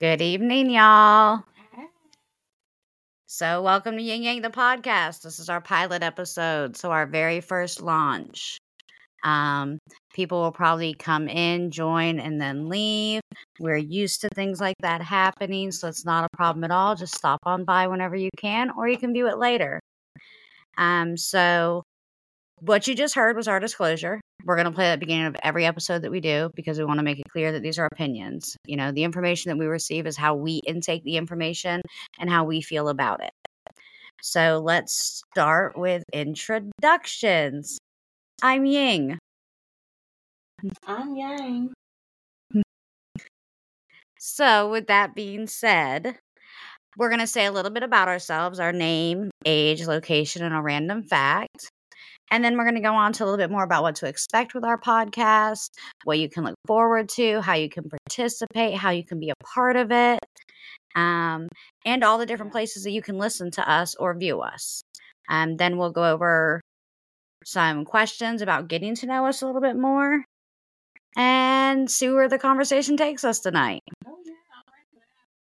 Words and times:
Good 0.00 0.22
evening, 0.22 0.70
y'all. 0.70 1.44
So, 3.26 3.60
welcome 3.60 3.98
to 3.98 4.02
Ying 4.02 4.22
Yang 4.22 4.40
the 4.40 4.48
podcast. 4.48 5.20
This 5.20 5.38
is 5.38 5.50
our 5.50 5.60
pilot 5.60 6.02
episode, 6.02 6.74
so 6.74 6.90
our 6.90 7.06
very 7.06 7.42
first 7.42 7.82
launch. 7.82 8.58
Um, 9.24 9.78
people 10.14 10.40
will 10.40 10.52
probably 10.52 10.94
come 10.94 11.28
in, 11.28 11.70
join, 11.70 12.18
and 12.18 12.40
then 12.40 12.70
leave. 12.70 13.20
We're 13.58 13.76
used 13.76 14.22
to 14.22 14.30
things 14.30 14.58
like 14.58 14.76
that 14.80 15.02
happening, 15.02 15.70
so 15.70 15.88
it's 15.88 16.06
not 16.06 16.24
a 16.24 16.34
problem 16.34 16.64
at 16.64 16.70
all. 16.70 16.96
Just 16.96 17.14
stop 17.14 17.40
on 17.44 17.64
by 17.66 17.86
whenever 17.86 18.16
you 18.16 18.30
can, 18.38 18.70
or 18.78 18.88
you 18.88 18.96
can 18.96 19.12
view 19.12 19.28
it 19.28 19.36
later. 19.36 19.80
Um, 20.78 21.18
so, 21.18 21.84
what 22.60 22.86
you 22.86 22.94
just 22.94 23.14
heard 23.14 23.36
was 23.36 23.48
our 23.48 23.60
disclosure. 23.60 24.20
We're 24.44 24.56
going 24.56 24.66
to 24.66 24.72
play 24.72 24.86
at 24.86 24.96
the 24.96 25.06
beginning 25.06 25.26
of 25.26 25.36
every 25.42 25.66
episode 25.66 26.02
that 26.02 26.10
we 26.10 26.20
do 26.20 26.50
because 26.54 26.78
we 26.78 26.84
want 26.84 26.98
to 26.98 27.04
make 27.04 27.18
it 27.18 27.30
clear 27.30 27.52
that 27.52 27.62
these 27.62 27.78
are 27.78 27.88
opinions. 27.90 28.56
You 28.66 28.76
know, 28.76 28.92
the 28.92 29.04
information 29.04 29.50
that 29.50 29.58
we 29.58 29.66
receive 29.66 30.06
is 30.06 30.16
how 30.16 30.34
we 30.34 30.60
intake 30.66 31.04
the 31.04 31.16
information 31.16 31.82
and 32.18 32.30
how 32.30 32.44
we 32.44 32.60
feel 32.60 32.88
about 32.88 33.22
it. 33.22 33.32
So 34.22 34.60
let's 34.62 35.22
start 35.32 35.78
with 35.78 36.04
introductions. 36.12 37.78
I'm 38.42 38.64
Ying. 38.64 39.18
I'm 40.86 41.16
Yang. 41.16 41.72
So, 44.18 44.70
with 44.70 44.88
that 44.88 45.14
being 45.14 45.46
said, 45.46 46.18
we're 46.98 47.08
going 47.08 47.20
to 47.20 47.26
say 47.26 47.46
a 47.46 47.52
little 47.52 47.70
bit 47.70 47.82
about 47.82 48.08
ourselves 48.08 48.60
our 48.60 48.72
name, 48.72 49.30
age, 49.46 49.86
location, 49.86 50.44
and 50.44 50.54
a 50.54 50.60
random 50.60 51.02
fact. 51.02 51.70
And 52.30 52.44
then 52.44 52.56
we're 52.56 52.64
going 52.64 52.76
to 52.76 52.80
go 52.80 52.94
on 52.94 53.12
to 53.14 53.24
a 53.24 53.26
little 53.26 53.38
bit 53.38 53.50
more 53.50 53.64
about 53.64 53.82
what 53.82 53.96
to 53.96 54.06
expect 54.06 54.54
with 54.54 54.64
our 54.64 54.78
podcast, 54.78 55.70
what 56.04 56.18
you 56.18 56.28
can 56.28 56.44
look 56.44 56.54
forward 56.66 57.08
to, 57.10 57.40
how 57.40 57.54
you 57.54 57.68
can 57.68 57.84
participate, 57.88 58.74
how 58.74 58.90
you 58.90 59.04
can 59.04 59.18
be 59.18 59.30
a 59.30 59.44
part 59.44 59.76
of 59.76 59.90
it, 59.90 60.20
um, 60.94 61.48
and 61.84 62.04
all 62.04 62.18
the 62.18 62.26
different 62.26 62.52
places 62.52 62.84
that 62.84 62.92
you 62.92 63.02
can 63.02 63.18
listen 63.18 63.50
to 63.52 63.68
us 63.68 63.94
or 63.96 64.16
view 64.16 64.40
us. 64.40 64.82
Um, 65.28 65.56
then 65.56 65.76
we'll 65.76 65.90
go 65.90 66.04
over 66.04 66.60
some 67.44 67.84
questions 67.84 68.42
about 68.42 68.68
getting 68.68 68.94
to 68.96 69.06
know 69.06 69.26
us 69.26 69.42
a 69.42 69.46
little 69.46 69.60
bit 69.60 69.76
more 69.76 70.24
and 71.16 71.90
see 71.90 72.08
where 72.08 72.28
the 72.28 72.38
conversation 72.38 72.96
takes 72.96 73.24
us 73.24 73.40
tonight. 73.40 73.80
Oh, 74.06 74.18
yeah, 74.24 74.34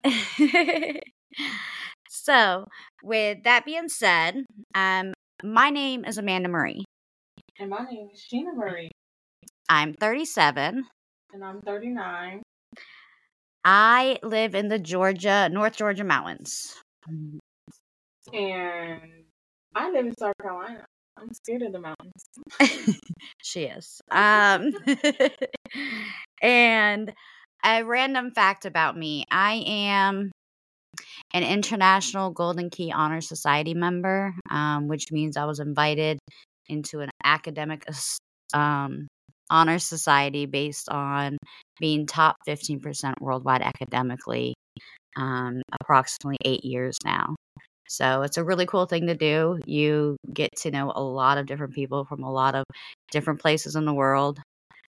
I 0.04 0.12
like 0.12 0.52
that. 0.52 1.02
so, 2.08 2.66
with 3.02 3.42
that 3.44 3.64
being 3.64 3.88
said, 3.88 4.44
um, 4.74 5.12
my 5.43 5.71
name 5.71 6.04
is 6.04 6.19
Amanda 6.19 6.49
Marie. 6.49 6.84
And 7.59 7.71
my 7.71 7.84
name 7.91 8.09
is 8.12 8.25
Sheena 8.32 8.54
Marie, 8.54 8.91
I'm 9.69 9.94
37. 9.94 10.84
and 11.32 11.44
I'm 11.44 11.60
39. 11.62 12.43
I 13.65 14.19
live 14.22 14.54
in 14.54 14.69
the 14.69 14.78
Georgia, 14.78 15.49
North 15.50 15.76
Georgia 15.76 16.04
mountains. 16.04 16.75
And 18.32 19.00
I 19.75 19.91
live 19.91 20.06
in 20.06 20.16
South 20.16 20.34
Carolina. 20.41 20.84
I'm 21.19 21.32
scared 21.34 21.62
of 21.62 21.72
the 21.72 21.81
mountains. 21.81 22.99
she 23.43 23.65
is. 23.65 24.00
Um, 24.10 24.72
and 26.43 27.12
a 27.65 27.82
random 27.82 28.31
fact 28.31 28.65
about 28.65 28.97
me 28.97 29.25
I 29.31 29.65
am 29.66 30.31
an 31.34 31.42
International 31.42 32.30
Golden 32.30 32.70
Key 32.70 32.92
Honor 32.92 33.20
Society 33.20 33.74
member, 33.74 34.34
um, 34.50 34.88
which 34.88 35.12
means 35.12 35.36
I 35.36 35.44
was 35.44 35.60
invited 35.60 36.18
into 36.68 37.00
an 37.00 37.10
academic 37.24 37.84
um, 38.54 39.08
honor 39.50 39.78
society 39.78 40.46
based 40.46 40.88
on 40.88 41.38
being 41.80 42.06
top 42.06 42.36
15% 42.46 43.14
worldwide 43.20 43.62
academically 43.62 44.54
um, 45.16 45.62
approximately 45.80 46.38
eight 46.44 46.64
years 46.64 46.96
now. 47.04 47.34
So 47.88 48.22
it's 48.22 48.36
a 48.36 48.44
really 48.44 48.66
cool 48.66 48.86
thing 48.86 49.06
to 49.06 49.14
do. 49.14 49.58
You 49.66 50.16
get 50.32 50.50
to 50.58 50.70
know 50.70 50.92
a 50.94 51.02
lot 51.02 51.38
of 51.38 51.46
different 51.46 51.74
people 51.74 52.04
from 52.04 52.22
a 52.22 52.30
lot 52.30 52.54
of 52.54 52.64
different 53.10 53.40
places 53.40 53.76
in 53.76 53.86
the 53.86 53.94
world. 53.94 54.40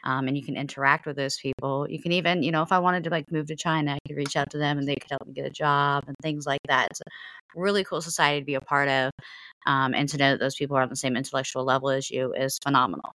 Um, 0.05 0.29
and 0.29 0.37
you 0.37 0.43
can 0.43 0.57
interact 0.57 1.07
with 1.07 1.17
those 1.17 1.37
people. 1.39 1.87
You 1.89 2.01
can 2.01 2.13
even, 2.13 2.43
you 2.43 2.53
know, 2.53 2.63
if 2.63 2.73
I 2.73 2.79
wanted 2.79 3.05
to 3.05 3.11
like 3.11 3.31
move 3.31 3.47
to 3.49 3.57
China, 3.57 3.95
I 3.95 3.99
could 4.09 4.17
reach 4.17 4.37
out 4.37 4.51
to 4.51 4.59
them 4.59 4.79
and 4.79 4.89
they 4.89 4.97
could 4.97 5.11
help 5.11 5.27
me 5.27 5.35
get 5.35 5.47
a 5.47 5.51
job 5.51 6.05
and 6.07 6.17
things 6.23 6.47
like 6.47 6.61
that. 6.69 6.89
It's 6.91 7.01
a 7.01 7.05
really 7.55 7.85
cool 7.85 8.01
society 8.01 8.41
to 8.41 8.47
be 8.47 8.55
a 8.55 8.61
part 8.61 8.89
of. 8.89 9.11
Um, 9.67 9.95
and 9.95 10.09
to 10.09 10.17
know 10.17 10.31
that 10.31 10.41
those 10.41 10.55
people 10.55 10.77
are 10.77 10.83
on 10.83 10.89
the 10.89 10.97
same 10.97 11.17
intellectual 11.17 11.65
level 11.65 11.91
as 11.91 12.11
you 12.11 12.33
is 12.33 12.59
phenomenal. 12.63 13.13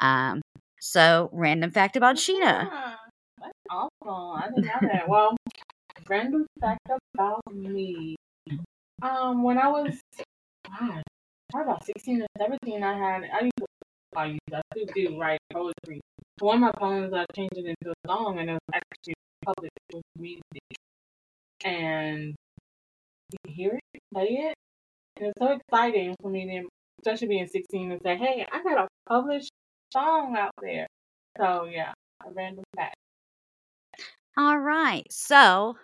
Um, 0.00 0.42
so, 0.80 1.30
random 1.32 1.70
fact 1.70 1.96
about 1.96 2.16
Sheena. 2.16 2.68
Ah, 2.70 2.96
that's 3.40 3.52
awesome. 3.70 4.42
I 4.42 4.48
didn't 4.48 4.66
know 4.66 4.88
that. 4.92 5.08
Well, 5.08 5.36
random 6.08 6.46
fact 6.60 6.80
about 7.14 7.40
me. 7.52 8.16
Um, 9.02 9.42
when 9.42 9.58
I 9.58 9.68
was, 9.68 9.98
God, 10.66 11.02
probably 11.50 11.72
about 11.72 11.84
16 11.84 12.22
or 12.22 12.26
17, 12.38 12.82
I 12.82 12.98
had, 12.98 13.22
I 13.32 13.50
I 14.16 14.26
used 14.26 14.40
I 14.52 14.62
do 14.94 15.18
write 15.18 15.40
poetry. 15.52 16.00
One 16.40 16.56
of 16.56 16.60
my 16.62 16.72
poems, 16.72 17.12
I 17.14 17.24
changed 17.34 17.56
it 17.56 17.66
into 17.66 17.90
a 17.90 18.08
song, 18.08 18.38
and 18.38 18.50
it 18.50 18.52
was 18.52 18.60
actually 18.74 19.14
published 19.44 19.72
with 19.92 20.02
music. 20.18 20.42
And 21.64 22.34
you 23.30 23.52
hear 23.52 23.80
it, 23.94 24.00
play 24.12 24.28
it. 24.28 24.54
And 25.16 25.28
it's 25.28 25.38
so 25.38 25.52
exciting 25.52 26.14
for 26.20 26.30
me 26.30 26.46
to, 26.46 26.68
especially 27.00 27.28
being 27.28 27.46
16, 27.46 27.92
and 27.92 28.00
say, 28.04 28.16
hey, 28.16 28.46
I 28.52 28.62
got 28.62 28.84
a 28.84 28.88
published 29.08 29.50
song 29.92 30.36
out 30.36 30.52
there. 30.60 30.86
So, 31.38 31.68
yeah, 31.70 31.92
a 32.26 32.30
random 32.32 32.64
fact. 32.76 32.96
All 34.36 34.58
right. 34.58 35.06
So, 35.10 35.76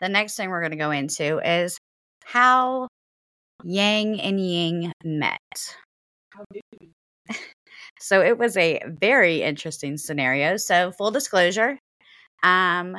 the 0.00 0.08
next 0.08 0.36
thing 0.36 0.50
we're 0.50 0.60
going 0.60 0.72
to 0.72 0.76
go 0.76 0.90
into 0.90 1.38
is 1.38 1.78
how 2.24 2.88
Yang 3.64 4.20
and 4.20 4.40
Ying 4.40 4.92
met. 5.04 5.76
How 7.28 7.34
did 7.34 7.40
you? 7.40 7.44
So 8.00 8.22
it 8.22 8.38
was 8.38 8.56
a 8.56 8.80
very 8.86 9.42
interesting 9.42 9.96
scenario. 9.96 10.56
So 10.56 10.92
full 10.92 11.10
disclosure, 11.10 11.78
um, 12.42 12.96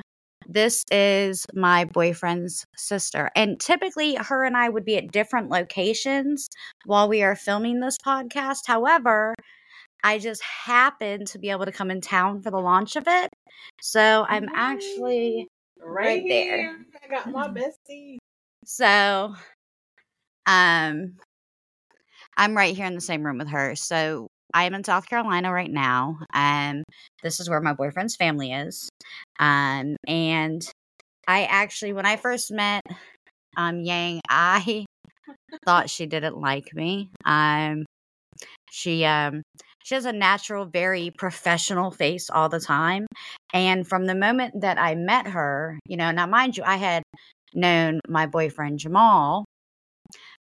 this 0.47 0.83
is 0.91 1.45
my 1.53 1.85
boyfriend's 1.85 2.65
sister, 2.75 3.29
and 3.35 3.59
typically 3.59 4.15
her 4.15 4.43
and 4.43 4.57
I 4.57 4.69
would 4.69 4.85
be 4.85 4.97
at 4.97 5.11
different 5.11 5.49
locations 5.49 6.49
while 6.85 7.07
we 7.07 7.21
are 7.23 7.35
filming 7.35 7.79
this 7.79 7.97
podcast. 7.97 8.61
However, 8.65 9.35
I 10.03 10.17
just 10.17 10.41
happened 10.43 11.27
to 11.27 11.39
be 11.39 11.49
able 11.51 11.65
to 11.65 11.71
come 11.71 11.91
in 11.91 12.01
town 12.01 12.41
for 12.41 12.51
the 12.51 12.59
launch 12.59 12.95
of 12.95 13.03
it, 13.07 13.29
so 13.81 14.25
I'm 14.27 14.49
actually 14.55 15.47
right 15.79 16.23
there. 16.27 16.77
I 17.03 17.07
got 17.07 17.31
my 17.31 17.47
bestie. 17.89 18.17
so 18.65 19.35
um 20.45 21.13
I'm 22.39 22.55
right 22.55 22.75
here 22.75 22.85
in 22.85 22.95
the 22.95 23.01
same 23.01 23.23
room 23.25 23.37
with 23.37 23.49
her. 23.49 23.75
So 23.75 24.27
I 24.53 24.63
am 24.63 24.73
in 24.73 24.85
South 24.85 25.07
Carolina 25.07 25.51
right 25.51 25.69
now. 25.69 26.19
Um 26.33 26.83
this 27.21 27.41
is 27.41 27.49
where 27.49 27.59
my 27.59 27.73
boyfriend's 27.73 28.15
family 28.15 28.53
is. 28.53 28.89
Um 29.39 29.97
and 30.07 30.61
I 31.27 31.43
actually 31.45 31.93
when 31.93 32.05
I 32.05 32.15
first 32.15 32.49
met 32.51 32.81
um 33.57 33.81
Yang, 33.81 34.21
I 34.29 34.85
thought 35.65 35.89
she 35.89 36.05
didn't 36.05 36.39
like 36.39 36.73
me. 36.73 37.11
Um 37.25 37.85
she 38.71 39.03
um 39.05 39.41
she 39.83 39.95
has 39.95 40.05
a 40.05 40.13
natural 40.13 40.65
very 40.65 41.11
professional 41.17 41.91
face 41.91 42.29
all 42.29 42.47
the 42.49 42.59
time 42.59 43.05
and 43.53 43.87
from 43.87 44.05
the 44.05 44.15
moment 44.15 44.61
that 44.61 44.79
I 44.79 44.95
met 44.95 45.27
her, 45.27 45.77
you 45.85 45.97
know, 45.97 46.11
now 46.11 46.27
mind 46.27 46.55
you 46.57 46.63
I 46.63 46.77
had 46.77 47.03
known 47.53 47.99
my 48.07 48.27
boyfriend 48.27 48.79
Jamal 48.79 49.45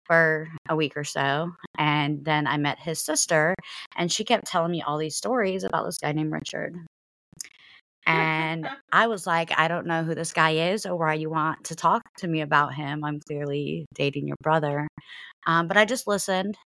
for 0.06 0.48
a 0.70 0.76
week 0.76 0.94
or 0.96 1.04
so. 1.04 1.52
And 1.78 2.24
then 2.24 2.48
I 2.48 2.58
met 2.58 2.80
his 2.80 3.04
sister, 3.04 3.56
and 3.96 4.12
she 4.12 4.24
kept 4.24 4.46
telling 4.46 4.72
me 4.72 4.82
all 4.82 4.98
these 4.98 5.16
stories 5.16 5.64
about 5.64 5.86
this 5.86 5.98
guy 5.98 6.12
named 6.12 6.32
Richard. 6.32 6.76
And 8.06 8.68
I 8.92 9.08
was 9.08 9.26
like, 9.26 9.58
I 9.58 9.70
don't 9.70 9.88
know 9.88 10.04
who 10.04 10.14
this 10.14 10.34
guy 10.34 10.72
is 10.74 10.86
or 10.86 10.98
why 10.98 11.14
you 11.14 11.30
want 11.30 11.64
to 11.66 11.76
talk 11.76 12.02
to 12.18 12.28
me 12.28 12.42
about 12.42 12.74
him. 12.74 13.02
I'm 13.02 13.22
clearly 13.22 13.86
dating 13.96 14.28
your 14.28 14.36
brother. 14.42 14.90
Um, 15.48 15.70
but 15.70 15.78
I 15.78 15.86
just 15.86 16.06
listened. 16.06 16.58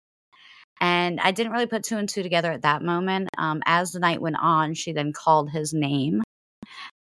And 0.79 1.19
I 1.19 1.31
didn't 1.31 1.53
really 1.53 1.67
put 1.67 1.83
two 1.83 1.97
and 1.97 2.07
two 2.09 2.23
together 2.23 2.51
at 2.51 2.63
that 2.63 2.81
moment. 2.81 3.29
Um, 3.37 3.61
as 3.65 3.91
the 3.91 3.99
night 3.99 4.21
went 4.21 4.37
on, 4.39 4.73
she 4.73 4.93
then 4.93 5.13
called 5.13 5.51
his 5.51 5.73
name, 5.73 6.23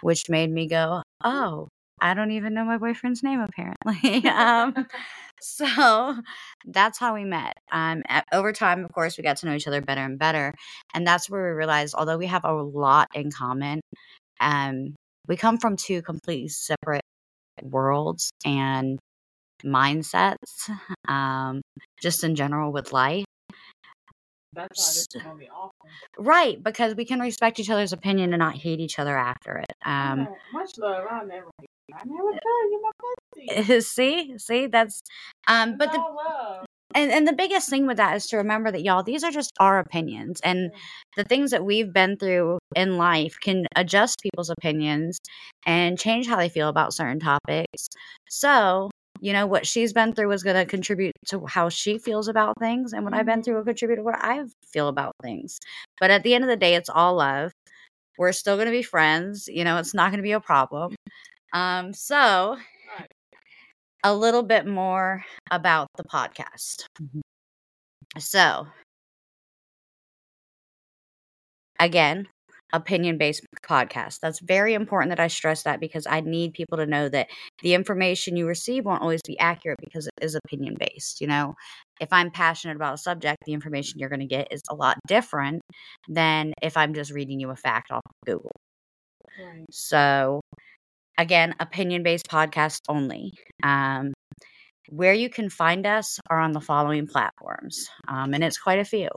which 0.01 0.29
made 0.29 0.51
me 0.51 0.69
go, 0.69 1.03
Oh, 1.25 1.69
I 2.01 2.15
don't 2.15 2.33
even 2.33 2.55
know 2.55 2.65
my 2.65 2.79
boyfriend's 2.79 3.23
name, 3.23 3.41
apparently. 3.41 4.29
um, 4.31 4.87
so 5.59 6.17
that's 6.67 6.99
how 6.99 7.15
we 7.15 7.25
met. 7.25 7.55
Um, 7.73 8.03
a- 8.09 8.23
over 8.33 8.53
time, 8.53 8.85
of 8.85 8.93
course, 8.93 9.17
we 9.17 9.25
got 9.25 9.39
to 9.39 9.47
know 9.47 9.55
each 9.55 9.67
other 9.69 9.81
better 9.81 10.03
and 10.03 10.19
better. 10.19 10.55
And 10.95 11.07
that's 11.07 11.29
where 11.31 11.43
we 11.43 11.57
realized, 11.57 11.95
although 11.97 12.19
we 12.19 12.27
have 12.27 12.45
a 12.45 12.53
lot 12.53 13.09
in 13.15 13.31
common, 13.31 13.81
um, 14.41 14.95
we 15.27 15.37
come 15.37 15.59
from 15.59 15.77
two 15.77 16.03
completely 16.03 16.49
separate 16.49 17.03
worlds 17.63 18.31
and 18.45 18.99
mindsets, 19.65 20.37
um, 21.09 21.61
just 22.01 22.25
in 22.25 22.35
general 22.35 22.73
with 22.73 22.93
life. 22.93 23.25
That's 24.53 24.79
why 24.79 24.93
this 24.93 25.07
is 25.15 25.23
gonna 25.23 25.39
be 25.39 25.49
awesome. 25.49 25.71
Right, 26.19 26.63
because 26.63 26.95
we 26.97 27.05
can 27.05 27.21
respect 27.21 27.61
each 27.61 27.71
other's 27.71 27.93
opinion 27.93 28.33
and 28.33 28.41
not 28.41 28.57
hate 28.57 28.81
each 28.81 28.99
other 28.99 29.17
after 29.17 29.59
it. 29.59 29.73
Um, 29.85 30.21
Okay, 30.23 30.31
much 30.53 30.77
love. 30.79 31.07
I'll 31.09 31.27
never. 31.27 31.49
hate 31.61 31.70
I 31.95 32.03
never 32.05 32.33
could. 32.33 32.71
You're 32.71 32.81
my 32.83 32.91
bestie. 33.01 33.83
see, 33.83 34.39
see, 34.39 34.67
that's 34.67 35.01
um, 35.49 35.77
but 35.79 35.93
the 35.93 35.99
and, 36.95 37.13
and 37.13 37.29
the 37.29 37.33
biggest 37.33 37.69
thing 37.71 37.87
with 37.87 37.99
that 37.99 38.17
is 38.17 38.27
to 38.29 38.37
remember 38.39 38.71
that 38.73 38.83
y'all 38.83 39.03
these 39.03 39.23
are 39.23 39.31
just 39.31 39.53
our 39.61 39.79
opinions 39.79 40.41
and 40.43 40.73
the 41.17 41.25
things 41.25 41.51
that 41.53 41.65
we've 41.65 41.93
been 41.93 42.17
through 42.17 42.59
in 42.75 42.97
life 42.99 43.37
can 43.41 43.67
adjust 43.77 44.21
people's 44.23 44.51
opinions 44.51 45.19
and 45.67 45.99
change 45.99 46.27
how 46.27 46.37
they 46.37 46.49
feel 46.49 46.69
about 46.69 46.93
certain 46.93 47.21
topics. 47.21 47.89
So 48.29 48.91
you 49.21 49.33
know 49.33 49.47
what 49.47 49.67
she's 49.67 49.93
been 49.93 50.15
through 50.15 50.33
is 50.33 50.43
going 50.43 50.57
to 50.57 50.65
contribute 50.65 51.13
to 51.29 51.45
how 51.47 51.69
she 51.69 51.99
feels 51.99 52.27
about 52.29 52.55
things 52.59 52.93
and 52.93 53.05
what 53.05 53.13
i've 53.15 53.27
been 53.27 53.43
through 53.43 53.57
will 53.57 53.65
contribute 53.65 53.97
to 53.97 54.03
what 54.03 54.17
i 54.19 54.43
feel 54.73 54.89
about 54.89 55.15
things. 55.23 55.59
But 56.01 56.11
at 56.11 56.23
the 56.23 56.35
end 56.35 56.45
of 56.45 56.49
the 56.51 56.57
day 56.57 56.75
it's 56.75 56.89
all 56.91 57.17
love. 57.17 57.53
We're 58.19 58.33
still 58.33 58.57
going 58.57 58.67
to 58.67 58.73
be 58.73 58.83
friends 58.83 59.49
you 59.49 59.65
know 59.65 59.79
it's 59.79 59.95
not 59.95 60.11
going 60.11 60.19
to 60.19 60.23
be 60.23 60.33
a 60.33 60.41
problem 60.41 60.95
um 61.53 61.93
so 61.93 62.57
a 64.05 64.15
little 64.15 64.43
bit 64.43 64.67
more 64.67 65.25
about 65.51 65.89
the 65.97 66.05
podcast. 66.05 66.85
So, 68.19 68.69
again, 71.79 72.27
opinion 72.73 73.19
based 73.19 73.45
podcast. 73.67 74.21
That's 74.21 74.41
very 74.41 74.75
important 74.75 75.11
that 75.11 75.21
I 75.21 75.27
stress 75.29 75.63
that 75.65 75.81
because 75.81 76.07
I 76.07 76.21
need 76.21 76.53
people 76.53 76.79
to 76.79 76.87
know 76.87 77.09
that 77.09 77.29
the 77.63 77.75
information 77.75 78.37
you 78.37 78.47
receive 78.47 78.85
won't 78.85 79.03
always 79.03 79.21
be 79.27 79.39
accurate 79.39 79.79
because 79.81 80.07
it 80.07 80.13
is 80.25 80.35
opinion 80.35 80.77
based. 80.79 81.21
You 81.21 81.27
know, 81.27 81.55
if 82.01 82.09
I'm 82.13 82.31
passionate 82.31 82.77
about 82.77 82.95
a 82.95 82.99
subject, 82.99 83.39
the 83.47 83.53
information 83.53 83.99
you're 83.99 84.09
going 84.09 84.21
to 84.21 84.27
get 84.27 84.49
is 84.53 84.63
a 84.71 84.75
lot 84.75 84.97
different 85.07 85.63
than 86.09 86.53
if 86.63 86.77
I'm 86.77 86.95
just 86.95 87.11
reading 87.13 87.41
you 87.41 87.51
a 87.51 87.57
fact 87.57 87.91
off 87.91 88.03
of 88.07 88.13
Google. 88.27 88.53
Right. 89.39 89.67
So, 89.71 90.41
again, 91.19 91.55
opinion 91.61 92.03
based 92.03 92.29
podcast 92.29 92.81
only. 92.89 93.33
Um, 93.63 94.13
where 94.89 95.15
you 95.15 95.31
can 95.31 95.49
find 95.49 95.87
us 95.87 96.19
are 96.29 96.41
on 96.41 96.53
the 96.53 96.61
following 96.61 97.07
platforms, 97.07 97.89
um, 98.09 98.35
and 98.35 98.43
it's 98.43 98.59
quite 98.59 98.81
a 98.81 98.85
few. 98.85 99.09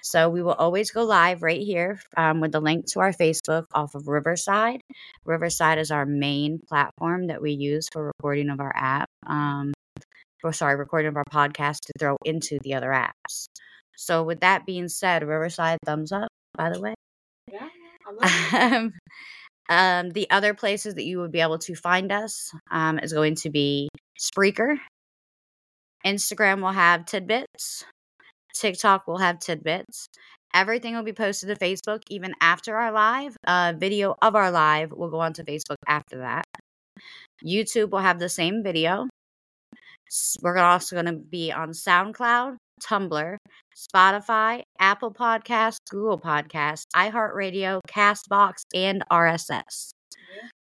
So, 0.00 0.28
we 0.28 0.42
will 0.42 0.52
always 0.52 0.92
go 0.92 1.02
live 1.02 1.42
right 1.42 1.60
here 1.60 1.98
um, 2.16 2.40
with 2.40 2.52
the 2.52 2.60
link 2.60 2.86
to 2.92 3.00
our 3.00 3.12
Facebook 3.12 3.64
off 3.74 3.96
of 3.96 4.06
Riverside. 4.06 4.80
Riverside 5.24 5.78
is 5.78 5.90
our 5.90 6.06
main 6.06 6.60
platform 6.68 7.26
that 7.26 7.42
we 7.42 7.52
use 7.52 7.88
for 7.92 8.06
recording 8.06 8.48
of 8.50 8.60
our 8.60 8.72
app. 8.76 9.08
Um, 9.26 9.72
or 10.44 10.52
sorry, 10.52 10.76
recording 10.76 11.08
of 11.08 11.16
our 11.16 11.24
podcast 11.24 11.80
to 11.86 11.92
throw 11.98 12.16
into 12.24 12.58
the 12.62 12.74
other 12.74 12.90
apps. 12.90 13.46
So, 13.96 14.22
with 14.22 14.40
that 14.40 14.64
being 14.66 14.88
said, 14.88 15.24
Riverside, 15.26 15.78
thumbs 15.84 16.12
up, 16.12 16.28
by 16.56 16.70
the 16.70 16.80
way. 16.80 16.94
Yeah. 17.50 17.68
I 18.06 18.12
love 18.12 18.84
it. 18.84 18.92
Um, 19.68 20.10
the 20.10 20.30
other 20.30 20.54
places 20.54 20.94
that 20.94 21.04
you 21.04 21.18
would 21.20 21.32
be 21.32 21.40
able 21.40 21.58
to 21.58 21.74
find 21.74 22.10
us 22.10 22.52
um, 22.70 22.98
is 22.98 23.12
going 23.12 23.34
to 23.36 23.50
be 23.50 23.88
Spreaker. 24.18 24.76
Instagram 26.06 26.62
will 26.62 26.72
have 26.72 27.04
tidbits. 27.04 27.84
TikTok 28.54 29.06
will 29.06 29.18
have 29.18 29.38
tidbits. 29.38 30.08
Everything 30.54 30.94
will 30.94 31.02
be 31.02 31.12
posted 31.12 31.48
to 31.50 31.64
Facebook 31.64 32.00
even 32.08 32.34
after 32.40 32.76
our 32.76 32.90
live. 32.90 33.36
Uh, 33.46 33.74
video 33.76 34.16
of 34.22 34.34
our 34.34 34.50
live 34.50 34.92
will 34.92 35.10
go 35.10 35.20
onto 35.20 35.44
Facebook 35.44 35.76
after 35.86 36.18
that. 36.18 36.44
YouTube 37.44 37.90
will 37.90 37.98
have 37.98 38.18
the 38.18 38.28
same 38.28 38.62
video. 38.62 39.06
We're 40.42 40.56
also 40.56 40.96
going 40.96 41.06
to 41.06 41.20
be 41.20 41.52
on 41.52 41.70
SoundCloud, 41.70 42.56
Tumblr, 42.82 43.36
Spotify, 43.78 44.62
Apple 44.78 45.12
Podcasts, 45.12 45.78
Google 45.88 46.18
Podcasts, 46.18 46.84
iHeartRadio, 46.96 47.80
Castbox, 47.88 48.62
and 48.74 49.04
RSS. 49.10 49.90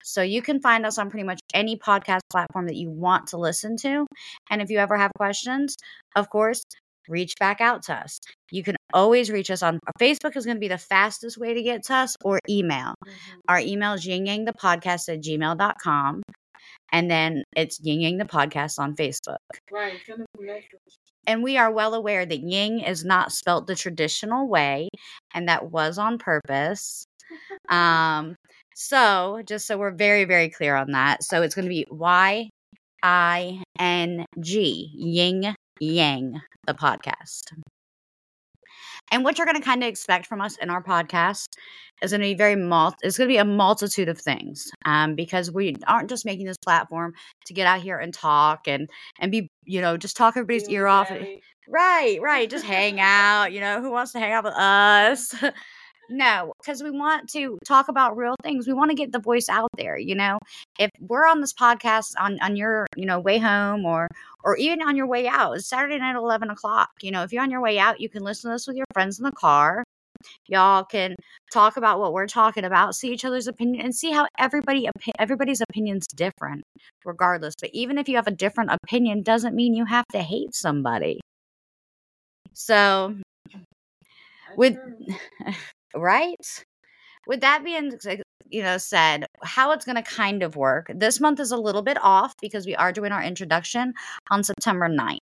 So 0.02 0.22
you 0.22 0.42
can 0.42 0.60
find 0.60 0.86
us 0.86 0.98
on 0.98 1.10
pretty 1.10 1.24
much 1.24 1.40
any 1.54 1.76
podcast 1.76 2.20
platform 2.30 2.66
that 2.66 2.76
you 2.76 2.90
want 2.90 3.28
to 3.28 3.36
listen 3.36 3.76
to. 3.78 4.06
And 4.50 4.62
if 4.62 4.70
you 4.70 4.78
ever 4.78 4.96
have 4.96 5.10
questions, 5.16 5.76
of 6.14 6.30
course, 6.30 6.62
reach 7.08 7.34
back 7.38 7.60
out 7.60 7.82
to 7.84 7.94
us. 7.94 8.18
You 8.50 8.62
can 8.62 8.76
always 8.92 9.30
reach 9.30 9.50
us 9.50 9.62
on 9.62 9.78
Facebook 10.00 10.36
is 10.36 10.44
going 10.44 10.56
to 10.56 10.60
be 10.60 10.68
the 10.68 10.78
fastest 10.78 11.38
way 11.38 11.54
to 11.54 11.62
get 11.62 11.84
to 11.84 11.94
us 11.94 12.16
or 12.24 12.38
email. 12.48 12.94
Mhm. 13.04 13.12
Our 13.48 13.60
email 13.60 13.92
is 13.94 14.06
yingyangthepodcast 14.06 15.12
at 15.12 15.20
gmail.com. 15.20 16.22
And 16.92 17.10
then 17.10 17.42
it's 17.56 17.80
Ying 17.80 18.00
Yang 18.00 18.18
the 18.18 18.24
Podcast 18.24 18.78
on 18.78 18.94
Facebook. 18.94 19.38
Right. 19.70 20.00
Send 20.06 20.22
us 20.22 20.26
a 20.38 20.42
message. 20.42 20.70
And 21.26 21.42
we 21.42 21.56
are 21.56 21.70
well 21.72 21.94
aware 21.94 22.24
that 22.26 22.40
Ying 22.40 22.80
is 22.80 23.04
not 23.04 23.32
spelt 23.32 23.66
the 23.66 23.74
traditional 23.76 24.48
way, 24.48 24.88
and 25.34 25.48
that 25.48 25.70
was 25.70 25.98
on 25.98 26.18
purpose. 26.18 27.06
Um, 27.68 28.36
so 28.74 29.42
just 29.46 29.66
so 29.66 29.76
we're 29.78 29.90
very, 29.90 30.24
very 30.24 30.48
clear 30.48 30.76
on 30.76 30.92
that. 30.92 31.24
So 31.24 31.42
it's 31.42 31.54
going 31.54 31.64
to 31.64 31.68
be 31.70 31.86
Y 31.90 32.48
I 33.02 33.62
N 33.78 34.26
G, 34.40 34.90
Ying 34.94 35.54
Yang, 35.80 36.40
the 36.66 36.74
podcast. 36.74 37.52
And 39.12 39.24
what 39.24 39.38
you're 39.38 39.46
going 39.46 39.58
to 39.58 39.64
kind 39.64 39.82
of 39.82 39.88
expect 39.88 40.26
from 40.26 40.40
us 40.40 40.56
in 40.56 40.70
our 40.70 40.82
podcast 40.82 41.48
is 42.02 42.10
going 42.10 42.20
to 42.20 42.26
be 42.26 42.34
very 42.34 42.56
mul- 42.56 42.94
it's 43.02 43.16
going 43.16 43.28
to 43.28 43.32
be 43.32 43.38
a 43.38 43.44
multitude 43.44 44.08
of 44.08 44.20
things 44.20 44.70
um, 44.84 45.14
because 45.14 45.50
we 45.50 45.76
aren't 45.86 46.10
just 46.10 46.24
making 46.24 46.46
this 46.46 46.58
platform 46.58 47.12
to 47.46 47.54
get 47.54 47.66
out 47.66 47.80
here 47.80 47.98
and 47.98 48.12
talk 48.12 48.66
and 48.66 48.90
and 49.20 49.30
be 49.32 49.50
you 49.64 49.80
know 49.80 49.96
just 49.96 50.16
talk 50.16 50.36
everybody's 50.36 50.68
ear 50.68 50.86
off. 50.86 51.10
Right, 51.68 52.20
right. 52.22 52.48
Just 52.48 52.64
hang 52.64 53.00
out. 53.00 53.52
You 53.52 53.60
know, 53.60 53.80
who 53.80 53.90
wants 53.90 54.12
to 54.12 54.20
hang 54.20 54.32
out 54.32 54.44
with 54.44 54.54
us? 54.54 55.34
no, 56.08 56.52
because 56.60 56.82
we 56.82 56.90
want 56.90 57.28
to 57.30 57.58
talk 57.66 57.88
about 57.88 58.16
real 58.16 58.36
things. 58.42 58.66
We 58.66 58.72
want 58.74 58.90
to 58.90 58.96
get 58.96 59.12
the 59.12 59.18
voice 59.18 59.48
out 59.48 59.70
there. 59.76 59.98
You 59.98 60.14
know, 60.14 60.38
if 60.78 60.90
we're 61.00 61.26
on 61.26 61.40
this 61.40 61.52
podcast 61.52 62.12
on 62.18 62.38
on 62.40 62.56
your 62.56 62.86
you 62.96 63.06
know 63.06 63.18
way 63.20 63.38
home 63.38 63.84
or 63.84 64.08
or 64.44 64.56
even 64.56 64.82
on 64.82 64.96
your 64.96 65.06
way 65.06 65.26
out, 65.28 65.52
it's 65.56 65.68
Saturday 65.68 65.98
night 65.98 66.10
at 66.10 66.16
eleven 66.16 66.50
o'clock. 66.50 66.90
You 67.02 67.10
know, 67.10 67.22
if 67.22 67.32
you're 67.32 67.42
on 67.42 67.50
your 67.50 67.60
way 67.62 67.78
out, 67.78 68.00
you 68.00 68.08
can 68.08 68.22
listen 68.22 68.50
to 68.50 68.54
this 68.54 68.66
with 68.66 68.76
your 68.76 68.86
friends 68.94 69.18
in 69.18 69.24
the 69.24 69.32
car. 69.32 69.84
Y'all 70.48 70.84
can 70.84 71.14
talk 71.52 71.76
about 71.76 72.00
what 72.00 72.12
we're 72.12 72.26
talking 72.26 72.64
about, 72.64 72.94
see 72.94 73.12
each 73.12 73.24
other's 73.24 73.46
opinion, 73.48 73.84
and 73.84 73.94
see 73.94 74.12
how 74.12 74.26
everybody 74.38 74.88
everybody's 75.18 75.60
opinion's 75.60 76.06
different, 76.08 76.62
regardless. 77.04 77.54
But 77.60 77.70
even 77.72 77.98
if 77.98 78.08
you 78.08 78.16
have 78.16 78.26
a 78.26 78.30
different 78.32 78.70
opinion, 78.72 79.22
doesn't 79.22 79.54
mean 79.54 79.74
you 79.74 79.84
have 79.86 80.06
to 80.12 80.22
hate 80.22 80.54
somebody. 80.54 81.20
So, 82.54 83.16
with. 84.56 84.76
right? 85.96 86.64
With 87.26 87.40
that 87.40 87.64
being 87.64 87.92
you 88.48 88.62
know 88.62 88.78
said 88.78 89.26
how 89.42 89.72
it's 89.72 89.84
going 89.84 89.96
to 89.96 90.02
kind 90.02 90.42
of 90.42 90.54
work 90.54 90.90
this 90.94 91.20
month 91.20 91.40
is 91.40 91.50
a 91.50 91.56
little 91.56 91.82
bit 91.82 91.98
off 92.00 92.32
because 92.40 92.64
we 92.64 92.76
are 92.76 92.92
doing 92.92 93.10
our 93.10 93.22
introduction 93.22 93.92
on 94.30 94.44
september 94.44 94.88
9th 94.88 95.18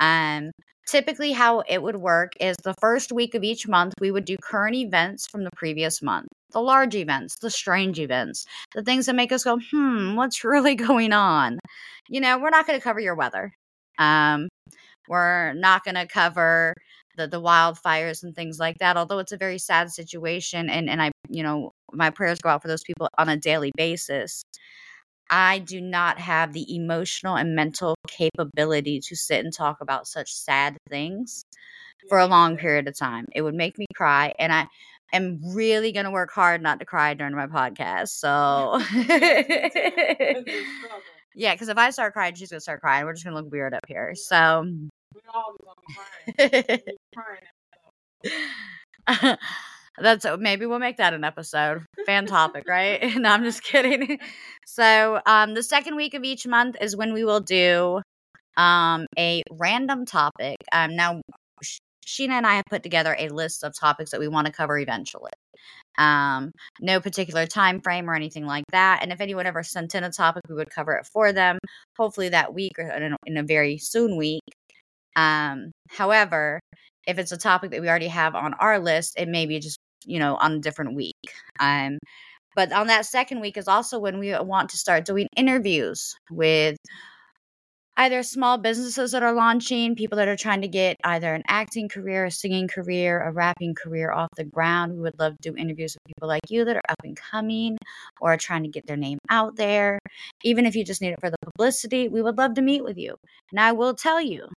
um 0.00 0.50
typically 0.88 1.32
how 1.32 1.60
it 1.60 1.82
would 1.82 1.96
work 1.96 2.32
is 2.40 2.56
the 2.64 2.74
first 2.80 3.12
week 3.12 3.34
of 3.36 3.44
each 3.44 3.68
month 3.68 3.94
we 4.00 4.10
would 4.10 4.24
do 4.24 4.36
current 4.42 4.74
events 4.74 5.26
from 5.28 5.44
the 5.44 5.50
previous 5.56 6.02
month 6.02 6.26
the 6.52 6.60
large 6.60 6.94
events 6.94 7.36
the 7.36 7.50
strange 7.50 7.98
events 7.98 8.44
the 8.74 8.82
things 8.82 9.06
that 9.06 9.14
make 9.14 9.32
us 9.32 9.44
go 9.44 9.58
hmm 9.70 10.16
what's 10.16 10.44
really 10.44 10.74
going 10.74 11.12
on? 11.12 11.58
You 12.08 12.20
know 12.20 12.38
we're 12.38 12.50
not 12.50 12.66
going 12.66 12.78
to 12.78 12.82
cover 12.82 13.00
your 13.00 13.14
weather. 13.14 13.52
Um 13.98 14.48
we're 15.08 15.52
not 15.54 15.84
going 15.84 15.96
to 15.96 16.06
cover 16.06 16.74
the 17.16 17.26
the 17.26 17.40
wildfires 17.40 18.22
and 18.22 18.34
things 18.34 18.58
like 18.58 18.78
that 18.78 18.96
although 18.96 19.18
it's 19.18 19.32
a 19.32 19.36
very 19.36 19.58
sad 19.58 19.90
situation 19.90 20.68
and 20.70 20.88
and 20.90 21.02
I 21.02 21.10
you 21.28 21.42
know 21.42 21.72
my 21.92 22.10
prayers 22.10 22.38
go 22.40 22.50
out 22.50 22.62
for 22.62 22.68
those 22.68 22.82
people 22.84 23.08
on 23.18 23.28
a 23.28 23.36
daily 23.36 23.72
basis 23.76 24.42
I 25.30 25.60
do 25.60 25.80
not 25.80 26.18
have 26.18 26.52
the 26.52 26.74
emotional 26.74 27.36
and 27.36 27.54
mental 27.56 27.94
capability 28.08 29.00
to 29.00 29.16
sit 29.16 29.44
and 29.44 29.52
talk 29.52 29.80
about 29.80 30.06
such 30.06 30.32
sad 30.34 30.76
things 30.90 31.44
for 32.08 32.18
a 32.18 32.26
long 32.26 32.56
period 32.56 32.88
of 32.88 32.98
time. 32.98 33.26
It 33.34 33.42
would 33.42 33.54
make 33.54 33.78
me 33.78 33.86
cry 33.94 34.34
and 34.38 34.52
I 34.52 34.66
am 35.12 35.40
really 35.54 35.92
going 35.92 36.04
to 36.04 36.10
work 36.10 36.32
hard 36.32 36.62
not 36.62 36.80
to 36.80 36.84
cry 36.86 37.14
during 37.14 37.34
my 37.34 37.46
podcast. 37.46 38.08
So 38.08 38.78
It's 38.80 40.48
a 40.48 40.64
struggle. 40.78 41.02
Yeah, 41.34 41.54
because 41.54 41.68
if 41.68 41.78
I 41.78 41.90
start 41.90 42.12
crying, 42.12 42.34
she's 42.34 42.50
gonna 42.50 42.60
start 42.60 42.80
crying. 42.82 43.06
We're 43.06 43.14
just 43.14 43.24
gonna 43.24 43.36
look 43.36 43.50
weird 43.50 43.72
up 43.74 43.86
here. 43.88 44.14
So 44.14 44.66
That's 49.98 50.26
maybe 50.38 50.66
we'll 50.66 50.78
make 50.78 50.96
that 50.96 51.12
an 51.12 51.24
episode. 51.24 51.84
Fan 52.06 52.26
topic, 52.26 52.64
right? 52.66 53.14
no, 53.16 53.30
I'm 53.30 53.44
just 53.44 53.62
kidding. 53.62 54.18
So, 54.64 55.20
um, 55.26 55.54
the 55.54 55.62
second 55.62 55.96
week 55.96 56.14
of 56.14 56.22
each 56.22 56.46
month 56.46 56.76
is 56.80 56.96
when 56.96 57.12
we 57.12 57.24
will 57.24 57.40
do 57.40 58.00
um 58.56 59.06
a 59.18 59.42
random 59.50 60.06
topic. 60.06 60.56
Um, 60.72 60.96
now 60.96 61.20
Sheena 62.06 62.30
and 62.30 62.46
I 62.46 62.54
have 62.54 62.64
put 62.70 62.82
together 62.82 63.16
a 63.18 63.28
list 63.28 63.64
of 63.64 63.74
topics 63.78 64.10
that 64.12 64.20
we 64.20 64.28
want 64.28 64.46
to 64.46 64.52
cover 64.52 64.78
eventually. 64.78 65.32
Um, 65.98 66.52
no 66.80 67.00
particular 67.00 67.46
time 67.46 67.80
frame 67.80 68.08
or 68.08 68.14
anything 68.14 68.46
like 68.46 68.64
that. 68.72 69.00
And 69.02 69.12
if 69.12 69.20
anyone 69.20 69.46
ever 69.46 69.62
sent 69.62 69.94
in 69.94 70.04
a 70.04 70.10
topic, 70.10 70.42
we 70.48 70.54
would 70.54 70.70
cover 70.70 70.94
it 70.94 71.06
for 71.12 71.32
them. 71.32 71.58
Hopefully 71.98 72.30
that 72.30 72.54
week 72.54 72.72
or 72.78 72.88
in 72.88 73.12
a, 73.12 73.16
in 73.26 73.36
a 73.36 73.42
very 73.42 73.78
soon 73.78 74.16
week. 74.16 74.42
Um, 75.16 75.72
however, 75.90 76.60
if 77.06 77.18
it's 77.18 77.32
a 77.32 77.36
topic 77.38 77.70
that 77.72 77.80
we 77.80 77.88
already 77.88 78.08
have 78.08 78.34
on 78.34 78.54
our 78.54 78.78
list, 78.78 79.14
it 79.18 79.28
may 79.28 79.46
be 79.46 79.58
just 79.60 79.78
you 80.06 80.18
know 80.18 80.36
on 80.36 80.52
a 80.54 80.58
different 80.60 80.94
week. 80.94 81.14
Um, 81.60 81.98
But 82.54 82.72
on 82.72 82.86
that 82.88 83.06
second 83.06 83.40
week 83.40 83.56
is 83.56 83.68
also 83.68 83.98
when 83.98 84.18
we 84.18 84.34
want 84.38 84.70
to 84.70 84.76
start 84.78 85.04
doing 85.06 85.28
interviews 85.36 86.14
with 86.30 86.76
either 87.96 88.22
small 88.22 88.58
businesses 88.58 89.12
that 89.12 89.22
are 89.22 89.34
launching, 89.34 89.94
people 89.94 90.16
that 90.16 90.28
are 90.28 90.36
trying 90.36 90.62
to 90.62 90.68
get 90.68 90.96
either 91.04 91.34
an 91.34 91.42
acting 91.46 91.88
career, 91.88 92.24
a 92.26 92.30
singing 92.30 92.66
career, 92.68 93.20
a 93.20 93.32
rapping 93.32 93.74
career 93.74 94.10
off 94.10 94.28
the 94.36 94.44
ground. 94.44 94.94
We 94.94 95.00
would 95.00 95.18
love 95.18 95.34
to 95.40 95.50
do 95.50 95.56
interviews 95.56 95.94
with 95.94 96.14
people 96.14 96.28
like 96.28 96.50
you 96.50 96.64
that 96.64 96.76
are 96.76 96.82
up 96.88 96.96
and 97.04 97.16
coming 97.16 97.76
or 98.20 98.36
trying 98.36 98.62
to 98.64 98.70
get 98.70 98.86
their 98.86 98.96
name 98.96 99.18
out 99.28 99.56
there. 99.56 99.98
Even 100.42 100.64
if 100.66 100.74
you 100.74 100.84
just 100.84 101.02
need 101.02 101.12
it 101.12 101.20
for 101.20 101.30
the 101.30 101.36
publicity, 101.44 102.08
we 102.08 102.22
would 102.22 102.38
love 102.38 102.54
to 102.54 102.62
meet 102.62 102.82
with 102.84 102.96
you. 102.98 103.14
And 103.50 103.60
I 103.60 103.72
will 103.72 103.94
tell 103.94 104.20
you, 104.20 104.48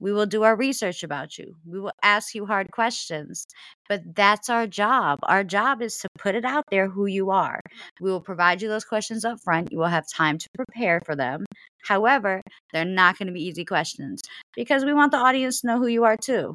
we 0.00 0.12
will 0.12 0.26
do 0.26 0.42
our 0.42 0.56
research 0.56 1.02
about 1.02 1.38
you. 1.38 1.54
We 1.66 1.80
will 1.80 1.92
ask 2.02 2.34
you 2.34 2.46
hard 2.46 2.70
questions. 2.72 3.46
But 3.88 4.02
that's 4.14 4.48
our 4.48 4.66
job. 4.66 5.18
Our 5.24 5.44
job 5.44 5.82
is 5.82 5.98
to 5.98 6.08
put 6.18 6.34
it 6.34 6.44
out 6.44 6.64
there 6.70 6.88
who 6.88 7.06
you 7.06 7.30
are. 7.30 7.60
We 8.00 8.10
will 8.10 8.20
provide 8.20 8.62
you 8.62 8.68
those 8.68 8.84
questions 8.84 9.24
up 9.24 9.40
front. 9.40 9.72
You 9.72 9.78
will 9.78 9.86
have 9.86 10.08
time 10.08 10.38
to 10.38 10.48
prepare 10.54 11.00
for 11.04 11.16
them. 11.16 11.44
However, 11.82 12.40
they're 12.72 12.84
not 12.84 13.18
going 13.18 13.26
to 13.26 13.32
be 13.32 13.42
easy 13.42 13.64
questions 13.64 14.22
because 14.54 14.84
we 14.84 14.92
want 14.92 15.12
the 15.12 15.18
audience 15.18 15.60
to 15.60 15.66
know 15.66 15.78
who 15.78 15.88
you 15.88 16.04
are 16.04 16.16
too. 16.16 16.54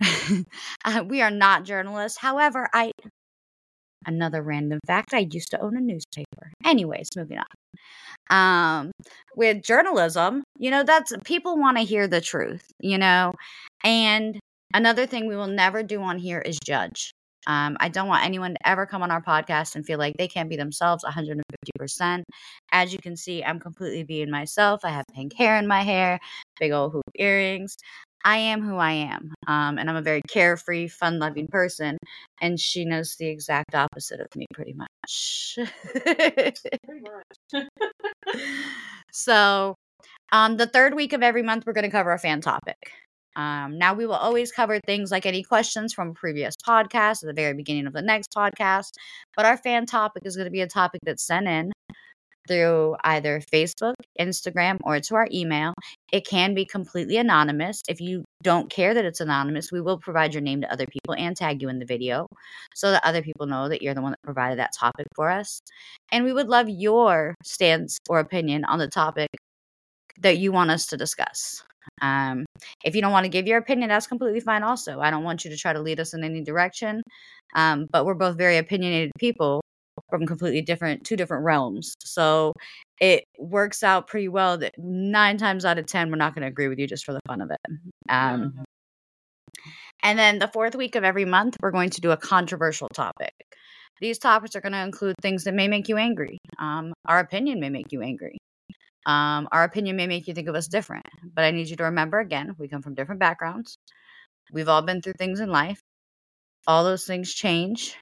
We 1.06 1.22
are 1.22 1.30
not 1.30 1.64
journalists. 1.64 2.18
However, 2.18 2.68
I 2.72 2.92
another 4.06 4.42
random 4.42 4.80
fact, 4.86 5.14
I 5.14 5.26
used 5.30 5.50
to 5.50 5.60
own 5.60 5.76
a 5.76 5.80
newspaper. 5.80 6.52
Anyways, 6.64 7.10
moving 7.16 7.38
on 7.38 7.44
um 8.30 8.90
with 9.36 9.62
journalism 9.62 10.42
you 10.58 10.70
know 10.70 10.82
that's 10.82 11.12
people 11.24 11.56
want 11.56 11.76
to 11.78 11.82
hear 11.84 12.06
the 12.06 12.20
truth 12.20 12.62
you 12.80 12.98
know 12.98 13.32
and 13.84 14.38
another 14.74 15.06
thing 15.06 15.26
we 15.26 15.36
will 15.36 15.46
never 15.46 15.82
do 15.82 16.00
on 16.02 16.18
here 16.18 16.40
is 16.40 16.58
judge 16.64 17.12
um, 17.46 17.78
I 17.80 17.88
don't 17.88 18.08
want 18.08 18.26
anyone 18.26 18.52
to 18.54 18.68
ever 18.68 18.84
come 18.84 19.02
on 19.02 19.10
our 19.10 19.22
podcast 19.22 19.74
and 19.74 19.86
feel 19.86 19.98
like 19.98 20.14
they 20.18 20.28
can't 20.28 20.50
be 20.50 20.56
themselves 20.56 21.02
150%. 21.02 22.24
As 22.72 22.92
you 22.92 22.98
can 22.98 23.16
see, 23.16 23.42
I'm 23.42 23.58
completely 23.58 24.02
being 24.04 24.30
myself. 24.30 24.80
I 24.84 24.90
have 24.90 25.06
pink 25.14 25.32
hair 25.34 25.56
in 25.56 25.66
my 25.66 25.80
hair, 25.82 26.18
big 26.60 26.72
old 26.72 26.92
hoop 26.92 27.04
earrings. 27.14 27.76
I 28.24 28.38
am 28.38 28.62
who 28.62 28.76
I 28.76 28.92
am. 28.92 29.34
Um, 29.46 29.78
and 29.78 29.88
I'm 29.88 29.96
a 29.96 30.02
very 30.02 30.22
carefree, 30.28 30.88
fun 30.88 31.18
loving 31.18 31.46
person. 31.48 31.98
And 32.40 32.58
she 32.58 32.84
knows 32.84 33.16
the 33.16 33.28
exact 33.28 33.74
opposite 33.74 34.20
of 34.20 34.28
me, 34.36 34.46
pretty 34.52 34.74
much. 34.74 35.58
Pretty 36.04 37.00
much. 37.54 37.66
so, 39.12 39.74
um, 40.32 40.56
the 40.56 40.66
third 40.66 40.94
week 40.94 41.12
of 41.12 41.22
every 41.22 41.42
month, 41.42 41.64
we're 41.66 41.72
going 41.72 41.84
to 41.84 41.90
cover 41.90 42.12
a 42.12 42.18
fan 42.18 42.40
topic. 42.40 42.78
Um, 43.36 43.78
now, 43.78 43.94
we 43.94 44.06
will 44.06 44.14
always 44.14 44.52
cover 44.52 44.80
things 44.86 45.10
like 45.12 45.26
any 45.26 45.42
questions 45.44 45.94
from 45.94 46.14
previous 46.14 46.56
podcast 46.56 47.22
at 47.22 47.28
the 47.28 47.32
very 47.34 47.54
beginning 47.54 47.86
of 47.86 47.92
the 47.92 48.02
next 48.02 48.32
podcast. 48.36 48.92
But 49.36 49.46
our 49.46 49.56
fan 49.56 49.86
topic 49.86 50.24
is 50.26 50.36
going 50.36 50.46
to 50.46 50.50
be 50.50 50.60
a 50.62 50.66
topic 50.68 51.00
that's 51.04 51.24
sent 51.24 51.46
in 51.46 51.72
through 52.48 52.96
either 53.04 53.40
Facebook, 53.52 53.94
Instagram, 54.18 54.78
or 54.82 54.98
to 55.00 55.14
our 55.14 55.28
email. 55.32 55.74
It 56.12 56.26
can 56.26 56.54
be 56.54 56.64
completely 56.64 57.18
anonymous. 57.18 57.82
If 57.88 58.00
you 58.00 58.24
don't 58.42 58.70
care 58.70 58.94
that 58.94 59.04
it's 59.04 59.20
anonymous, 59.20 59.70
we 59.70 59.80
will 59.80 59.98
provide 59.98 60.34
your 60.34 60.40
name 60.40 60.62
to 60.62 60.72
other 60.72 60.86
people 60.86 61.14
and 61.14 61.36
tag 61.36 61.62
you 61.62 61.68
in 61.68 61.78
the 61.78 61.84
video 61.84 62.26
so 62.74 62.90
that 62.90 63.04
other 63.04 63.22
people 63.22 63.46
know 63.46 63.68
that 63.68 63.82
you're 63.82 63.94
the 63.94 64.02
one 64.02 64.12
that 64.12 64.22
provided 64.24 64.58
that 64.58 64.72
topic 64.78 65.06
for 65.14 65.30
us. 65.30 65.60
And 66.10 66.24
we 66.24 66.32
would 66.32 66.48
love 66.48 66.68
your 66.68 67.34
stance 67.44 67.98
or 68.08 68.18
opinion 68.18 68.64
on 68.64 68.78
the 68.78 68.88
topic 68.88 69.28
that 70.20 70.38
you 70.38 70.50
want 70.50 70.70
us 70.70 70.86
to 70.86 70.96
discuss. 70.96 71.62
Um, 72.02 72.44
if 72.84 72.94
you 72.94 73.00
don't 73.00 73.12
want 73.12 73.24
to 73.24 73.30
give 73.30 73.46
your 73.46 73.58
opinion, 73.58 73.88
that's 73.88 74.06
completely 74.06 74.40
fine, 74.40 74.62
also. 74.62 75.00
I 75.00 75.10
don't 75.10 75.24
want 75.24 75.44
you 75.44 75.50
to 75.50 75.56
try 75.56 75.72
to 75.72 75.80
lead 75.80 76.00
us 76.00 76.14
in 76.14 76.24
any 76.24 76.42
direction. 76.42 77.02
Um, 77.54 77.86
but 77.90 78.04
we're 78.04 78.14
both 78.14 78.36
very 78.36 78.58
opinionated 78.58 79.12
people 79.18 79.62
from 80.10 80.26
completely 80.26 80.62
different 80.62 81.04
two 81.04 81.16
different 81.16 81.44
realms. 81.44 81.94
So 82.00 82.52
it 83.00 83.24
works 83.38 83.82
out 83.82 84.06
pretty 84.08 84.28
well 84.28 84.58
that 84.58 84.74
nine 84.78 85.38
times 85.38 85.64
out 85.64 85.78
of 85.78 85.86
ten 85.86 86.10
we're 86.10 86.16
not 86.16 86.34
going 86.34 86.42
to 86.42 86.48
agree 86.48 86.68
with 86.68 86.78
you 86.78 86.86
just 86.86 87.04
for 87.04 87.12
the 87.12 87.20
fun 87.26 87.40
of 87.40 87.50
it. 87.50 87.60
Um, 88.08 88.52
Mhm. 88.52 88.64
and 90.02 90.18
then 90.18 90.38
the 90.38 90.48
fourth 90.48 90.74
week 90.74 90.94
of 90.96 91.04
every 91.04 91.24
month 91.24 91.56
we're 91.62 91.70
going 91.70 91.90
to 91.90 92.00
do 92.00 92.10
a 92.10 92.16
controversial 92.16 92.88
topic. 92.94 93.32
These 94.00 94.18
topics 94.18 94.54
are 94.56 94.60
going 94.60 94.72
to 94.72 94.82
include 94.82 95.16
things 95.20 95.44
that 95.44 95.54
may 95.54 95.68
make 95.68 95.88
you 95.88 95.96
angry. 95.96 96.38
Um, 96.58 96.92
our 97.06 97.18
opinion 97.18 97.60
may 97.60 97.68
make 97.68 97.92
you 97.92 98.02
angry. 98.02 98.38
Um, 99.06 99.48
our 99.52 99.64
opinion 99.64 99.96
may 99.96 100.06
make 100.06 100.28
you 100.28 100.34
think 100.34 100.48
of 100.48 100.54
us 100.54 100.68
different. 100.68 101.06
But 101.34 101.44
I 101.44 101.50
need 101.50 101.68
you 101.68 101.76
to 101.76 101.84
remember 101.84 102.20
again, 102.20 102.54
we 102.58 102.68
come 102.68 102.82
from 102.82 102.94
different 102.94 103.20
backgrounds. 103.20 103.76
We've 104.52 104.68
all 104.68 104.82
been 104.82 105.02
through 105.02 105.14
things 105.18 105.40
in 105.40 105.50
life. 105.50 105.80
All 106.66 106.84
those 106.84 107.06
things 107.06 107.32
change 107.34 107.96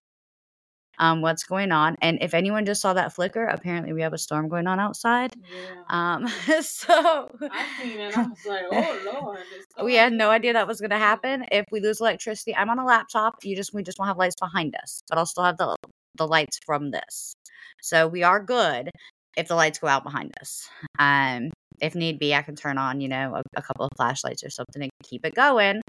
um, 0.99 1.21
what's 1.21 1.45
going 1.45 1.73
on. 1.73 1.97
And 2.01 2.19
if 2.21 2.35
anyone 2.35 2.67
just 2.67 2.81
saw 2.81 2.93
that 2.95 3.13
flicker, 3.13 3.45
apparently 3.45 3.93
we 3.93 4.03
have 4.03 4.13
a 4.13 4.19
storm 4.19 4.49
going 4.49 4.67
on 4.67 4.81
outside. 4.81 5.35
Yeah. 5.37 5.83
Um, 5.89 6.29
so 6.63 7.29
it. 7.41 7.53
I 7.53 8.23
was 8.29 8.47
like, 8.47 8.65
oh 8.73 9.21
lord. 9.23 9.39
we 9.85 9.95
had 9.95 10.13
no 10.13 10.31
idea 10.31 10.53
that 10.55 10.67
was 10.67 10.81
going 10.81 10.91
to 10.91 10.99
happen. 10.99 11.45
If 11.51 11.65
we 11.71 11.81
lose 11.81 12.01
electricity, 12.01 12.55
I'm 12.55 12.71
on 12.71 12.79
a 12.79 12.85
laptop. 12.85 13.37
You 13.45 13.57
just 13.57 13.75
we 13.75 13.83
just 13.83 13.99
won't 13.99 14.09
have 14.09 14.19
lights 14.19 14.37
behind 14.41 14.75
us, 14.83 15.03
but 15.09 15.19
I'll 15.19 15.27
still 15.27 15.45
have 15.45 15.59
the 15.59 15.77
the 16.17 16.27
lights 16.27 16.59
from 16.65 16.91
this. 16.91 17.35
So 17.83 18.09
we 18.09 18.23
are 18.23 18.43
good 18.43 18.91
if 19.37 19.49
the 19.49 19.55
lights 19.55 19.79
go 19.79 19.87
out 19.87 20.03
behind 20.03 20.33
us. 20.41 20.69
Um, 20.99 21.51
if 21.81 21.95
need 21.95 22.19
be, 22.19 22.35
I 22.35 22.43
can 22.43 22.57
turn 22.57 22.79
on 22.79 23.01
you 23.01 23.09
know 23.09 23.35
a, 23.37 23.43
a 23.57 23.63
couple 23.63 23.85
of 23.85 23.91
flashlights 23.97 24.45
or 24.45 24.51
something 24.51 24.83
and 24.83 24.91
keep 25.05 25.25
it 25.25 25.35
going. 25.35 25.83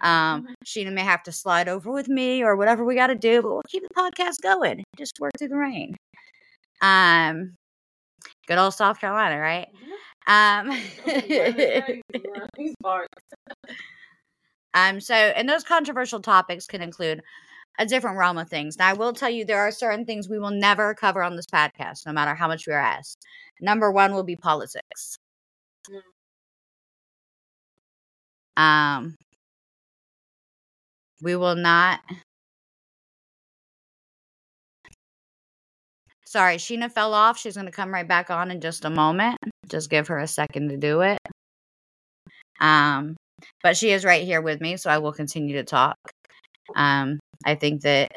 Um, 0.00 0.54
Sheena 0.64 0.92
may 0.92 1.02
have 1.02 1.22
to 1.24 1.32
slide 1.32 1.68
over 1.68 1.90
with 1.90 2.08
me 2.08 2.42
or 2.42 2.56
whatever 2.56 2.84
we 2.84 2.94
got 2.94 3.08
to 3.08 3.14
do, 3.14 3.42
but 3.42 3.50
we'll 3.50 3.62
keep 3.68 3.82
the 3.82 3.94
podcast 3.94 4.40
going. 4.42 4.84
Just 4.96 5.18
work 5.20 5.32
through 5.38 5.48
the 5.48 5.56
rain. 5.56 5.96
Um, 6.80 7.54
good 8.46 8.58
old 8.58 8.74
South 8.74 9.00
Carolina, 9.00 9.38
right? 9.38 9.68
Um, 10.26 10.70
These 12.56 12.74
parts. 12.82 13.08
um, 14.74 15.00
so, 15.00 15.14
and 15.14 15.48
those 15.48 15.64
controversial 15.64 16.20
topics 16.20 16.66
can 16.66 16.82
include 16.82 17.22
a 17.78 17.86
different 17.86 18.18
realm 18.18 18.38
of 18.38 18.48
things. 18.48 18.76
Now, 18.78 18.88
I 18.88 18.92
will 18.92 19.12
tell 19.12 19.30
you 19.30 19.44
there 19.44 19.60
are 19.60 19.70
certain 19.70 20.04
things 20.04 20.28
we 20.28 20.38
will 20.38 20.50
never 20.50 20.94
cover 20.94 21.22
on 21.22 21.36
this 21.36 21.46
podcast, 21.46 22.06
no 22.06 22.12
matter 22.12 22.34
how 22.34 22.48
much 22.48 22.66
we 22.66 22.72
are 22.72 22.78
asked. 22.78 23.24
Number 23.60 23.90
one 23.90 24.12
will 24.12 24.24
be 24.24 24.36
politics. 24.36 25.16
Um, 28.56 29.16
we 31.22 31.36
will 31.36 31.56
not. 31.56 32.00
Sorry, 36.26 36.56
Sheena 36.56 36.92
fell 36.92 37.14
off. 37.14 37.38
She's 37.38 37.54
going 37.54 37.66
to 37.66 37.72
come 37.72 37.92
right 37.92 38.06
back 38.06 38.30
on 38.30 38.50
in 38.50 38.60
just 38.60 38.84
a 38.84 38.90
moment. 38.90 39.38
Just 39.66 39.88
give 39.88 40.08
her 40.08 40.18
a 40.18 40.26
second 40.26 40.68
to 40.68 40.76
do 40.76 41.00
it. 41.00 41.18
Um, 42.60 43.16
but 43.62 43.76
she 43.76 43.90
is 43.90 44.04
right 44.04 44.24
here 44.24 44.42
with 44.42 44.60
me, 44.60 44.76
so 44.76 44.90
I 44.90 44.98
will 44.98 45.12
continue 45.12 45.56
to 45.56 45.64
talk. 45.64 45.96
Um, 46.76 47.18
I 47.46 47.54
think 47.54 47.82
that 47.82 48.12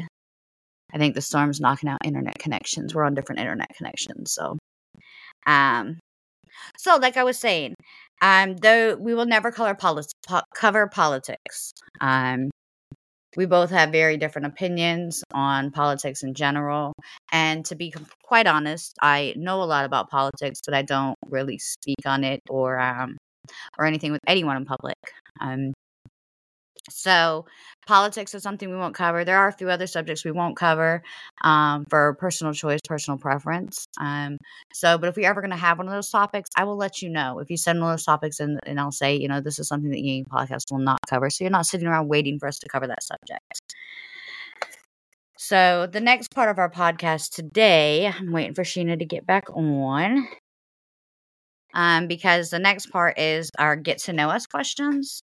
I 0.93 0.97
think 0.97 1.15
the 1.15 1.21
storm's 1.21 1.61
knocking 1.61 1.89
out 1.89 1.99
internet 2.03 2.37
connections. 2.39 2.93
We're 2.93 3.05
on 3.05 3.13
different 3.13 3.39
internet 3.39 3.69
connections, 3.77 4.33
so 4.33 4.57
um, 5.45 5.99
so 6.77 6.97
like 6.97 7.17
I 7.17 7.23
was 7.23 7.37
saying, 7.39 7.75
um, 8.21 8.57
though 8.57 8.95
we 8.95 9.13
will 9.13 9.25
never 9.25 9.51
color 9.51 9.75
polit- 9.75 10.11
po- 10.27 10.41
cover 10.55 10.87
politics. 10.87 11.71
Um, 12.01 12.49
we 13.37 13.45
both 13.45 13.69
have 13.71 13.91
very 13.91 14.17
different 14.17 14.47
opinions 14.47 15.23
on 15.33 15.71
politics 15.71 16.23
in 16.23 16.33
general. 16.33 16.93
And 17.31 17.65
to 17.65 17.75
be 17.75 17.93
quite 18.23 18.47
honest, 18.47 18.97
I 19.01 19.33
know 19.37 19.63
a 19.63 19.65
lot 19.65 19.85
about 19.85 20.09
politics, 20.09 20.59
but 20.65 20.73
I 20.73 20.81
don't 20.81 21.17
really 21.27 21.57
speak 21.57 22.05
on 22.05 22.23
it 22.23 22.41
or 22.49 22.79
um, 22.79 23.17
or 23.77 23.85
anything 23.85 24.11
with 24.11 24.21
anyone 24.27 24.57
in 24.57 24.65
public. 24.65 24.97
Um, 25.39 25.73
so 26.93 27.45
politics 27.87 28.33
is 28.35 28.43
something 28.43 28.69
we 28.69 28.75
won't 28.75 28.95
cover. 28.95 29.25
There 29.25 29.37
are 29.37 29.47
a 29.47 29.53
few 29.53 29.69
other 29.69 29.87
subjects 29.87 30.23
we 30.23 30.31
won't 30.31 30.55
cover 30.55 31.01
um, 31.43 31.85
for 31.89 32.13
personal 32.15 32.53
choice, 32.53 32.79
personal 32.87 33.17
preference. 33.17 33.85
Um, 33.99 34.37
so, 34.73 34.97
but 34.97 35.09
if 35.09 35.15
we're 35.15 35.29
ever 35.29 35.41
going 35.41 35.51
to 35.51 35.57
have 35.57 35.77
one 35.77 35.87
of 35.87 35.93
those 35.93 36.09
topics, 36.09 36.49
I 36.55 36.63
will 36.63 36.77
let 36.77 37.01
you 37.01 37.09
know. 37.09 37.39
If 37.39 37.49
you 37.49 37.57
send 37.57 37.79
one 37.79 37.91
of 37.91 37.93
those 37.93 38.05
topics 38.05 38.39
and, 38.39 38.59
and 38.65 38.79
I'll 38.79 38.91
say, 38.91 39.15
you 39.15 39.27
know, 39.27 39.41
this 39.41 39.59
is 39.59 39.67
something 39.67 39.89
that 39.91 39.99
Ying 40.01 40.25
Podcast 40.25 40.71
will 40.71 40.79
not 40.79 40.99
cover. 41.09 41.29
So 41.29 41.43
you're 41.43 41.51
not 41.51 41.65
sitting 41.65 41.87
around 41.87 42.07
waiting 42.07 42.39
for 42.39 42.47
us 42.47 42.59
to 42.59 42.69
cover 42.69 42.87
that 42.87 43.03
subject. 43.03 43.75
So 45.37 45.87
the 45.91 46.01
next 46.01 46.29
part 46.35 46.49
of 46.49 46.59
our 46.59 46.69
podcast 46.69 47.31
today, 47.31 48.05
I'm 48.07 48.31
waiting 48.31 48.53
for 48.53 48.63
Sheena 48.63 48.99
to 48.99 49.05
get 49.05 49.25
back 49.25 49.45
on. 49.49 50.27
Um, 51.73 52.07
because 52.07 52.49
the 52.49 52.59
next 52.59 52.87
part 52.87 53.17
is 53.17 53.49
our 53.57 53.75
get 53.75 53.97
to 53.99 54.13
know 54.13 54.29
us 54.29 54.45
questions. 54.45 55.23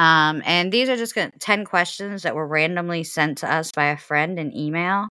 Um, 0.00 0.42
and 0.46 0.72
these 0.72 0.88
are 0.88 0.96
just 0.96 1.14
gonna, 1.14 1.30
10 1.40 1.66
questions 1.66 2.22
that 2.22 2.34
were 2.34 2.46
randomly 2.46 3.04
sent 3.04 3.38
to 3.38 3.52
us 3.52 3.70
by 3.70 3.90
a 3.90 3.98
friend 3.98 4.38
in 4.38 4.56
email 4.56 5.08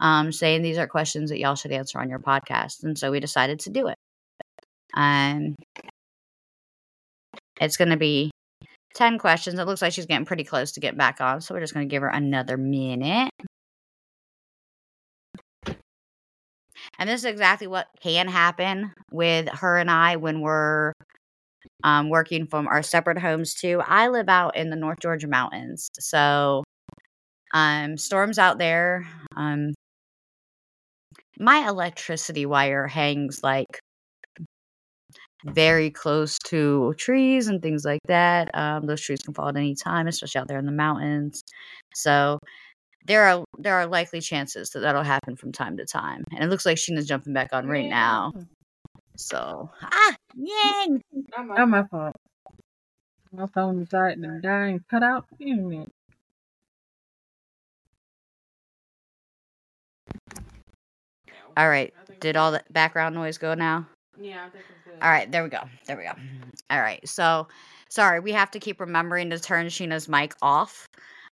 um, 0.00 0.30
saying 0.30 0.60
these 0.60 0.76
are 0.76 0.86
questions 0.86 1.30
that 1.30 1.38
y'all 1.38 1.54
should 1.54 1.72
answer 1.72 1.98
on 1.98 2.10
your 2.10 2.18
podcast. 2.18 2.84
And 2.84 2.98
so 2.98 3.10
we 3.10 3.20
decided 3.20 3.60
to 3.60 3.70
do 3.70 3.86
it. 3.88 3.96
Um, 4.94 5.56
It's 7.60 7.78
going 7.78 7.90
to 7.90 7.96
be 7.96 8.30
10 8.94 9.18
questions. 9.18 9.58
It 9.58 9.66
looks 9.66 9.80
like 9.80 9.94
she's 9.94 10.06
getting 10.06 10.26
pretty 10.26 10.44
close 10.44 10.72
to 10.72 10.80
getting 10.80 10.98
back 10.98 11.22
on, 11.22 11.40
so 11.40 11.54
we're 11.54 11.60
just 11.60 11.72
going 11.72 11.88
to 11.88 11.90
give 11.90 12.02
her 12.02 12.08
another 12.08 12.58
minute. 12.58 13.30
And 16.98 17.08
this 17.08 17.20
is 17.20 17.24
exactly 17.24 17.68
what 17.68 17.88
can 18.02 18.28
happen 18.28 18.92
with 19.10 19.48
her 19.48 19.78
and 19.78 19.90
I 19.90 20.16
when 20.16 20.40
we're 20.42 20.92
um, 21.84 22.08
working 22.08 22.46
from 22.46 22.66
our 22.68 22.82
separate 22.82 23.18
homes 23.18 23.54
too. 23.54 23.80
I 23.86 24.08
live 24.08 24.28
out 24.28 24.56
in 24.56 24.70
the 24.70 24.76
North 24.76 24.98
Georgia 25.00 25.28
mountains, 25.28 25.88
so 25.98 26.64
um, 27.54 27.96
storms 27.96 28.38
out 28.38 28.58
there. 28.58 29.06
Um, 29.36 29.74
my 31.38 31.68
electricity 31.68 32.46
wire 32.46 32.86
hangs 32.86 33.40
like 33.42 33.80
very 35.44 35.90
close 35.90 36.38
to 36.46 36.94
trees 36.98 37.48
and 37.48 37.62
things 37.62 37.84
like 37.84 38.00
that. 38.08 38.50
Um, 38.54 38.86
those 38.86 39.00
trees 39.00 39.22
can 39.22 39.34
fall 39.34 39.48
at 39.48 39.56
any 39.56 39.74
time, 39.74 40.06
especially 40.06 40.40
out 40.40 40.48
there 40.48 40.58
in 40.58 40.66
the 40.66 40.72
mountains. 40.72 41.42
So 41.94 42.38
there 43.06 43.24
are 43.24 43.44
there 43.58 43.74
are 43.76 43.86
likely 43.86 44.20
chances 44.20 44.70
that 44.70 44.80
that'll 44.80 45.02
happen 45.02 45.36
from 45.36 45.52
time 45.52 45.76
to 45.78 45.86
time. 45.86 46.24
And 46.32 46.44
it 46.44 46.48
looks 46.50 46.66
like 46.66 46.76
Sheena's 46.78 47.06
jumping 47.06 47.32
back 47.34 47.50
on 47.52 47.66
right 47.68 47.86
now. 47.86 48.32
So 49.20 49.70
ah, 49.82 50.16
yang. 50.34 51.02
Not 51.38 51.68
my 51.68 51.84
fault. 51.84 52.16
My 53.32 53.46
phone 53.54 53.84
decided 53.84 54.22
to 54.22 54.40
die 54.40 54.68
and 54.68 54.88
cut 54.88 55.02
out 55.02 55.26
the 55.38 55.50
internet. 55.50 55.88
All 61.56 61.68
right. 61.68 61.92
Did 62.20 62.36
all 62.36 62.52
the 62.52 62.62
background 62.70 63.14
noise 63.14 63.38
go 63.38 63.54
now? 63.54 63.86
Yeah, 64.20 64.46
I 64.46 64.48
think 64.50 64.64
it's 64.68 64.84
good. 64.84 64.94
All 65.02 65.10
right, 65.10 65.30
there 65.30 65.42
we 65.42 65.48
go. 65.48 65.60
There 65.86 65.96
we 65.96 66.04
go. 66.04 66.12
All 66.70 66.80
right. 66.80 67.06
So, 67.08 67.48
sorry, 67.88 68.20
we 68.20 68.32
have 68.32 68.50
to 68.52 68.60
keep 68.60 68.80
remembering 68.80 69.30
to 69.30 69.38
turn 69.38 69.66
Sheena's 69.66 70.08
mic 70.08 70.34
off 70.42 70.88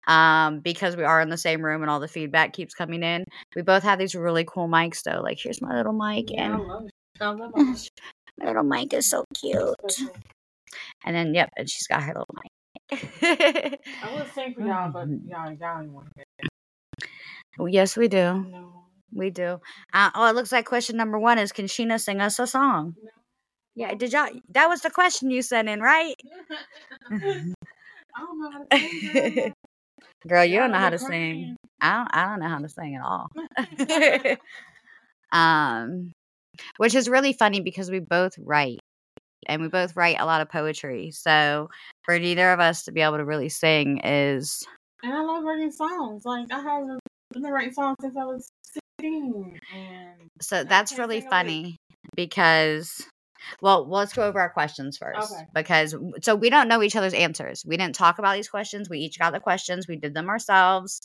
um, 0.06 0.60
because 0.60 0.96
we 0.96 1.04
are 1.04 1.20
in 1.20 1.30
the 1.30 1.38
same 1.38 1.64
room 1.64 1.82
and 1.82 1.90
all 1.90 2.00
the 2.00 2.08
feedback 2.08 2.52
keeps 2.52 2.74
coming 2.74 3.02
in. 3.02 3.24
We 3.56 3.62
both 3.62 3.82
have 3.82 3.98
these 3.98 4.14
really 4.14 4.44
cool 4.44 4.68
mics, 4.68 5.02
though. 5.02 5.20
Like, 5.22 5.38
here's 5.40 5.62
my 5.62 5.74
little 5.76 5.92
mic, 5.92 6.30
Yeah, 6.30 6.56
I 6.56 6.56
and 6.56 6.90
love 7.20 7.40
it. 7.40 7.42
I 7.42 7.62
love 7.62 7.76
it. 7.76 7.90
my 8.38 8.46
little 8.46 8.62
mic 8.64 8.92
is 8.92 9.06
so 9.06 9.24
cute. 9.34 9.98
And 11.04 11.14
then, 11.14 11.34
yep, 11.34 11.50
and 11.56 11.68
she's 11.68 11.86
got 11.86 12.02
her 12.02 12.14
little 12.14 12.34
mic. 12.34 12.50
I 13.22 14.14
would 14.14 14.32
sing 14.34 14.54
for 14.54 14.60
y'all, 14.66 14.90
but 14.90 15.08
y'all, 15.26 15.52
y'all 15.52 15.80
ain't 15.82 15.92
want 15.92 16.08
to 16.16 16.48
Well, 17.58 17.68
yes, 17.68 17.96
we 17.96 18.08
do. 18.08 18.18
No. 18.50 18.84
We 19.12 19.30
do. 19.30 19.60
Uh, 19.92 20.10
oh, 20.14 20.28
it 20.28 20.34
looks 20.34 20.50
like 20.50 20.66
question 20.66 20.96
number 20.96 21.18
one 21.18 21.38
is 21.38 21.52
Can 21.52 21.66
Sheena 21.66 22.00
sing 22.00 22.20
us 22.20 22.38
a 22.38 22.46
song? 22.46 22.96
No. 23.02 23.10
Yeah, 23.76 23.94
did 23.94 24.12
y'all? 24.12 24.28
That 24.50 24.68
was 24.68 24.82
the 24.82 24.90
question 24.90 25.30
you 25.30 25.42
sent 25.42 25.68
in, 25.68 25.80
right? 25.80 26.14
I 27.10 28.20
don't 28.20 28.40
know 28.40 28.50
how 28.50 28.58
to 28.58 28.78
sing. 28.78 29.34
girl. 29.34 29.52
Girl, 30.26 30.44
you 30.44 30.58
don't 30.58 30.70
know 30.72 30.78
how 30.78 30.90
to 30.90 30.98
sing. 30.98 31.56
I 31.80 31.96
don't, 31.96 32.08
I 32.12 32.26
don't 32.26 32.40
know 32.40 32.48
how 32.48 32.58
to 32.58 32.68
sing 32.68 32.96
at 32.96 33.02
all. 33.02 33.28
um, 35.32 36.12
which 36.76 36.94
is 36.94 37.08
really 37.08 37.32
funny 37.32 37.60
because 37.60 37.90
we 37.90 38.00
both 38.00 38.34
write 38.38 38.80
and 39.46 39.62
we 39.62 39.68
both 39.68 39.96
write 39.96 40.16
a 40.18 40.26
lot 40.26 40.40
of 40.40 40.48
poetry. 40.48 41.10
So 41.10 41.68
for 42.04 42.18
neither 42.18 42.52
of 42.52 42.60
us 42.60 42.84
to 42.84 42.92
be 42.92 43.00
able 43.00 43.18
to 43.18 43.24
really 43.24 43.48
sing 43.48 44.00
is 44.04 44.64
And 45.02 45.12
I 45.12 45.22
love 45.22 45.44
writing 45.44 45.70
songs. 45.70 46.24
Like 46.24 46.50
I 46.52 46.60
haven't 46.60 47.00
been 47.32 47.42
writing 47.42 47.72
songs 47.72 47.96
since 48.00 48.16
I 48.16 48.24
was 48.24 48.48
sixteen, 48.62 49.58
and 49.74 50.28
so 50.40 50.64
that's 50.64 50.98
really 50.98 51.20
sing 51.20 51.22
a 51.22 51.26
lick. 51.26 51.30
funny 51.30 51.76
because 52.16 53.06
well, 53.60 53.86
well, 53.86 54.00
let's 54.00 54.12
go 54.12 54.22
over 54.22 54.40
our 54.40 54.50
questions 54.50 54.96
first 54.96 55.32
Okay. 55.32 55.44
because 55.54 55.94
so 56.22 56.34
we 56.34 56.50
don't 56.50 56.68
know 56.68 56.82
each 56.82 56.96
other's 56.96 57.14
answers. 57.14 57.64
We 57.66 57.76
didn't 57.76 57.94
talk 57.94 58.18
about 58.18 58.34
these 58.36 58.48
questions. 58.48 58.88
We 58.88 58.98
each 58.98 59.18
got 59.18 59.32
the 59.32 59.40
questions. 59.40 59.86
We 59.88 59.96
did 59.96 60.14
them 60.14 60.28
ourselves 60.28 61.00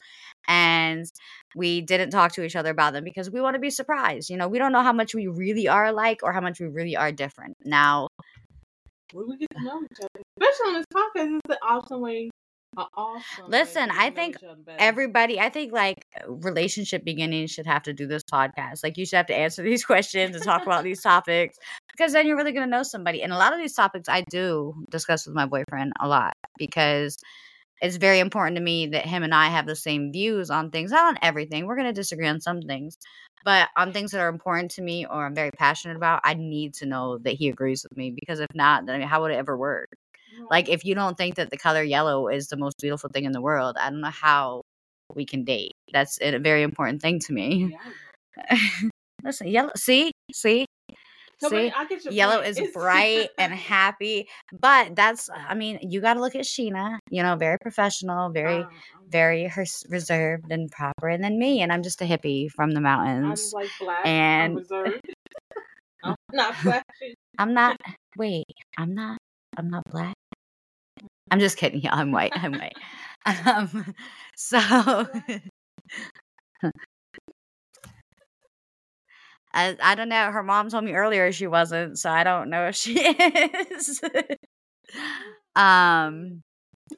and 0.47 1.05
we 1.55 1.81
didn't 1.81 2.11
talk 2.11 2.33
to 2.33 2.43
each 2.43 2.55
other 2.55 2.69
about 2.69 2.93
them 2.93 3.03
because 3.03 3.29
we 3.29 3.41
want 3.41 3.55
to 3.55 3.59
be 3.59 3.69
surprised. 3.69 4.29
You 4.29 4.37
know, 4.37 4.47
we 4.47 4.59
don't 4.59 4.71
know 4.71 4.83
how 4.83 4.93
much 4.93 5.13
we 5.13 5.27
really 5.27 5.67
are 5.67 5.85
alike 5.85 6.19
or 6.23 6.33
how 6.33 6.41
much 6.41 6.59
we 6.59 6.67
really 6.67 6.95
are 6.95 7.11
different. 7.11 7.57
Now, 7.65 8.07
we 9.13 9.37
get 9.37 9.49
to 9.57 9.63
know 9.63 9.81
each 9.83 9.99
other. 9.99 10.23
Especially 10.39 10.67
on 10.67 10.73
this 10.73 10.85
podcast, 10.93 11.39
it's 11.43 11.49
an 11.51 11.57
awesome 11.63 12.01
way. 12.01 12.29
Awesome. 12.77 13.45
Listen, 13.47 13.89
I 13.91 14.11
think 14.11 14.37
each 14.37 14.43
other 14.43 14.61
better. 14.63 14.77
everybody 14.79 15.39
i 15.39 15.49
think 15.49 15.73
like 15.73 16.05
relationship 16.27 17.03
beginnings 17.03 17.49
should 17.51 17.65
have 17.65 17.81
to 17.83 17.93
do 17.93 18.05
this 18.05 18.23
podcast 18.23 18.83
like 18.83 18.97
you 18.97 19.05
should 19.05 19.17
have 19.17 19.25
to 19.25 19.35
answer 19.35 19.63
these 19.69 19.83
questions 19.83 20.35
and 20.35 20.43
talk 20.43 20.61
about 20.63 20.83
these 20.83 21.01
topics 21.01 21.57
because 21.91 22.13
then 22.13 22.27
you're 22.27 22.37
really 22.37 22.51
going 22.51 22.65
to 22.65 22.69
know 22.69 22.83
somebody 22.83 23.23
and 23.23 23.33
a 23.33 23.37
lot 23.37 23.53
of 23.53 23.59
these 23.59 23.73
topics 23.73 24.07
i 24.07 24.23
do 24.29 24.73
discuss 24.91 25.25
with 25.25 25.35
my 25.35 25.45
boyfriend 25.45 25.93
a 25.99 26.07
lot 26.07 26.33
because 26.57 27.17
it's 27.81 27.97
very 27.97 28.19
important 28.19 28.55
to 28.57 28.61
me 28.61 28.87
that 28.87 29.05
him 29.05 29.23
and 29.23 29.33
i 29.33 29.47
have 29.47 29.65
the 29.65 29.75
same 29.75 30.11
views 30.11 30.49
on 30.51 30.69
things 30.69 30.91
not 30.91 31.05
on 31.05 31.17
everything 31.23 31.65
we're 31.65 31.75
going 31.75 31.87
to 31.87 31.93
disagree 31.93 32.27
on 32.27 32.39
some 32.39 32.61
things 32.61 32.97
but 33.43 33.69
on 33.77 33.91
things 33.91 34.11
that 34.11 34.21
are 34.21 34.29
important 34.29 34.69
to 34.69 34.81
me 34.83 35.05
or 35.05 35.25
i'm 35.25 35.35
very 35.35 35.51
passionate 35.57 35.97
about 35.97 36.21
i 36.23 36.35
need 36.35 36.73
to 36.75 36.85
know 36.85 37.17
that 37.17 37.33
he 37.33 37.49
agrees 37.49 37.83
with 37.83 37.97
me 37.97 38.11
because 38.11 38.39
if 38.39 38.53
not 38.53 38.85
then 38.85 38.95
I 38.95 38.99
mean, 38.99 39.07
how 39.07 39.21
would 39.21 39.31
it 39.31 39.35
ever 39.37 39.57
work 39.57 39.89
like 40.49 40.69
if 40.69 40.85
you 40.85 40.95
don't 40.95 41.17
think 41.17 41.35
that 41.35 41.49
the 41.51 41.57
color 41.57 41.83
yellow 41.83 42.27
is 42.27 42.47
the 42.47 42.57
most 42.57 42.77
beautiful 42.81 43.09
thing 43.09 43.25
in 43.25 43.31
the 43.31 43.41
world, 43.41 43.77
I 43.79 43.89
don't 43.89 44.01
know 44.01 44.09
how 44.09 44.61
we 45.15 45.25
can 45.25 45.43
date. 45.43 45.73
That's 45.93 46.19
a 46.21 46.37
very 46.37 46.61
important 46.63 47.01
thing 47.01 47.19
to 47.21 47.33
me. 47.33 47.75
Yeah. 48.37 48.57
Listen, 49.23 49.47
yellow. 49.47 49.71
See, 49.75 50.11
see, 50.31 50.65
No, 51.41 51.49
see. 51.49 51.71
Yellow 52.09 52.37
point. 52.37 52.47
is 52.47 52.57
It's- 52.57 52.73
bright 52.73 53.29
and 53.37 53.53
happy, 53.75 54.27
but 54.57 54.95
that's. 54.95 55.29
I 55.29 55.55
mean, 55.55 55.79
you 55.81 55.99
got 55.99 56.13
to 56.13 56.21
look 56.21 56.35
at 56.35 56.45
Sheena. 56.45 56.99
You 57.09 57.23
know, 57.23 57.35
very 57.35 57.57
professional, 57.61 58.29
very, 58.29 58.61
Um, 58.61 58.69
very 59.09 59.47
hers- 59.47 59.83
reserved 59.89 60.51
and 60.51 60.71
proper, 60.71 61.09
and 61.09 61.21
then 61.23 61.37
me, 61.39 61.61
and 61.61 61.71
I'm 61.73 61.83
just 61.83 62.01
a 62.01 62.05
hippie 62.05 62.49
from 62.51 62.71
the 62.71 62.77
I'm 62.77 62.83
mountains. 62.83 63.51
like 63.53 63.69
black. 63.79 64.05
and- 64.05 64.53
I'm 64.53 64.57
reserved. 64.57 65.01
I'm 66.03 66.15
not 66.31 66.55
flashy. 66.55 67.15
I'm 67.37 67.53
not. 67.53 67.77
Wait, 68.15 68.45
I'm 68.77 68.93
not. 68.95 69.17
I'm 69.59 69.69
not 69.69 69.83
black. 69.91 70.15
I'm 71.31 71.39
just 71.39 71.57
kidding. 71.57 71.81
Yeah, 71.81 71.93
I'm 71.93 72.11
white. 72.11 72.31
I'm 72.33 72.53
white. 72.53 72.77
Um, 73.25 73.93
so 74.35 74.57
I, 79.53 79.75
I 79.81 79.95
don't 79.95 80.09
know. 80.09 80.31
Her 80.31 80.43
mom 80.43 80.69
told 80.69 80.83
me 80.85 80.93
earlier 80.93 81.31
she 81.31 81.47
wasn't, 81.47 81.97
so 81.99 82.09
I 82.09 82.23
don't 82.23 82.49
know 82.49 82.67
if 82.67 82.75
she 82.75 82.99
is. 82.99 84.01
um, 85.55 86.41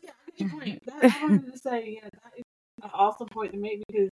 Yeah, 0.04 0.12
your 0.38 0.50
point. 0.50 0.80
That, 0.86 1.04
I 1.04 1.22
wanted 1.24 1.52
to 1.52 1.58
say, 1.58 2.00
yeah, 2.02 2.10
that 2.12 2.34
is 2.38 2.44
an 2.84 2.90
awesome 2.94 3.28
point 3.28 3.54
to 3.54 3.58
make 3.58 3.82
because 3.88 4.10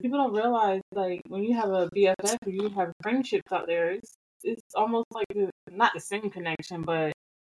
people 0.00 0.18
don't 0.18 0.34
realize, 0.34 0.80
like, 0.92 1.22
when 1.28 1.42
you 1.42 1.54
have 1.56 1.70
a 1.70 1.88
BFF 1.94 2.38
or 2.46 2.50
you 2.52 2.70
have 2.70 2.92
friendships 3.02 3.52
out 3.52 3.66
there, 3.66 3.92
it's 3.92 4.14
it's 4.42 4.74
almost 4.74 5.06
like 5.12 5.26
the, 5.34 5.50
not 5.70 5.92
the 5.94 6.00
same 6.00 6.30
connection, 6.30 6.82
but 6.82 7.12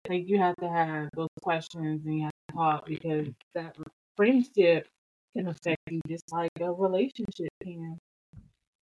like 0.10 0.28
you 0.28 0.38
have 0.39 0.56
to 0.58 0.70
have 0.70 1.10
those 1.15 1.30
questions 1.41 2.06
and 2.06 2.18
you 2.18 2.24
have 2.24 2.32
to 2.50 2.56
talk 2.56 2.86
because 2.86 3.28
that 3.54 3.76
friendship 4.15 4.88
can 5.36 5.48
affect 5.48 5.78
you 5.89 6.00
just 6.08 6.24
like 6.32 6.52
a 6.62 6.72
relationship 6.72 7.50
can. 7.62 7.98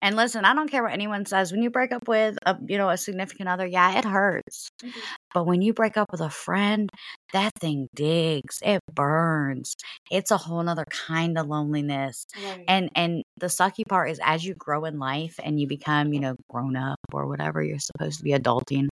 and 0.02 0.16
listen, 0.16 0.44
I 0.44 0.54
don't 0.54 0.70
care 0.70 0.82
what 0.82 0.92
anyone 0.92 1.24
says. 1.24 1.50
When 1.52 1.62
you 1.62 1.70
break 1.70 1.92
up 1.92 2.06
with 2.06 2.36
a 2.44 2.56
you 2.66 2.76
know 2.76 2.90
a 2.90 2.96
significant 2.96 3.48
other, 3.48 3.66
yeah, 3.66 3.98
it 3.98 4.04
hurts. 4.04 4.68
Mm-hmm. 4.82 5.00
But 5.32 5.46
when 5.46 5.62
you 5.62 5.72
break 5.72 5.96
up 5.96 6.12
with 6.12 6.20
a 6.20 6.30
friend, 6.30 6.90
that 7.32 7.52
thing 7.58 7.88
digs. 7.94 8.58
It 8.62 8.80
burns. 8.92 9.74
It's 10.10 10.30
a 10.30 10.36
whole 10.36 10.62
nother 10.62 10.84
kind 10.90 11.38
of 11.38 11.46
loneliness. 11.46 12.26
Right. 12.44 12.64
and 12.68 12.90
and 12.94 13.22
the 13.38 13.46
sucky 13.46 13.86
part 13.88 14.10
is 14.10 14.20
as 14.22 14.44
you 14.44 14.54
grow 14.54 14.84
in 14.84 14.98
life 14.98 15.40
and 15.42 15.58
you 15.58 15.66
become 15.66 16.12
you 16.12 16.20
know 16.20 16.36
grown 16.50 16.76
up 16.76 17.00
or 17.12 17.26
whatever 17.26 17.62
you're 17.62 17.78
supposed 17.78 18.18
to 18.18 18.24
be 18.24 18.32
adulting 18.32 18.88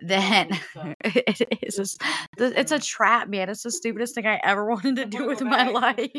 then 0.00 0.50
it 1.04 1.58
is 1.62 1.76
just—it's 1.76 2.72
a 2.72 2.78
trap 2.80 3.28
man. 3.28 3.48
It's 3.48 3.62
the 3.62 3.70
stupidest 3.70 4.14
thing 4.14 4.26
i 4.26 4.40
ever 4.42 4.64
wanted 4.68 4.96
to 4.96 5.04
do 5.06 5.26
with 5.26 5.42
my 5.42 5.68
life. 5.68 6.10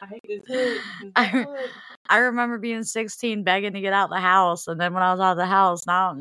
I 0.00 0.06
hate 0.06 0.22
this 0.26 0.46
hood. 0.46 0.80
This 1.16 1.46
I- 2.08 2.16
remember 2.18 2.58
being 2.58 2.84
16 2.84 3.44
begging 3.44 3.74
to 3.74 3.80
get 3.80 3.92
out 3.92 4.10
the 4.10 4.18
house 4.20 4.66
and 4.66 4.80
then 4.80 4.94
when 4.94 5.02
i 5.02 5.12
was 5.12 5.20
out 5.20 5.32
of 5.32 5.36
the 5.36 5.46
house 5.46 5.86
now 5.86 6.16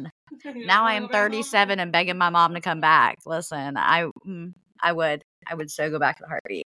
now 0.66 0.86
i 0.86 0.94
am 0.94 1.08
37 1.08 1.80
and 1.80 1.92
begging 1.92 2.18
my 2.18 2.30
mom 2.30 2.54
to 2.54 2.62
come 2.62 2.82
back. 2.82 3.18
Listen 3.26 3.78
i 3.78 4.10
mm, 4.28 4.54
i 4.82 4.92
would 4.92 5.24
i 5.48 5.56
would 5.56 5.72
so 5.72 5.90
go 5.90 5.98
back 6.00 6.20
in 6.20 6.26
a 6.26 6.28
heartbeat. 6.28 6.68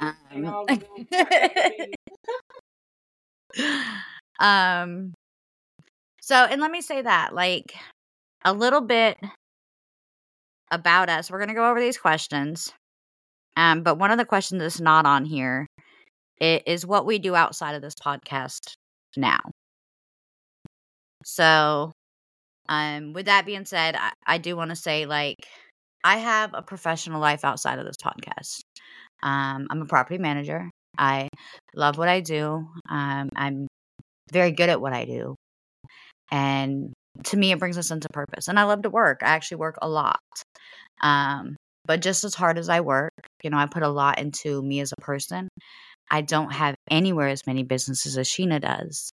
Um, 0.00 0.46
all 0.46 0.66
the 0.66 0.74
little 0.74 1.04
crack 1.06 1.72
um 4.40 5.12
so 6.20 6.36
and 6.36 6.60
let 6.60 6.70
me 6.70 6.80
say 6.80 7.02
that 7.02 7.34
like 7.34 7.74
a 8.44 8.52
little 8.52 8.80
bit 8.80 9.18
about 10.70 11.08
us 11.08 11.30
we're 11.30 11.38
going 11.38 11.48
to 11.48 11.54
go 11.54 11.68
over 11.70 11.80
these 11.80 11.98
questions 11.98 12.72
um 13.56 13.82
but 13.82 13.98
one 13.98 14.10
of 14.10 14.18
the 14.18 14.24
questions 14.24 14.60
that's 14.60 14.80
not 14.80 15.06
on 15.06 15.24
here 15.24 15.66
i- 16.42 16.62
what 16.86 17.06
we 17.06 17.18
do 17.18 17.34
outside 17.34 17.74
of 17.74 17.82
this 17.82 17.94
podcast 17.94 18.74
now 19.16 19.40
so 21.24 21.92
um 22.68 23.12
with 23.12 23.26
that 23.26 23.46
being 23.46 23.64
said 23.64 23.96
i, 23.96 24.12
I 24.26 24.38
do 24.38 24.56
want 24.56 24.70
to 24.70 24.76
say 24.76 25.06
like 25.06 25.36
I 26.04 26.18
have 26.18 26.52
a 26.54 26.62
professional 26.62 27.20
life 27.20 27.44
outside 27.44 27.78
of 27.78 27.86
this 27.86 27.96
podcast. 27.96 28.60
Um, 29.22 29.66
I'm 29.70 29.82
a 29.82 29.86
property 29.86 30.18
manager. 30.18 30.70
I 30.98 31.28
love 31.74 31.98
what 31.98 32.08
I 32.08 32.20
do. 32.20 32.66
Um, 32.88 33.30
I'm 33.36 33.68
very 34.32 34.52
good 34.52 34.68
at 34.70 34.80
what 34.80 34.92
I 34.92 35.04
do. 35.06 35.36
And 36.30 36.92
to 37.24 37.36
me, 37.36 37.52
it 37.52 37.58
brings 37.58 37.76
a 37.76 37.82
sense 37.82 38.04
of 38.04 38.10
purpose. 38.12 38.48
And 38.48 38.58
I 38.58 38.64
love 38.64 38.82
to 38.82 38.90
work. 38.90 39.20
I 39.22 39.28
actually 39.28 39.58
work 39.58 39.76
a 39.80 39.88
lot. 39.88 40.20
Um, 41.02 41.56
but 41.86 42.00
just 42.00 42.24
as 42.24 42.34
hard 42.34 42.58
as 42.58 42.68
I 42.68 42.80
work, 42.80 43.12
you 43.42 43.50
know, 43.50 43.58
I 43.58 43.66
put 43.66 43.82
a 43.82 43.88
lot 43.88 44.18
into 44.18 44.62
me 44.62 44.80
as 44.80 44.92
a 44.92 45.00
person. 45.00 45.48
I 46.10 46.20
don't 46.22 46.52
have 46.52 46.74
anywhere 46.90 47.28
as 47.28 47.46
many 47.46 47.62
businesses 47.62 48.18
as 48.18 48.28
Sheena 48.28 48.60
does, 48.60 49.10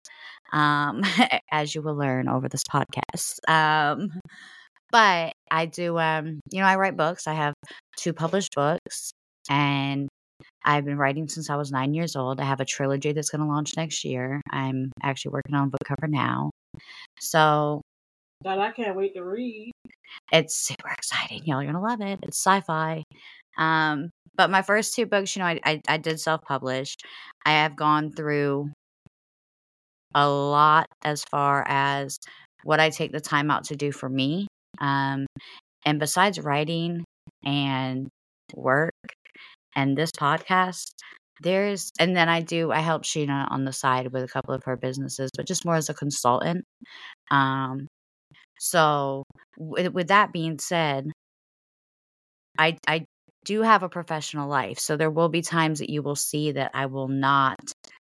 um, 0.52 1.02
as 1.50 1.74
you 1.74 1.82
will 1.82 1.96
learn 1.96 2.28
over 2.28 2.48
this 2.48 2.62
podcast. 2.64 3.38
Um, 3.48 4.10
but 4.90 5.32
I 5.50 5.66
do, 5.66 5.98
um, 5.98 6.40
you 6.50 6.60
know, 6.60 6.66
I 6.66 6.76
write 6.76 6.96
books. 6.96 7.26
I 7.26 7.34
have 7.34 7.54
two 7.96 8.12
published 8.14 8.54
books, 8.54 9.12
and 9.50 10.08
I've 10.64 10.84
been 10.84 10.98
writing 10.98 11.28
since 11.28 11.50
I 11.50 11.56
was 11.56 11.70
nine 11.70 11.94
years 11.94 12.16
old. 12.16 12.40
I 12.40 12.44
have 12.44 12.60
a 12.60 12.64
trilogy 12.64 13.12
that's 13.12 13.30
going 13.30 13.42
to 13.42 13.46
launch 13.46 13.76
next 13.76 14.04
year. 14.04 14.40
I'm 14.50 14.92
actually 15.02 15.32
working 15.32 15.54
on 15.54 15.70
book 15.70 15.80
cover 15.84 16.08
now. 16.08 16.50
So 17.20 17.82
that 18.44 18.58
I 18.58 18.70
can't 18.70 18.96
wait 18.96 19.14
to 19.14 19.24
read. 19.24 19.72
It's 20.32 20.54
super 20.54 20.88
exciting. 20.88 21.42
Y'all 21.44 21.60
are 21.60 21.66
gonna 21.66 21.82
love 21.82 22.00
it. 22.00 22.20
It's 22.22 22.38
sci-fi. 22.38 23.04
Um, 23.56 24.10
but 24.36 24.50
my 24.50 24.62
first 24.62 24.94
two 24.94 25.06
books, 25.06 25.34
you 25.34 25.40
know, 25.40 25.46
I 25.46 25.60
I, 25.64 25.80
I 25.88 25.96
did 25.98 26.20
self-publish. 26.20 26.96
I 27.44 27.50
have 27.50 27.76
gone 27.76 28.12
through 28.12 28.70
a 30.14 30.28
lot 30.28 30.86
as 31.02 31.24
far 31.24 31.64
as 31.66 32.18
what 32.64 32.80
I 32.80 32.90
take 32.90 33.12
the 33.12 33.20
time 33.20 33.50
out 33.50 33.64
to 33.64 33.76
do 33.76 33.92
for 33.92 34.08
me. 34.08 34.46
Um, 34.80 35.26
and 35.84 35.98
besides 35.98 36.40
writing 36.40 37.04
and 37.44 38.08
work 38.54 38.92
and 39.76 39.96
this 39.96 40.10
podcast, 40.12 40.92
there's 41.42 41.90
and 41.98 42.16
then 42.16 42.28
I 42.28 42.40
do 42.40 42.72
I 42.72 42.80
help 42.80 43.04
Sheena 43.04 43.50
on 43.50 43.64
the 43.64 43.72
side 43.72 44.12
with 44.12 44.24
a 44.24 44.28
couple 44.28 44.54
of 44.54 44.64
her 44.64 44.76
businesses, 44.76 45.30
but 45.36 45.46
just 45.46 45.64
more 45.64 45.76
as 45.76 45.88
a 45.88 45.94
consultant. 45.94 46.64
Um, 47.30 47.86
so 48.58 49.24
with, 49.58 49.92
with 49.92 50.08
that 50.08 50.32
being 50.32 50.58
said, 50.58 51.10
I 52.58 52.76
I 52.86 53.04
do 53.44 53.62
have 53.62 53.82
a 53.82 53.88
professional 53.88 54.48
life. 54.48 54.78
So 54.78 54.96
there 54.96 55.10
will 55.10 55.28
be 55.28 55.42
times 55.42 55.78
that 55.78 55.90
you 55.90 56.02
will 56.02 56.16
see 56.16 56.52
that 56.52 56.70
I 56.74 56.86
will 56.86 57.08
not 57.08 57.58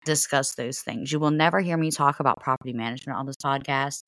discuss 0.04 0.54
those 0.54 0.80
things. 0.80 1.12
You 1.12 1.18
will 1.20 1.30
never 1.32 1.60
hear 1.60 1.76
me 1.76 1.90
talk 1.90 2.20
about 2.20 2.40
property 2.40 2.72
management 2.72 3.18
on 3.18 3.26
this 3.26 3.36
podcast. 3.44 4.02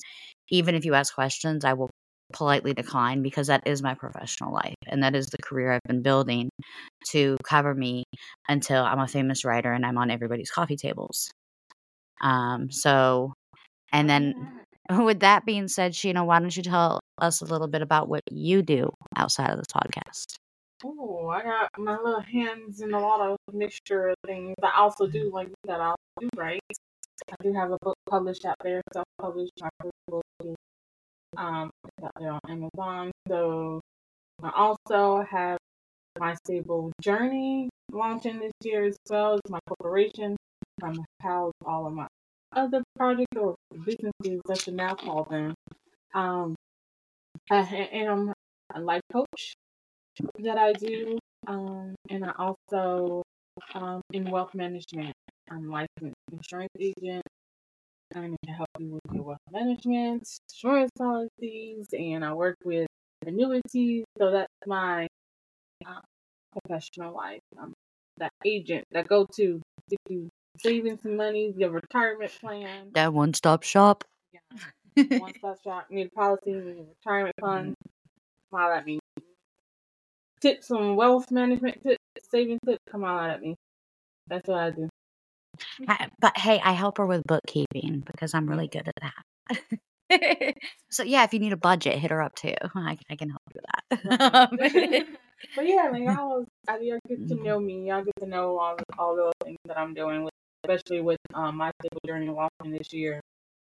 Even 0.51 0.75
if 0.75 0.85
you 0.85 0.95
ask 0.95 1.15
questions, 1.15 1.65
I 1.65 1.75
will 1.75 1.91
politely 2.33 2.75
decline 2.75 3.23
because 3.23 3.47
that 3.49 3.67
is 3.67 3.83
my 3.83 3.95
professional 3.95 4.53
life 4.53 4.75
and 4.87 5.03
that 5.03 5.15
is 5.15 5.27
the 5.29 5.39
career 5.43 5.73
I've 5.73 5.81
been 5.89 6.03
building 6.03 6.51
to 7.11 7.37
cover 7.43 7.75
me 7.75 8.05
until 8.49 8.85
I'm 8.85 9.01
a 9.01 9.09
famous 9.09 9.45
writer 9.45 9.73
and 9.73 9.85
I'm 9.87 9.99
on 9.99 10.11
everybody's 10.11 10.51
coffee 10.51 10.77
tables. 10.77 11.31
Um 12.21 12.71
so 12.71 13.33
and 13.93 14.09
then 14.11 14.61
with 15.05 15.21
that 15.21 15.45
being 15.45 15.69
said, 15.69 15.93
Sheena, 15.93 16.25
why 16.25 16.41
don't 16.41 16.57
you 16.57 16.63
tell 16.63 17.01
us 17.19 17.41
a 17.41 17.45
little 17.45 17.69
bit 17.69 17.83
about 17.83 18.09
what 18.09 18.23
you 18.31 18.63
do 18.63 18.91
outside 19.17 19.51
of 19.51 19.59
this 19.59 19.67
podcast? 19.67 20.37
Oh, 20.85 21.29
I 21.29 21.43
got 21.43 21.71
my 21.77 21.97
little 21.97 22.21
hands 22.21 22.81
in 22.81 22.95
a 22.95 23.01
lot 23.01 23.21
of 23.21 23.37
mixture 23.53 24.09
of 24.09 24.17
things. 24.25 24.55
I 24.63 24.79
also 24.79 25.07
do 25.07 25.31
like 25.33 25.49
that. 25.67 25.81
I 25.81 25.95
do 26.21 26.29
write. 26.37 26.61
I 27.31 27.43
do 27.43 27.53
have 27.53 27.73
a 27.73 27.79
book 27.83 27.97
published 28.09 28.45
out 28.45 28.57
there, 28.63 28.81
self-published. 28.93 29.53
My 29.61 29.91
book 30.07 30.23
um, 31.37 31.71
out 32.05 32.13
there 32.19 32.33
on 32.33 32.41
Amazon. 32.49 33.11
So 33.29 33.81
I 34.43 34.51
also 34.55 35.25
have 35.29 35.59
my 36.19 36.35
stable 36.47 36.93
journey 37.01 37.69
launching 37.93 38.39
this 38.39 38.53
year 38.63 38.85
as 38.85 38.97
well 39.11 39.35
as 39.35 39.41
my 39.49 39.59
corporation. 39.67 40.37
I'm 40.83 40.97
house 41.21 41.53
all 41.67 41.87
of 41.87 41.93
my 41.93 42.07
other 42.55 42.83
projects 42.97 43.37
or 43.37 43.57
businesses, 43.85 44.41
I 44.49 44.55
should 44.55 44.75
now 44.75 44.95
call 44.95 45.25
them. 45.25 45.55
Um, 46.15 46.55
I 47.51 47.89
am 47.93 48.33
a 48.75 48.81
life 48.81 49.03
coach 49.13 49.55
that 50.41 50.59
I 50.59 50.73
do, 50.73 51.19
um, 51.47 51.95
and 52.11 52.25
I 52.25 52.33
also 52.39 53.23
um, 53.75 54.01
in 54.13 54.31
wealth 54.31 54.55
management. 54.55 55.13
I'm 55.51 55.71
licensed 55.71 56.17
insurance 56.33 56.71
agent. 56.79 57.23
I 58.15 58.27
need 58.27 58.37
to 58.47 58.53
help 58.53 58.69
you 58.79 58.91
with 58.93 59.15
your 59.15 59.25
wealth 59.25 59.39
management, 59.51 60.27
insurance 60.51 60.91
policies, 60.97 61.87
and 61.93 62.25
I 62.25 62.33
work 62.33 62.57
with 62.65 62.87
annuities. 63.27 64.05
So 64.19 64.31
that's 64.31 64.53
my 64.67 65.07
uh, 65.87 66.01
professional 66.53 67.15
life. 67.15 67.41
I'm 67.59 67.75
that 68.19 68.33
agent 68.45 68.85
that 68.93 69.07
go 69.07 69.27
to 69.37 69.61
if 69.91 69.99
you 70.09 70.29
saving 70.59 70.99
some 71.03 71.17
money, 71.17 71.55
your 71.57 71.71
retirement 71.71 72.33
plan. 72.41 72.91
That 72.95 73.13
one 73.13 73.35
stop 73.35 73.63
shop. 73.63 74.05
Yeah. 74.33 75.19
one 75.19 75.35
stop 75.39 75.63
shop. 75.63 75.87
Need 75.91 76.13
policies 76.13 76.67
and 76.67 76.77
your 76.77 76.87
retirement 76.87 77.35
fund. 77.41 77.75
Smile 78.51 78.69
mm-hmm. 78.69 78.79
at 78.79 78.87
me. 78.87 78.99
Tips 80.41 80.71
on 80.71 80.97
wealth 80.97 81.31
management 81.31 81.83
tips, 81.83 81.99
saving 82.31 82.59
tips. 82.65 82.83
Come 82.91 83.05
on 83.05 83.31
at 83.31 83.41
me. 83.41 83.57
That's 84.29 84.47
what 84.47 84.59
I 84.59 84.71
do. 84.71 84.89
But 86.21 86.37
hey, 86.37 86.61
I 86.63 86.73
help 86.73 86.99
her 86.99 87.07
with 87.07 87.25
bookkeeping 87.27 88.05
because 88.07 88.35
I'm 88.35 88.49
really 88.49 88.69
good 88.69 88.89
at 88.89 88.95
that. 89.01 90.55
so 90.91 91.03
yeah, 91.03 91.25
if 91.25 91.33
you 91.33 91.41
need 91.41 91.53
a 91.53 91.57
budget, 91.57 91.99
hit 91.99 92.11
her 92.11 92.23
up 92.23 92.35
too. 92.35 92.55
I, 92.75 92.97
I 93.11 93.17
can 93.17 93.31
help 93.31 93.43
you 93.53 93.61
with 93.61 93.65
that. 93.65 93.75
Um, 94.19 94.59
but 95.57 95.67
yeah, 95.67 95.89
like 95.91 96.03
y'all, 96.03 96.45
y'all 96.81 96.99
get 97.09 97.29
to 97.29 97.35
know 97.37 97.61
me. 97.61 97.89
Y'all 97.89 98.05
get 98.05 98.15
to 98.21 98.27
know 98.27 98.59
all 98.59 98.77
all 98.99 99.17
those 99.17 99.33
things 99.45 99.59
that 99.67 99.79
I'm 99.79 99.95
doing 99.95 100.25
with 100.25 100.35
especially 100.65 101.01
with 101.01 101.19
um, 101.35 101.57
my 101.57 101.71
stable 101.81 102.01
journey 102.07 102.29
walking 102.29 102.73
this 102.73 102.93
year. 102.93 103.21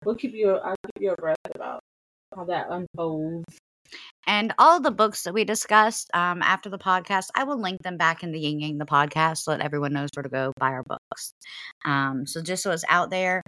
We'll 0.06 0.16
keep 0.16 0.34
you. 0.34 0.52
I'll 0.52 0.76
keep 0.86 1.04
you 1.04 1.12
abreast 1.12 1.40
about 1.56 1.80
how 2.36 2.46
that 2.46 2.68
unfolds. 2.70 3.46
And 4.26 4.54
all 4.58 4.82
the 4.82 4.92
books 4.92 5.24
that 5.24 5.34
we 5.34 5.46
discussed 5.46 6.10
um, 6.14 6.42
after 6.42 6.70
the 6.70 6.78
podcast, 6.78 7.28
I 7.36 7.46
will 7.46 7.60
link 7.60 7.82
them 7.82 7.98
back 7.98 8.24
in 8.24 8.32
the 8.32 8.40
Ying 8.40 8.60
Yang 8.60 8.80
the 8.80 8.86
podcast 8.86 9.38
so 9.38 9.52
that 9.52 9.62
everyone 9.62 9.94
knows 9.94 10.10
where 10.14 10.24
to 10.24 10.30
go 10.30 10.52
buy 10.60 10.72
our 10.72 10.84
books. 10.84 11.32
Um, 11.86 12.26
so 12.28 12.42
just 12.42 12.64
so 12.64 12.72
it's 12.72 12.84
out 12.90 13.10
there. 13.10 13.42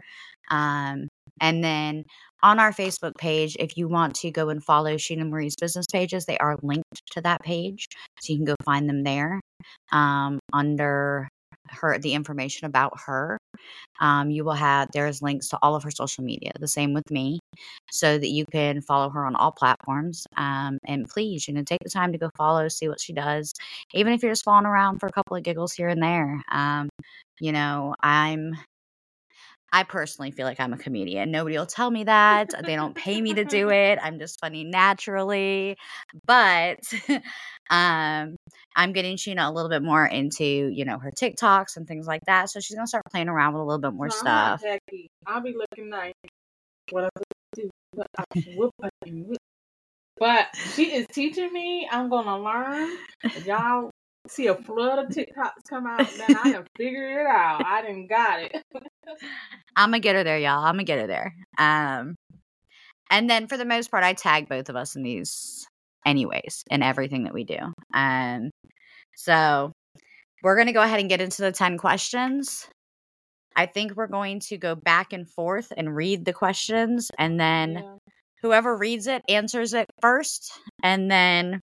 Um, 0.50 1.10
and 1.42 1.64
then 1.64 2.06
on 2.42 2.60
our 2.60 2.72
Facebook 2.72 3.16
page, 3.18 3.58
if 3.60 3.76
you 3.76 3.90
want 3.90 4.16
to 4.16 4.32
go 4.32 4.50
and 4.50 4.64
follow 4.64 4.96
Sheena 4.96 5.30
Marie's 5.30 5.56
business 5.60 5.86
pages, 5.92 6.26
they 6.26 6.38
are 6.38 6.58
linked 6.62 7.02
to 7.12 7.22
that 7.22 7.42
page. 7.42 7.88
So 8.22 8.32
you 8.32 8.40
can 8.40 8.46
go 8.46 8.56
find 8.64 8.88
them 8.88 9.04
there 9.04 9.42
um, 9.92 10.40
under 10.54 11.28
her 11.72 11.98
the 12.00 12.14
information 12.14 12.66
about 12.66 12.94
her 13.06 13.38
um, 14.00 14.30
you 14.30 14.44
will 14.44 14.54
have 14.54 14.90
there's 14.94 15.22
links 15.22 15.50
to 15.50 15.60
all 15.62 15.76
of 15.76 15.84
her 15.84 15.92
social 15.92 16.24
media 16.24 16.52
the 16.60 16.68
same 16.68 16.94
with 16.94 17.10
me 17.12 17.40
so 17.92 18.18
that 18.18 18.30
you 18.30 18.46
can 18.52 18.82
follow 18.82 19.10
her 19.10 19.26
on 19.26 19.36
all 19.36 19.52
platforms 19.52 20.26
um, 20.38 20.78
and 20.86 21.08
please 21.10 21.48
you 21.48 21.54
know 21.54 21.64
take 21.64 21.80
the 21.84 21.90
time 21.90 22.12
to 22.12 22.18
go 22.18 22.30
follow 22.38 22.68
see 22.68 22.88
what 22.88 23.02
she 23.02 23.14
does 23.14 23.54
even 23.94 24.14
if 24.14 24.22
you're 24.24 24.32
just 24.32 24.44
following 24.44 24.66
around 24.66 25.00
for 25.00 25.08
a 25.08 25.12
couple 25.12 25.36
of 25.36 25.44
giggles 25.44 25.74
here 25.74 25.90
and 25.90 26.02
there 26.02 26.42
um, 26.52 26.90
you 27.40 27.52
know 27.52 27.96
i'm 28.02 28.56
I 29.72 29.84
personally 29.84 30.32
feel 30.32 30.46
like 30.46 30.60
I'm 30.60 30.74
a 30.74 30.78
comedian. 30.78 31.32
Nobody 31.32 31.58
will 31.58 31.66
tell 31.66 31.92
me 31.92 32.04
that. 32.06 32.50
They 32.66 32.76
don't 32.76 32.96
pay 32.96 33.22
me 33.22 33.34
to 33.34 33.46
do 33.46 33.70
it. 33.70 34.00
I'm 34.02 34.20
just 34.20 34.40
funny 34.40 34.64
naturally. 34.64 35.78
But 36.26 36.80
um, 37.70 38.36
I'm 38.76 38.94
getting 38.94 39.18
Sheena 39.18 39.48
a 39.48 39.52
little 39.52 39.70
bit 39.70 39.84
more 39.84 40.06
into, 40.06 40.44
you 40.44 40.86
know, 40.86 40.98
her 41.00 41.12
TikToks 41.12 41.78
and 41.78 41.88
things 41.88 42.08
like 42.08 42.22
that. 42.28 42.50
So 42.50 42.60
she's 42.60 42.76
gonna 42.76 42.88
start 42.88 43.04
playing 43.12 43.30
around 43.30 43.54
with 43.54 43.62
a 43.62 43.66
little 43.66 43.80
bit 43.82 43.94
more 43.94 44.10
stuff. 44.10 44.62
I'll 45.28 45.42
be 45.42 45.56
looking 45.56 45.90
nice. 45.90 46.14
What 46.92 47.10
I 47.16 47.22
do, 47.56 47.70
but 50.20 50.48
she 50.74 50.94
is 50.94 51.06
teaching 51.12 51.52
me. 51.54 51.88
I'm 51.92 52.10
gonna 52.10 52.40
learn. 52.40 52.98
Y'all 53.46 53.92
see 54.30 54.48
a 54.48 54.56
flood 54.56 55.00
of 55.00 55.12
TikToks 55.12 55.68
come 55.70 55.86
out, 55.86 56.08
then 56.18 56.38
I 56.38 56.50
have 56.50 56.68
figured 56.78 57.22
it 57.22 57.26
out. 57.26 57.66
I 57.66 57.82
didn't 57.82 58.08
got 58.08 58.42
it. 58.42 58.56
I'm 59.76 59.90
gonna 59.90 60.00
get 60.00 60.16
her 60.16 60.24
there, 60.24 60.38
y'all. 60.38 60.64
I'm 60.64 60.76
gonna 60.76 60.84
get 60.84 61.00
her 61.00 61.08
there. 61.08 61.36
Um, 61.58 62.16
and 63.12 63.30
then 63.30 63.48
for 63.48 63.58
the 63.58 63.66
most 63.66 63.90
part, 63.90 64.04
I 64.04 64.14
tag 64.14 64.48
both 64.48 64.70
of 64.70 64.76
us 64.76 64.96
in 64.96 65.04
these, 65.04 65.68
anyways, 66.06 66.64
in 66.70 66.84
everything 66.84 67.24
that 67.24 67.34
we 67.34 67.44
do. 67.44 67.58
Um, 67.94 68.52
so 69.16 69.72
we're 70.44 70.58
gonna 70.58 70.74
go 70.74 70.82
ahead 70.82 71.00
and 71.00 71.10
get 71.10 71.22
into 71.22 71.42
the 71.42 71.52
ten 71.52 71.78
questions. 71.78 72.68
I 73.56 73.66
think 73.66 73.96
we're 73.96 74.08
going 74.08 74.40
to 74.42 74.58
go 74.58 74.76
back 74.76 75.12
and 75.12 75.30
forth 75.30 75.74
and 75.76 75.96
read 75.96 76.24
the 76.24 76.34
questions, 76.34 77.10
and 77.18 77.40
then 77.40 77.74
yeah. 77.74 77.96
whoever 78.42 78.78
reads 78.78 79.08
it 79.08 79.24
answers 79.28 79.74
it 79.74 79.90
first, 80.02 80.52
and 80.84 81.10
then 81.10 81.62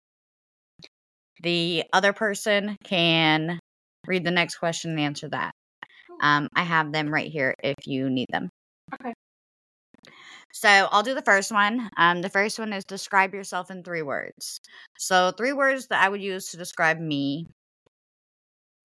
the 1.42 1.84
other 1.92 2.12
person 2.12 2.76
can 2.84 3.58
read 4.06 4.24
the 4.24 4.30
next 4.30 4.56
question 4.56 4.92
and 4.92 5.00
answer 5.00 5.28
that. 5.28 5.52
Um, 6.22 6.48
I 6.54 6.62
have 6.62 6.92
them 6.92 7.12
right 7.12 7.30
here 7.30 7.54
if 7.62 7.86
you 7.86 8.10
need 8.10 8.26
them. 8.30 8.50
Okay. 8.94 9.14
So 10.52 10.68
I'll 10.68 11.02
do 11.02 11.14
the 11.14 11.22
first 11.22 11.52
one. 11.52 11.88
Um, 11.96 12.22
the 12.22 12.28
first 12.28 12.58
one 12.58 12.72
is 12.72 12.84
describe 12.84 13.34
yourself 13.34 13.70
in 13.70 13.82
three 13.82 14.02
words. 14.02 14.60
So 14.98 15.30
three 15.30 15.52
words 15.52 15.86
that 15.88 16.02
I 16.02 16.08
would 16.08 16.22
use 16.22 16.50
to 16.50 16.56
describe 16.56 16.98
me 16.98 17.46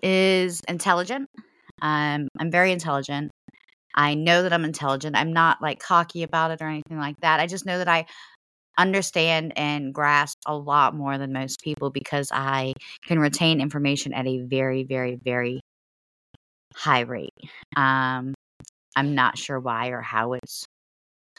is 0.04 0.62
intelligent. 0.68 1.28
Um, 1.82 2.28
I'm 2.40 2.52
very 2.52 2.72
intelligent. 2.72 3.32
I 3.96 4.14
know 4.14 4.44
that 4.44 4.54
I'm 4.54 4.66
intelligent. 4.66 5.16
I'm 5.16 5.34
not 5.34 5.62
like 5.62 5.80
cocky 5.80 6.24
about 6.24 6.52
it 6.52 6.62
or 6.62 6.68
anything 6.68 7.00
like 7.00 7.16
that. 7.22 7.40
I 7.40 7.48
just 7.48 7.66
know 7.66 7.78
that 7.78 7.88
I 7.88 8.06
understand 8.78 9.54
and 9.56 9.94
grasp 9.94 10.38
a 10.46 10.56
lot 10.56 10.96
more 10.96 11.18
than 11.18 11.34
most 11.34 11.62
people 11.62 11.90
because 11.90 12.30
I 12.32 12.74
can 13.06 13.20
retain 13.20 13.62
information 13.62 14.14
at 14.14 14.28
a 14.28 14.40
very, 14.42 14.84
very, 14.84 15.18
very 15.24 15.62
high 16.76 17.02
rate. 17.02 17.34
Um, 17.76 18.34
I'm 18.96 19.16
not 19.16 19.38
sure 19.38 19.60
why 19.60 19.90
or 19.90 20.02
how 20.02 20.34
it's 20.34 20.66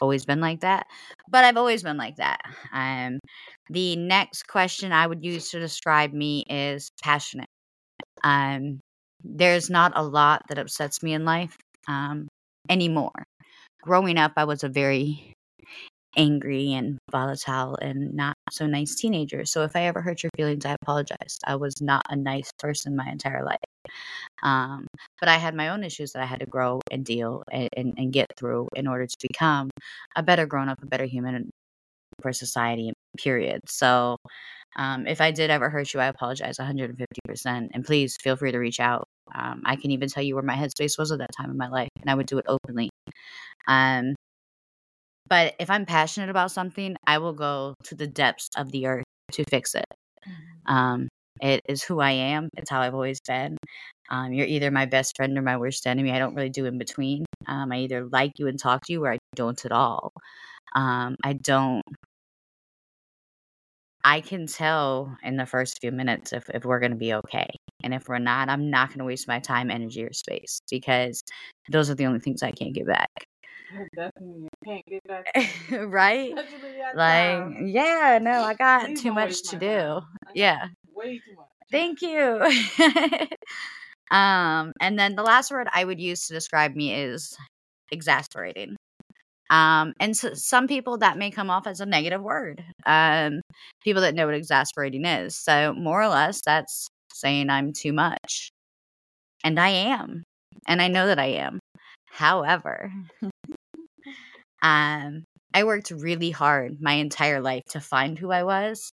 always 0.01 0.25
been 0.25 0.41
like 0.41 0.61
that, 0.61 0.87
but 1.29 1.43
I've 1.43 1.57
always 1.57 1.83
been 1.83 1.97
like 1.97 2.17
that. 2.17 2.41
Um, 2.73 3.19
the 3.69 3.95
next 3.95 4.47
question 4.47 4.91
I 4.91 5.07
would 5.07 5.23
use 5.23 5.49
to 5.51 5.59
describe 5.59 6.13
me 6.13 6.45
is 6.49 6.89
passionate. 7.03 7.47
Um, 8.23 8.79
there's 9.23 9.69
not 9.69 9.93
a 9.95 10.03
lot 10.03 10.43
that 10.49 10.59
upsets 10.59 11.03
me 11.03 11.13
in 11.13 11.25
life 11.25 11.57
um, 11.87 12.27
anymore. 12.69 13.23
Growing 13.83 14.17
up, 14.17 14.33
I 14.37 14.45
was 14.45 14.63
a 14.63 14.69
very 14.69 15.33
angry 16.17 16.73
and 16.73 16.97
volatile 17.11 17.77
and 17.81 18.13
not 18.15 18.35
so 18.51 18.67
nice 18.67 18.95
teenager. 18.95 19.45
So 19.45 19.63
if 19.63 19.75
I 19.75 19.83
ever 19.83 20.01
hurt 20.01 20.23
your 20.23 20.31
feelings, 20.37 20.65
I 20.65 20.75
apologize. 20.81 21.39
I 21.45 21.55
was 21.55 21.81
not 21.81 22.03
a 22.09 22.15
nice 22.15 22.51
person 22.59 22.95
my 22.95 23.07
entire 23.09 23.43
life. 23.45 23.59
Um, 24.43 24.87
but 25.19 25.29
I 25.29 25.37
had 25.37 25.55
my 25.55 25.69
own 25.69 25.83
issues 25.83 26.13
that 26.13 26.21
I 26.23 26.25
had 26.25 26.39
to 26.41 26.45
grow 26.45 26.81
and 26.91 27.05
deal 27.05 27.43
and, 27.51 27.69
and, 27.75 27.93
and 27.97 28.13
get 28.13 28.27
through 28.37 28.69
in 28.75 28.87
order 28.87 29.07
to 29.07 29.17
become 29.21 29.69
a 30.15 30.23
better 30.23 30.45
grown 30.45 30.69
up, 30.69 30.81
a 30.83 30.87
better 30.87 31.05
human 31.05 31.49
for 32.21 32.33
society, 32.33 32.93
period. 33.17 33.61
So 33.69 34.17
um, 34.77 35.07
if 35.07 35.21
I 35.21 35.31
did 35.31 35.49
ever 35.51 35.69
hurt 35.69 35.93
you, 35.93 35.99
I 35.99 36.07
apologize 36.07 36.59
150%. 36.59 37.71
And 37.73 37.85
please 37.85 38.17
feel 38.21 38.35
free 38.37 38.51
to 38.51 38.59
reach 38.59 38.79
out. 38.79 39.07
Um, 39.35 39.61
I 39.65 39.75
can 39.75 39.91
even 39.91 40.09
tell 40.09 40.23
you 40.23 40.35
where 40.35 40.43
my 40.43 40.55
headspace 40.55 40.97
was 40.99 41.11
at 41.11 41.19
that 41.19 41.31
time 41.37 41.51
in 41.51 41.57
my 41.57 41.69
life, 41.69 41.89
and 42.01 42.09
I 42.09 42.15
would 42.15 42.27
do 42.27 42.37
it 42.39 42.45
openly. 42.47 42.89
Um, 43.67 44.15
but 45.27 45.55
if 45.59 45.69
I'm 45.69 45.85
passionate 45.85 46.29
about 46.29 46.51
something, 46.51 46.95
I 47.05 47.17
will 47.17 47.33
go 47.33 47.73
to 47.85 47.95
the 47.95 48.07
depths 48.07 48.49
of 48.55 48.71
the 48.71 48.87
earth 48.87 49.05
to 49.33 49.43
fix 49.49 49.75
it. 49.75 49.85
Mm-hmm. 50.27 50.73
Um, 50.73 51.07
it 51.41 51.61
is 51.67 51.83
who 51.83 51.99
I 51.99 52.11
am. 52.11 52.49
It's 52.57 52.69
how 52.69 52.81
I've 52.81 52.93
always 52.93 53.19
been. 53.27 53.57
Um, 54.09 54.33
you're 54.33 54.47
either 54.47 54.71
my 54.71 54.85
best 54.85 55.15
friend 55.17 55.37
or 55.37 55.41
my 55.41 55.57
worst 55.57 55.85
enemy. 55.85 56.11
I 56.11 56.19
don't 56.19 56.35
really 56.35 56.49
do 56.49 56.65
in 56.65 56.77
between. 56.77 57.25
Um, 57.45 57.71
I 57.71 57.79
either 57.79 58.05
like 58.05 58.31
you 58.37 58.47
and 58.47 58.57
talk 58.57 58.85
to 58.85 58.93
you 58.93 59.03
or 59.05 59.13
I 59.13 59.17
don't 59.35 59.63
at 59.65 59.71
all. 59.71 60.13
Um, 60.75 61.15
I 61.23 61.33
don't. 61.33 61.83
I 64.03 64.21
can 64.21 64.47
tell 64.47 65.17
in 65.21 65.35
the 65.35 65.45
first 65.45 65.79
few 65.81 65.91
minutes 65.91 66.31
if, 66.31 66.49
if 66.53 66.63
we're 66.63 66.79
going 66.79 66.91
to 66.91 66.97
be 66.97 67.13
okay. 67.13 67.47
And 67.83 67.93
if 67.93 68.07
we're 68.07 68.19
not, 68.19 68.47
I'm 68.47 68.69
not 68.69 68.89
going 68.89 68.99
to 68.99 69.05
waste 69.05 69.27
my 69.27 69.39
time, 69.39 69.69
energy, 69.69 70.03
or 70.03 70.13
space 70.13 70.61
because 70.71 71.21
those 71.69 71.89
are 71.89 71.95
the 71.95 72.05
only 72.05 72.19
things 72.19 72.41
I 72.41 72.51
can't 72.51 72.73
get 72.73 72.87
back. 72.87 73.26
Definitely 73.95 74.47
can't 74.65 74.85
get 74.85 75.03
back. 75.07 75.25
right? 75.71 76.33
Like, 76.95 77.43
yeah, 77.63 78.19
no, 78.21 78.41
I 78.41 78.53
got 78.57 78.95
too 78.95 79.11
much 79.13 79.43
to 79.49 79.57
do. 79.57 80.01
Yeah. 80.33 80.67
Way 80.95 81.19
too 81.19 81.35
much. 81.35 81.47
Thank 81.71 82.01
you. 82.01 82.41
um, 84.11 84.71
and 84.79 84.97
then 84.97 85.15
the 85.15 85.23
last 85.23 85.51
word 85.51 85.67
I 85.71 85.83
would 85.83 85.99
use 85.99 86.27
to 86.27 86.33
describe 86.33 86.75
me 86.75 86.93
is 86.93 87.35
exasperating. 87.91 88.75
Um, 89.49 89.93
and 89.99 90.15
so 90.15 90.33
some 90.33 90.67
people 90.67 90.97
that 90.99 91.17
may 91.17 91.31
come 91.31 91.49
off 91.49 91.67
as 91.67 91.79
a 91.79 91.85
negative 91.85 92.21
word. 92.21 92.63
Um, 92.85 93.41
people 93.83 94.01
that 94.01 94.15
know 94.15 94.25
what 94.25 94.35
exasperating 94.35 95.05
is. 95.05 95.37
So 95.37 95.73
more 95.73 96.01
or 96.01 96.09
less, 96.09 96.41
that's 96.45 96.87
saying 97.13 97.49
I'm 97.49 97.73
too 97.73 97.93
much, 97.93 98.51
and 99.43 99.59
I 99.59 99.69
am, 99.69 100.23
and 100.67 100.81
I 100.81 100.87
know 100.87 101.07
that 101.07 101.19
I 101.19 101.27
am. 101.27 101.59
However, 102.09 102.91
um, 104.61 105.23
I 105.53 105.63
worked 105.63 105.91
really 105.91 106.31
hard 106.31 106.81
my 106.81 106.93
entire 106.93 107.41
life 107.41 107.63
to 107.69 107.79
find 107.81 108.17
who 108.19 108.31
I 108.31 108.43
was 108.43 108.91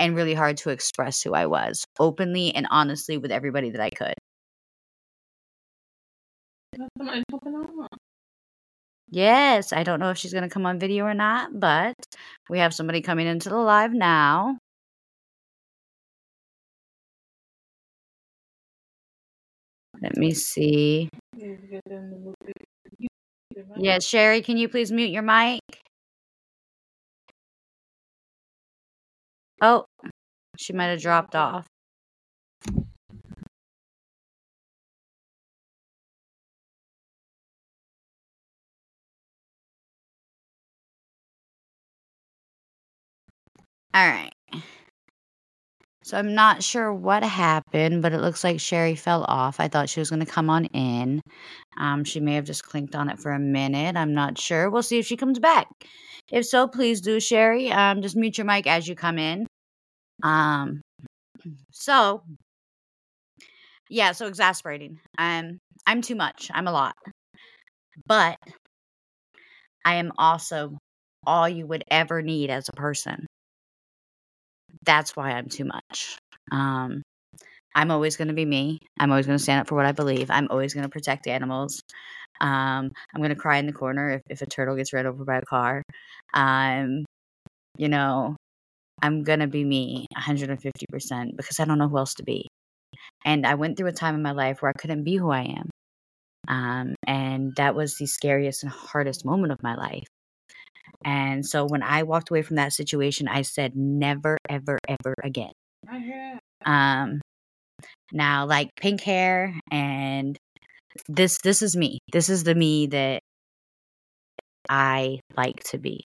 and 0.00 0.16
really 0.16 0.34
hard 0.34 0.58
to 0.58 0.70
express 0.70 1.22
who 1.22 1.34
I 1.34 1.46
was 1.46 1.84
openly 1.98 2.54
and 2.54 2.66
honestly 2.70 3.18
with 3.18 3.32
everybody 3.32 3.70
that 3.70 3.80
I 3.80 3.90
could. 3.90 4.14
Yes, 9.10 9.72
I 9.72 9.82
don't 9.84 10.00
know 10.00 10.10
if 10.10 10.18
she's 10.18 10.32
going 10.32 10.42
to 10.44 10.50
come 10.50 10.66
on 10.66 10.78
video 10.78 11.04
or 11.04 11.14
not, 11.14 11.58
but 11.58 11.94
we 12.50 12.58
have 12.58 12.74
somebody 12.74 13.00
coming 13.00 13.26
into 13.26 13.48
the 13.48 13.56
live 13.58 13.92
now. 13.92 14.58
Let 20.02 20.16
me 20.16 20.32
see. 20.34 21.08
Yeah, 23.76 23.98
Sherry, 24.00 24.42
can 24.42 24.56
you 24.56 24.68
please 24.68 24.92
mute 24.92 25.10
your 25.10 25.22
mic? 25.22 25.60
Oh, 29.60 29.86
she 30.58 30.72
might 30.72 30.86
have 30.88 31.00
dropped 31.02 31.34
off. 31.36 31.66
All 43.94 44.08
right. 44.08 44.33
So 46.04 46.18
I'm 46.18 46.34
not 46.34 46.62
sure 46.62 46.92
what 46.92 47.22
happened, 47.22 48.02
but 48.02 48.12
it 48.12 48.20
looks 48.20 48.44
like 48.44 48.60
Sherry 48.60 48.94
fell 48.94 49.24
off. 49.26 49.58
I 49.58 49.68
thought 49.68 49.88
she 49.88 50.00
was 50.00 50.10
going 50.10 50.20
to 50.20 50.30
come 50.30 50.50
on 50.50 50.66
in. 50.66 51.22
Um, 51.78 52.04
she 52.04 52.20
may 52.20 52.34
have 52.34 52.44
just 52.44 52.62
clinked 52.62 52.94
on 52.94 53.08
it 53.08 53.18
for 53.18 53.32
a 53.32 53.38
minute. 53.38 53.96
I'm 53.96 54.12
not 54.12 54.38
sure. 54.38 54.68
We'll 54.68 54.82
see 54.82 54.98
if 54.98 55.06
she 55.06 55.16
comes 55.16 55.38
back. 55.38 55.66
If 56.30 56.44
so, 56.44 56.68
please 56.68 57.00
do, 57.00 57.20
Sherry. 57.20 57.72
Um, 57.72 58.02
just 58.02 58.16
mute 58.16 58.36
your 58.36 58.44
mic 58.44 58.66
as 58.66 58.86
you 58.86 58.94
come 58.94 59.18
in. 59.18 59.46
Um, 60.22 60.82
so 61.72 62.22
yeah, 63.88 64.12
so 64.12 64.26
exasperating. 64.26 65.00
Um, 65.16 65.56
I'm 65.86 66.02
too 66.02 66.16
much. 66.16 66.50
I'm 66.52 66.68
a 66.68 66.72
lot, 66.72 66.96
but 68.06 68.36
I 69.86 69.94
am 69.94 70.12
also 70.18 70.76
all 71.26 71.48
you 71.48 71.66
would 71.66 71.84
ever 71.90 72.20
need 72.20 72.50
as 72.50 72.68
a 72.68 72.72
person 72.72 73.26
that's 74.84 75.16
why 75.16 75.32
I'm 75.32 75.48
too 75.48 75.64
much. 75.64 76.18
Um, 76.52 77.02
I'm 77.74 77.90
always 77.90 78.16
going 78.16 78.28
to 78.28 78.34
be 78.34 78.44
me. 78.44 78.78
I'm 78.98 79.10
always 79.10 79.26
going 79.26 79.38
to 79.38 79.42
stand 79.42 79.60
up 79.60 79.68
for 79.68 79.74
what 79.74 79.86
I 79.86 79.92
believe. 79.92 80.30
I'm 80.30 80.48
always 80.50 80.74
going 80.74 80.84
to 80.84 80.90
protect 80.90 81.26
animals. 81.26 81.80
Um, 82.40 82.90
I'm 83.14 83.20
going 83.20 83.30
to 83.30 83.36
cry 83.36 83.58
in 83.58 83.66
the 83.66 83.72
corner 83.72 84.10
if, 84.10 84.22
if 84.30 84.42
a 84.42 84.46
turtle 84.46 84.76
gets 84.76 84.92
run 84.92 85.06
over 85.06 85.24
by 85.24 85.38
a 85.38 85.42
car. 85.42 85.82
Um, 86.34 87.04
you 87.76 87.88
know, 87.88 88.36
I'm 89.02 89.22
going 89.22 89.40
to 89.40 89.46
be 89.46 89.64
me 89.64 90.06
150% 90.16 91.36
because 91.36 91.60
I 91.60 91.64
don't 91.64 91.78
know 91.78 91.88
who 91.88 91.98
else 91.98 92.14
to 92.14 92.24
be. 92.24 92.46
And 93.24 93.46
I 93.46 93.54
went 93.54 93.76
through 93.76 93.88
a 93.88 93.92
time 93.92 94.14
in 94.14 94.22
my 94.22 94.32
life 94.32 94.62
where 94.62 94.70
I 94.70 94.80
couldn't 94.80 95.04
be 95.04 95.16
who 95.16 95.30
I 95.30 95.42
am. 95.42 95.70
Um, 96.46 96.94
and 97.06 97.54
that 97.56 97.74
was 97.74 97.96
the 97.96 98.06
scariest 98.06 98.62
and 98.62 98.72
hardest 98.72 99.24
moment 99.24 99.52
of 99.52 99.62
my 99.62 99.74
life. 99.74 100.06
And 101.04 101.44
so 101.44 101.66
when 101.66 101.82
I 101.82 102.02
walked 102.02 102.30
away 102.30 102.42
from 102.42 102.56
that 102.56 102.72
situation, 102.72 103.28
I 103.28 103.42
said, 103.42 103.76
never, 103.76 104.38
ever, 104.48 104.78
ever 104.88 105.14
again. 105.22 105.52
Um, 106.64 107.20
now, 108.12 108.46
like 108.46 108.70
pink 108.76 109.00
hair 109.02 109.54
and 109.70 110.36
this, 111.08 111.38
this 111.42 111.62
is 111.62 111.76
me. 111.76 111.98
This 112.12 112.28
is 112.28 112.44
the 112.44 112.54
me 112.54 112.86
that 112.88 113.20
I 114.68 115.20
like 115.36 115.62
to 115.64 115.78
be. 115.78 116.04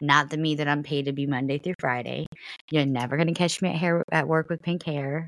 Not 0.00 0.28
the 0.28 0.36
me 0.36 0.56
that 0.56 0.68
I'm 0.68 0.82
paid 0.82 1.06
to 1.06 1.12
be 1.12 1.26
Monday 1.26 1.58
through 1.58 1.74
Friday. 1.80 2.26
You're 2.70 2.84
never 2.84 3.16
gonna 3.16 3.32
catch 3.32 3.62
me 3.62 3.70
at 3.70 3.76
hair 3.76 4.02
at 4.12 4.28
work 4.28 4.50
with 4.50 4.62
pink 4.62 4.84
hair. 4.84 5.26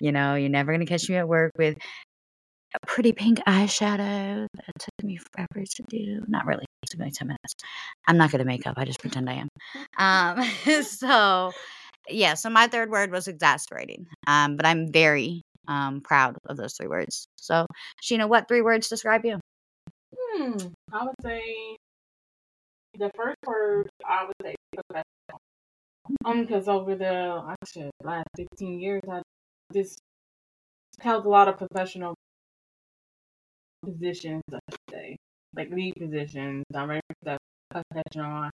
You 0.00 0.10
know, 0.10 0.34
you're 0.34 0.48
never 0.48 0.72
gonna 0.72 0.86
catch 0.86 1.08
me 1.08 1.16
at 1.16 1.28
work 1.28 1.52
with 1.56 1.76
a 2.74 2.86
pretty 2.86 3.12
pink 3.12 3.38
eyeshadow 3.46 4.46
that 4.54 4.72
took 4.78 5.04
me 5.04 5.18
forever 5.18 5.66
to 5.66 5.82
do. 5.88 6.22
Not 6.28 6.46
really. 6.46 6.64
It 6.82 6.90
took 6.90 7.00
me 7.00 7.06
like 7.06 7.14
10 7.14 7.28
minutes. 7.28 7.54
I'm 8.06 8.16
not 8.16 8.30
good 8.30 8.40
at 8.40 8.46
makeup. 8.46 8.74
I 8.76 8.84
just 8.84 9.00
pretend 9.00 9.28
I 9.28 9.44
am. 9.44 9.48
Um, 9.98 10.82
so, 10.84 11.52
yeah. 12.08 12.34
So 12.34 12.50
my 12.50 12.66
third 12.66 12.90
word 12.90 13.10
was 13.10 13.28
exasperating. 13.28 14.06
Um, 14.26 14.56
but 14.56 14.66
I'm 14.66 14.90
very 14.92 15.42
um, 15.68 16.00
proud 16.00 16.36
of 16.48 16.56
those 16.56 16.74
three 16.74 16.88
words. 16.88 17.26
So, 17.36 17.66
Sheena, 18.02 18.28
what 18.28 18.48
three 18.48 18.62
words 18.62 18.88
describe 18.88 19.24
you? 19.24 19.38
Hmm. 20.14 20.56
I 20.92 21.04
would 21.04 21.14
say 21.22 21.76
the 22.98 23.10
first 23.16 23.36
word 23.46 23.88
I 24.06 24.26
would 24.26 24.34
say 24.42 24.54
professional. 24.74 25.40
Um, 26.24 26.40
because 26.42 26.66
over 26.68 26.96
the 26.96 27.42
actually 27.48 27.90
last 28.02 28.26
15 28.36 28.80
years, 28.80 29.02
I 29.10 29.22
just 29.72 30.00
held 30.98 31.24
a 31.24 31.28
lot 31.28 31.48
of 31.48 31.56
professional 31.56 32.14
positions, 33.84 34.42
I 34.52 34.58
should 34.70 34.80
say, 34.90 35.16
like 35.56 35.70
lead 35.70 35.94
positions, 35.96 36.64
director 36.72 37.14
stuff. 37.24 37.38
professional. 37.70 38.50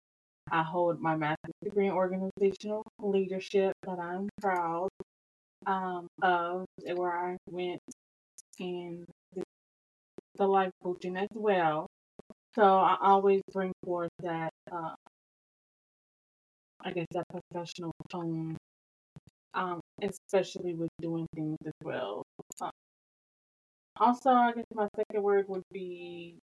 I 0.53 0.63
hold 0.63 1.01
my 1.01 1.17
master's 1.17 1.55
degree 1.65 1.89
in 1.89 1.93
organizational 1.93 2.85
leadership 3.01 3.75
that 3.87 3.99
I'm 3.99 4.29
proud 4.41 4.89
um, 5.67 6.09
of, 6.23 6.67
where 6.95 7.13
I 7.13 7.37
went 7.51 7.81
in 8.59 9.07
the, 9.35 9.43
the 10.37 10.47
life 10.47 10.73
coaching 10.83 11.17
as 11.17 11.29
well. 11.35 11.87
So 12.55 12.63
I 12.65 12.97
always 13.03 13.43
bring 13.53 13.73
forth 13.85 14.11
that, 14.23 14.51
uh, 14.73 14.95
I 16.83 16.93
guess, 16.93 17.07
that 17.13 17.25
professional 17.31 17.93
tone, 18.11 18.57
um, 19.55 19.81
especially 20.03 20.75
with 20.75 20.91
doing 21.01 21.27
things 21.35 21.59
as 21.67 21.73
well. 21.85 22.23
Also, 24.01 24.31
I 24.31 24.53
guess 24.53 24.65
my 24.75 24.89
second 24.97 25.23
word 25.23 25.47
would 25.49 25.63
be 25.73 26.39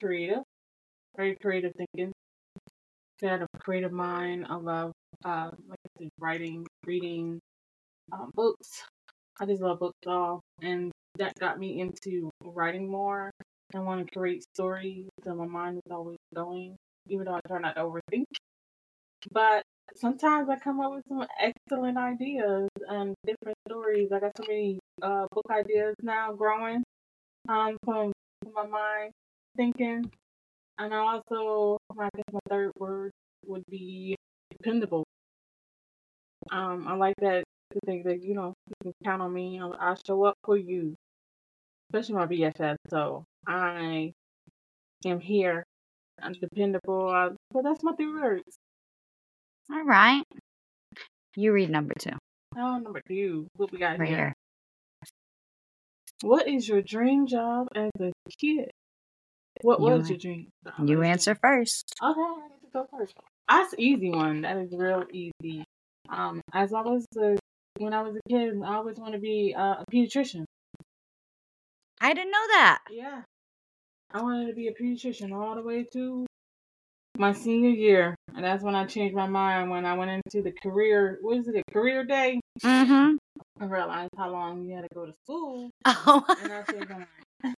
creative, 0.00 0.42
very 1.16 1.36
creative 1.36 1.74
thinking. 1.76 2.12
Got 3.20 3.42
a 3.42 3.48
creative 3.60 3.92
mind. 3.92 4.46
I 4.48 4.56
love, 4.56 4.92
uh, 5.24 5.50
like 5.68 5.78
I 5.86 5.90
said, 6.00 6.08
writing, 6.18 6.66
reading, 6.86 7.38
um, 8.12 8.30
books. 8.34 8.84
I 9.40 9.46
just 9.46 9.62
love 9.62 9.80
books 9.80 9.98
all, 10.06 10.40
and 10.62 10.90
that 11.18 11.34
got 11.38 11.58
me 11.58 11.80
into 11.80 12.30
writing 12.44 12.90
more. 12.90 13.30
I 13.74 13.80
want 13.80 14.06
to 14.06 14.18
create 14.18 14.44
stories, 14.54 15.06
so 15.24 15.34
my 15.34 15.46
mind 15.46 15.80
is 15.84 15.92
always 15.92 16.18
going, 16.34 16.76
even 17.08 17.26
though 17.26 17.34
I 17.34 17.40
try 17.46 17.60
not 17.60 17.76
to 17.76 17.82
overthink. 17.82 18.24
But 19.32 19.64
sometimes 19.96 20.48
I 20.48 20.56
come 20.56 20.80
up 20.80 20.92
with 20.92 21.04
some 21.08 21.26
excellent 21.40 21.98
ideas 21.98 22.68
and 22.88 23.14
different 23.26 23.58
stories. 23.68 24.10
I 24.12 24.20
got 24.20 24.32
so 24.36 24.44
many 24.48 24.78
uh, 25.02 25.26
book 25.32 25.46
ideas 25.50 25.94
now 26.02 26.32
growing 26.32 26.82
um, 27.48 27.76
from, 27.84 28.12
from 28.42 28.52
my 28.54 28.66
mind 28.66 29.12
thinking. 29.56 30.10
And 30.78 30.94
I 30.94 30.98
also, 30.98 31.78
I 31.98 32.08
guess 32.14 32.24
my 32.32 32.40
third 32.48 32.72
word 32.78 33.12
would 33.46 33.64
be 33.70 34.16
dependable. 34.50 35.04
Um, 36.50 36.86
I 36.88 36.94
like 36.94 37.14
that 37.20 37.44
to 37.72 37.80
think 37.86 38.04
that 38.04 38.22
you 38.22 38.34
know 38.34 38.54
you 38.68 38.74
can 38.82 38.92
count 39.04 39.22
on 39.22 39.32
me. 39.32 39.60
I'll, 39.60 39.96
show 40.06 40.24
up 40.24 40.34
for 40.44 40.56
you, 40.56 40.94
especially 41.88 42.14
my 42.16 42.26
BFF. 42.26 42.76
So 42.90 43.24
I 43.46 44.12
am 45.04 45.20
here. 45.20 45.64
I'm 46.20 46.32
dependable. 46.32 47.36
But 47.52 47.62
that's 47.64 47.82
my 47.82 47.92
three 47.92 48.12
words. 48.12 48.42
All 49.70 49.84
right. 49.84 50.24
You 51.36 51.52
read 51.52 51.70
number 51.70 51.94
two. 51.98 52.16
Oh, 52.56 52.78
number 52.78 53.00
two. 53.08 53.46
What 53.56 53.72
we 53.72 53.78
got 53.78 53.98
Right 53.98 54.08
here? 54.08 54.34
What 56.22 56.48
is 56.48 56.68
your 56.68 56.82
dream 56.82 57.26
job 57.26 57.68
as 57.74 57.90
a 58.00 58.12
kid? 58.38 58.70
What 59.62 59.80
You 59.80 59.86
was 59.86 60.02
an- 60.04 60.06
your 60.14 60.18
dream? 60.18 60.48
job 60.64 60.88
You 60.88 61.02
answer 61.02 61.34
first. 61.34 61.94
Okay, 62.02 62.20
I 62.20 62.48
get 62.48 62.60
to 62.62 62.68
go 62.72 62.86
first. 62.96 63.14
That's 63.48 63.72
an 63.74 63.80
easy 63.80 64.10
one. 64.10 64.42
That 64.42 64.56
is 64.56 64.72
real 64.72 65.04
easy. 65.12 65.64
Um, 66.08 66.40
as 66.52 66.72
I 66.72 66.80
was 66.80 67.04
a, 67.18 67.36
when 67.78 67.92
I 67.92 68.02
was 68.02 68.16
a 68.16 68.20
kid, 68.28 68.54
I 68.64 68.74
always 68.76 68.96
want 68.98 69.14
to 69.14 69.20
be 69.20 69.54
uh, 69.56 69.76
a 69.80 69.84
pediatrician. 69.92 70.44
I 72.00 72.14
didn't 72.14 72.30
know 72.32 72.46
that. 72.54 72.78
Yeah. 72.90 73.22
I 74.12 74.22
wanted 74.22 74.46
to 74.48 74.54
be 74.54 74.68
a 74.68 74.74
pediatrician 74.74 75.32
all 75.32 75.54
the 75.54 75.62
way 75.62 75.86
to 75.92 76.26
my 77.18 77.32
senior 77.32 77.70
year. 77.70 78.14
And 78.34 78.44
that's 78.44 78.62
when 78.62 78.74
I 78.74 78.84
changed 78.86 79.14
my 79.14 79.26
mind 79.26 79.70
when 79.70 79.84
I 79.84 79.94
went 79.94 80.10
into 80.10 80.42
the 80.42 80.52
career, 80.62 81.18
what 81.20 81.38
is 81.38 81.48
it, 81.48 81.62
a 81.66 81.72
career 81.72 82.04
day? 82.04 82.40
Mm-hmm. 82.62 83.16
I 83.62 83.66
realized 83.66 84.10
how 84.16 84.28
long 84.28 84.64
you 84.64 84.74
had 84.74 84.82
to 84.82 84.88
go 84.92 85.06
to 85.06 85.12
school. 85.22 85.70
Oh, 85.86 86.24
And 86.42 86.52
I 86.52 86.62
changed 86.62 86.90
my 86.90 87.06
mind. 87.44 87.56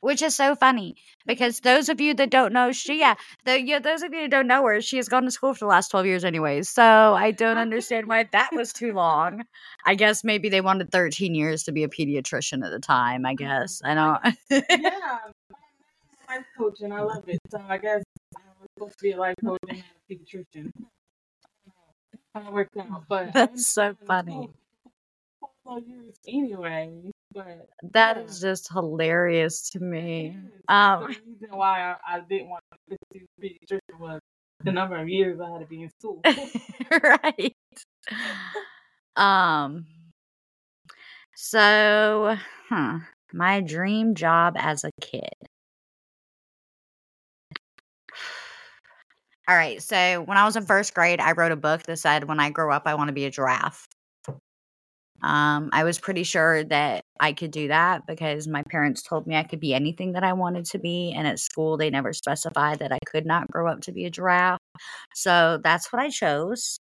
which 0.00 0.22
is 0.22 0.34
so 0.34 0.56
funny 0.56 0.96
because 1.24 1.60
those 1.60 1.88
of 1.88 2.00
you 2.00 2.14
that 2.14 2.30
don't 2.30 2.52
know, 2.52 2.72
she, 2.72 2.98
yeah, 2.98 3.14
the, 3.44 3.62
yeah, 3.64 3.78
those 3.78 4.02
of 4.02 4.12
you 4.12 4.22
who 4.22 4.28
don't 4.28 4.48
know 4.48 4.64
her, 4.64 4.80
she 4.80 4.96
has 4.96 5.08
gone 5.08 5.22
to 5.22 5.30
school 5.30 5.54
for 5.54 5.60
the 5.60 5.68
last 5.68 5.90
12 5.90 6.06
years 6.06 6.24
anyways. 6.24 6.68
So 6.68 6.82
I 6.82 7.30
don't 7.30 7.58
understand 7.58 8.08
why 8.08 8.28
that 8.32 8.50
was 8.52 8.72
too 8.72 8.92
long. 8.92 9.44
I 9.86 9.94
guess 9.94 10.24
maybe 10.24 10.48
they 10.48 10.60
wanted 10.60 10.90
13 10.90 11.36
years 11.36 11.62
to 11.64 11.72
be 11.72 11.84
a 11.84 11.88
pediatrician 11.88 12.64
at 12.64 12.72
the 12.72 12.80
time. 12.80 13.24
I 13.24 13.34
mm-hmm. 13.34 13.44
guess. 13.44 13.82
I 13.84 13.94
don't. 13.94 14.36
yeah. 14.50 15.18
I'm 16.28 16.34
a 16.34 16.38
life 16.38 16.46
coach 16.58 16.80
and 16.80 16.92
I 16.92 17.02
love 17.02 17.28
it. 17.28 17.38
So 17.50 17.62
I 17.68 17.78
guess 17.78 18.02
I 18.36 18.40
was 18.60 18.68
supposed 18.74 18.98
to 18.98 19.02
be 19.02 19.12
a 19.12 19.16
life 19.16 19.36
coach 19.44 19.60
and 19.68 19.78
a 19.78 20.12
pediatrician. 20.12 20.72
How 22.34 22.46
it 22.46 22.52
worked 22.52 22.76
out. 22.76 23.04
But 23.08 23.32
That's 23.34 23.66
so 23.66 23.94
funny. 24.06 24.32
school 24.32 25.52
for 25.64 25.80
years 25.80 26.14
anyway. 26.26 27.10
But 27.32 27.68
That 27.92 28.16
yeah. 28.16 28.22
is 28.24 28.40
just 28.40 28.72
hilarious 28.72 29.70
to 29.70 29.80
me. 29.80 30.36
Um, 30.68 31.02
the 31.02 31.06
reason 31.08 31.48
why 31.50 31.80
I, 31.92 32.16
I 32.16 32.20
didn't 32.20 32.48
want 32.48 32.62
to 32.72 32.96
pursue 33.12 33.26
pediatrician 33.40 33.98
was 34.00 34.20
the 34.64 34.72
number 34.72 34.96
of 34.96 35.08
years 35.08 35.40
I 35.40 35.50
had 35.50 35.60
to 35.60 35.66
be 35.66 35.82
in 35.82 35.90
school. 35.98 36.22
right. 37.02 37.54
Um. 39.16 39.86
So, 41.36 42.36
huh. 42.68 42.98
My 43.32 43.60
dream 43.60 44.14
job 44.14 44.56
as 44.58 44.84
a 44.84 44.90
kid. 45.00 45.32
All 49.50 49.56
right. 49.56 49.82
So, 49.82 50.22
when 50.22 50.38
I 50.38 50.44
was 50.46 50.56
in 50.56 50.64
first 50.64 50.94
grade, 50.94 51.20
I 51.20 51.32
wrote 51.32 51.52
a 51.52 51.56
book 51.56 51.82
that 51.84 51.98
said, 51.98 52.24
"When 52.28 52.40
I 52.40 52.50
grow 52.50 52.72
up, 52.72 52.84
I 52.86 52.94
want 52.94 53.08
to 53.08 53.12
be 53.14 53.26
a 53.26 53.30
giraffe." 53.30 53.86
Um, 55.22 55.68
I 55.74 55.84
was 55.84 55.98
pretty 55.98 56.22
sure 56.24 56.64
that 56.64 57.04
I 57.20 57.34
could 57.34 57.50
do 57.50 57.68
that 57.68 58.06
because 58.06 58.48
my 58.48 58.62
parents 58.70 59.02
told 59.02 59.26
me 59.26 59.36
I 59.36 59.42
could 59.42 59.60
be 59.60 59.74
anything 59.74 60.12
that 60.12 60.24
I 60.24 60.32
wanted 60.32 60.64
to 60.66 60.78
be, 60.78 61.12
and 61.14 61.26
at 61.26 61.38
school 61.38 61.76
they 61.76 61.90
never 61.90 62.14
specified 62.14 62.78
that 62.78 62.90
I 62.92 62.98
could 63.06 63.26
not 63.26 63.46
grow 63.50 63.70
up 63.70 63.82
to 63.82 63.92
be 63.92 64.06
a 64.06 64.10
giraffe. 64.10 64.58
So 65.14 65.60
that's 65.62 65.92
what 65.92 66.00
I 66.02 66.10
chose. 66.10 66.78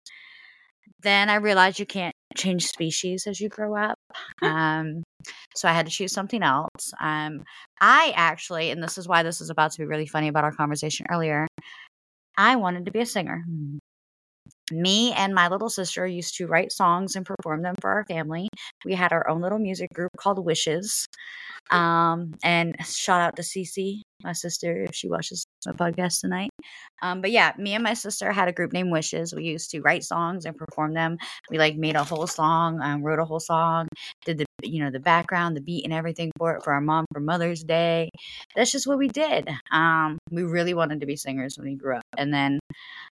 Then 1.02 1.30
I 1.30 1.36
realized 1.36 1.80
you 1.80 1.86
can't 1.86 2.16
change 2.38 2.66
species 2.66 3.28
as 3.28 3.40
you 3.40 3.50
grow 3.50 3.76
up. 3.76 3.98
Um, 4.42 5.04
so 5.56 5.68
I 5.68 5.74
had 5.74 5.86
to 5.88 5.92
choose 5.92 6.14
something 6.14 6.44
else. 6.44 6.94
Um, 7.02 7.44
I 7.82 8.14
actually, 8.16 8.72
and 8.72 8.84
this 8.84 8.98
is 8.98 9.08
why 9.08 9.24
this 9.24 9.42
is 9.42 9.50
about 9.50 9.72
to 9.74 9.78
be 9.80 9.86
really 9.86 10.06
funny 10.06 10.28
about 10.28 10.44
our 10.44 10.52
conversation 10.52 11.06
earlier, 11.12 11.48
I 12.38 12.56
wanted 12.56 12.86
to 12.86 12.92
be 12.92 13.00
a 13.00 13.06
singer. 13.06 13.44
Me 14.72 15.14
and 15.14 15.34
my 15.36 15.48
little 15.48 15.70
sister 15.70 16.08
used 16.08 16.36
to 16.38 16.48
write 16.48 16.72
songs 16.72 17.16
and 17.16 17.26
perform 17.26 17.62
them 17.62 17.76
for 17.82 17.92
our 17.92 18.04
family. 18.06 18.50
We 18.84 18.96
had 18.96 19.14
our 19.14 19.28
own 19.30 19.42
little 19.42 19.60
music 19.60 19.94
group 19.94 20.12
called 20.18 20.44
Wishes. 20.44 21.08
Um, 21.70 22.34
and 22.44 22.76
shout 22.86 23.22
out 23.22 23.36
to 23.38 23.44
Cece, 23.44 24.02
my 24.24 24.34
sister, 24.34 24.84
if 24.84 24.96
she 24.96 25.08
watches 25.08 25.46
podcast 25.74 26.22
tonight. 26.22 26.50
Um, 27.02 27.22
but 27.22 27.32
yeah, 27.32 27.54
me 27.58 27.74
and 27.74 27.84
my 27.84 27.94
sister 27.94 28.32
had 28.32 28.48
a 28.48 28.54
group 28.54 28.74
named 28.74 28.92
Wishes. 28.92 29.34
We 29.34 29.44
used 29.44 29.72
to 29.72 29.82
write 29.82 30.04
songs 30.04 30.46
and 30.46 30.58
perform 30.58 30.94
them. 30.94 31.18
We 31.50 31.58
like 31.58 31.76
made 31.76 31.96
a 31.96 32.04
whole 32.04 32.28
song, 32.28 32.82
um, 32.82 33.04
wrote 33.04 33.20
a 33.20 33.26
whole 33.26 33.40
song, 33.40 33.88
did 34.26 34.38
the 34.40 34.46
you 34.64 34.84
know 34.84 34.92
the 34.92 35.00
background, 35.00 35.56
the 35.56 35.62
beat, 35.62 35.84
and 35.86 35.94
everything 35.94 36.32
for 36.38 36.56
it 36.56 36.64
for 36.64 36.74
our 36.74 36.82
mom 36.82 37.06
for 37.14 37.20
Mother's 37.20 37.64
Day. 37.64 38.10
That's 38.56 38.72
just 38.72 38.88
what 38.88 38.98
we 38.98 39.08
did. 39.10 39.50
Um, 39.72 40.18
we 40.32 40.44
really 40.44 40.74
wanted 40.74 41.02
to 41.02 41.06
be 41.06 41.16
singers 41.16 41.58
when 41.58 41.68
we 41.68 41.76
grew 41.76 41.98
up, 41.98 42.04
and 42.18 42.34
then 42.34 42.60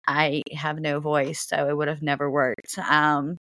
I 0.08 0.44
have 0.54 0.80
no 0.80 1.00
voice, 1.00 1.46
so 1.48 1.68
it 1.70 1.78
would 1.78 1.88
have 1.88 2.02
never 2.02 2.30
worked. 2.30 2.78
Um, 2.80 3.38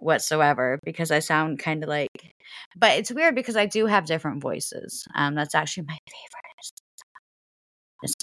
whatsoever 0.00 0.78
because 0.84 1.10
I 1.10 1.18
sound 1.20 1.58
kind 1.58 1.82
of 1.82 1.88
like 1.88 2.32
but 2.76 2.96
it's 2.98 3.10
weird 3.10 3.34
because 3.34 3.56
I 3.56 3.66
do 3.66 3.86
have 3.86 4.06
different 4.06 4.40
voices. 4.42 5.06
Um 5.14 5.34
that's 5.34 5.54
actually 5.54 5.86
my 5.88 5.98
favorite. 6.06 6.47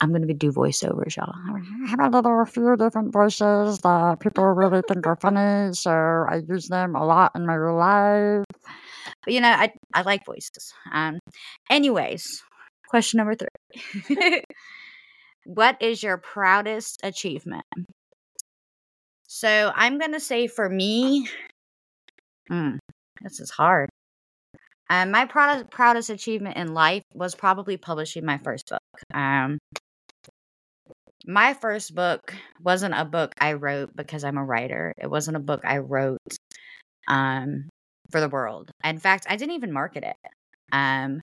I'm 0.02 0.10
going 0.10 0.28
to 0.28 0.34
do 0.34 0.52
voiceovers, 0.52 1.18
y'all. 1.18 1.34
I 1.36 1.90
have 1.90 2.00
a 2.00 2.10
little 2.10 2.42
a 2.42 2.46
few 2.46 2.78
different 2.78 3.12
voices 3.12 3.80
that 3.80 4.20
people 4.22 4.46
really 4.46 4.82
think 4.88 5.06
are 5.06 5.18
funny, 5.18 5.74
so 5.74 5.92
I 5.92 6.42
use 6.48 6.68
them 6.70 6.96
a 6.96 7.06
lot 7.06 7.34
in 7.36 7.46
my 7.46 7.56
real 7.56 7.76
life. 7.76 8.46
But 9.24 9.34
you 9.34 9.42
know, 9.42 9.50
I 9.50 9.74
I 9.94 10.04
like 10.04 10.26
voices. 10.26 10.74
Um 10.92 11.20
anyways, 11.70 12.44
question 12.88 13.18
number 13.18 13.36
3. 13.36 14.42
what 15.46 15.82
is 15.82 16.02
your 16.02 16.18
proudest 16.18 17.02
achievement? 17.04 17.66
So, 19.28 19.72
I'm 19.76 19.98
going 19.98 20.14
to 20.14 20.20
say 20.20 20.48
for 20.48 20.70
me, 20.70 21.28
mm, 22.50 22.78
this 23.22 23.40
is 23.40 23.50
hard. 23.50 23.90
Um, 24.90 25.12
my 25.12 25.26
proudest, 25.26 25.70
proudest 25.72 26.10
achievement 26.10 26.58
in 26.58 26.74
life 26.74 27.04
was 27.14 27.36
probably 27.36 27.78
publishing 27.78 28.26
my 28.26 28.38
first 28.38 28.70
book. 28.70 28.80
Um, 29.14 29.58
my 31.26 31.54
first 31.56 31.96
book 31.96 32.34
wasn't 32.62 32.94
a 32.96 33.06
book 33.06 33.34
I 33.40 33.54
wrote 33.54 33.96
because 33.96 34.24
I'm 34.24 34.38
a 34.38 34.46
writer. 34.46 34.94
It 34.98 35.10
wasn't 35.10 35.38
a 35.38 35.42
book 35.42 35.62
I 35.64 35.80
wrote 35.80 36.20
um, 37.08 37.70
for 38.12 38.22
the 38.22 38.30
world. 38.30 38.70
In 38.84 39.00
fact, 39.00 39.26
I 39.30 39.36
didn't 39.36 39.56
even 39.56 39.74
market 39.74 40.04
it. 40.04 40.16
Um, 40.72 41.22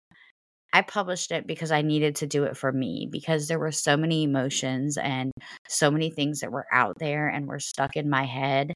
I 0.73 0.83
published 0.83 1.33
it 1.33 1.47
because 1.47 1.71
I 1.71 1.83
needed 1.83 2.17
to 2.17 2.27
do 2.27 2.45
it 2.45 2.57
for 2.57 2.73
me 2.73 3.07
because 3.11 3.47
there 3.47 3.59
were 3.59 3.73
so 3.73 3.97
many 3.97 4.25
emotions 4.25 4.97
and 4.97 5.31
so 5.69 5.91
many 5.91 6.11
things 6.11 6.41
that 6.41 6.51
were 6.51 6.67
out 6.73 6.97
there 6.99 7.29
and 7.29 7.47
were 7.47 7.61
stuck 7.61 7.95
in 7.97 8.09
my 8.09 8.25
head 8.25 8.73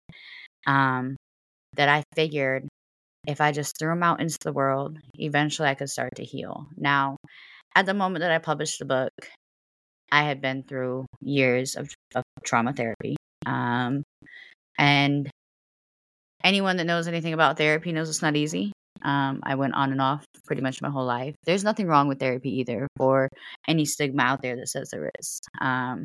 um, 0.67 1.17
that 1.75 1.89
I 1.89 2.03
figured 2.15 2.69
if 3.27 3.41
I 3.41 3.53
just 3.53 3.79
threw 3.79 3.91
them 3.91 4.03
out 4.03 4.21
into 4.21 4.39
the 4.43 4.53
world, 4.53 4.99
eventually 5.19 5.69
I 5.69 5.75
could 5.75 5.91
start 5.91 6.15
to 6.17 6.25
heal. 6.25 6.67
Now, 6.77 7.17
at 7.75 7.87
the 7.87 7.95
moment 7.95 8.23
that 8.23 8.31
I 8.31 8.39
published 8.39 8.79
the 8.79 8.85
book, 8.85 9.13
I 10.11 10.23
had 10.23 10.41
been 10.41 10.63
through 10.63 11.07
years 11.21 11.75
of, 11.77 11.93
of 12.15 12.23
trauma 12.45 12.73
therapy. 12.73 13.17
Um, 13.45 14.03
and 14.79 15.29
anyone 16.45 16.77
that 16.77 16.85
knows 16.85 17.09
anything 17.09 17.33
about 17.33 17.59
therapy 17.59 17.93
knows 17.93 18.09
it's 18.09 18.23
not 18.23 18.37
easy. 18.37 18.73
Um, 19.03 19.41
I 19.43 19.57
went 19.57 19.75
on 19.75 19.93
and 19.93 20.01
off 20.01 20.25
pretty 20.47 20.63
much 20.63 20.81
my 20.81 20.91
whole 20.91 21.05
life. 21.05 21.35
There's 21.45 21.65
nothing 21.65 21.87
wrong 21.87 22.09
with 22.09 22.19
therapy 22.19 22.61
either, 22.61 22.87
or 22.99 23.29
any 23.69 23.85
stigma 23.85 24.23
out 24.23 24.43
there 24.43 24.57
that 24.57 24.69
says 24.69 24.91
there 24.91 25.11
is. 25.19 25.41
Um, 25.61 26.05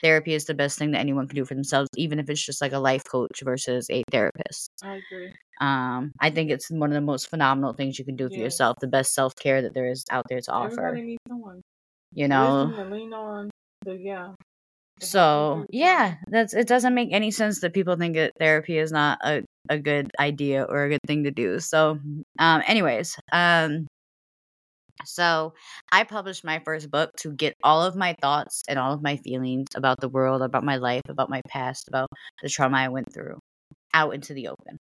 therapy 0.00 0.34
is 0.34 0.44
the 0.44 0.54
best 0.54 0.78
thing 0.78 0.92
that 0.92 1.00
anyone 1.00 1.26
can 1.26 1.36
do 1.36 1.44
for 1.44 1.54
themselves, 1.54 1.88
even 1.96 2.18
if 2.18 2.28
it's 2.28 2.44
just 2.44 2.60
like 2.60 2.72
a 2.72 2.78
life 2.78 3.02
coach 3.04 3.42
versus 3.44 3.88
a 3.90 4.02
therapist. 4.10 4.70
I 4.82 5.00
agree. 5.10 5.32
Um, 5.60 6.12
I 6.20 6.30
think 6.30 6.50
it's 6.50 6.70
one 6.70 6.90
of 6.90 6.94
the 6.94 7.00
most 7.00 7.30
phenomenal 7.30 7.72
things 7.72 7.98
you 7.98 8.04
can 8.04 8.16
do 8.16 8.28
for 8.28 8.36
yourself, 8.36 8.76
the 8.80 8.86
best 8.86 9.14
self 9.14 9.34
care 9.36 9.62
that 9.62 9.74
there 9.74 9.90
is 9.90 10.04
out 10.10 10.26
there 10.28 10.40
to 10.40 10.52
offer. 10.52 10.88
Everybody 10.88 11.06
needs 11.06 11.22
someone. 11.28 11.62
You 12.12 12.28
know, 12.28 12.72
lean 12.90 13.12
on. 13.12 13.50
So 13.84 13.92
yeah. 13.92 14.32
to 15.00 15.06
help 15.06 15.50
them 15.50 15.66
So 15.66 15.66
yeah, 15.70 16.14
that's 16.28 16.54
it. 16.54 16.66
Doesn't 16.66 16.94
make 16.94 17.08
any 17.12 17.30
sense 17.30 17.60
that 17.60 17.74
people 17.74 17.96
think 17.96 18.16
that 18.16 18.32
therapy 18.38 18.78
is 18.78 18.92
not 18.92 19.18
a, 19.24 19.42
a 19.68 19.78
good 19.78 20.10
idea 20.18 20.64
or 20.64 20.84
a 20.84 20.88
good 20.90 21.00
thing 21.06 21.24
to 21.24 21.30
do. 21.30 21.60
So, 21.60 21.98
um, 22.38 22.62
anyways, 22.66 23.16
um, 23.32 23.86
so 25.04 25.54
I 25.92 26.04
published 26.04 26.44
my 26.44 26.60
first 26.64 26.90
book 26.90 27.10
to 27.18 27.32
get 27.32 27.54
all 27.62 27.82
of 27.82 27.96
my 27.96 28.14
thoughts 28.20 28.62
and 28.68 28.78
all 28.78 28.92
of 28.92 29.02
my 29.02 29.16
feelings 29.16 29.66
about 29.74 30.00
the 30.00 30.08
world, 30.08 30.42
about 30.42 30.64
my 30.64 30.76
life, 30.76 31.02
about 31.08 31.30
my 31.30 31.42
past, 31.48 31.88
about 31.88 32.08
the 32.42 32.48
trauma 32.48 32.78
I 32.78 32.88
went 32.88 33.12
through, 33.12 33.38
out 33.94 34.14
into 34.14 34.34
the 34.34 34.48
open. 34.48 34.78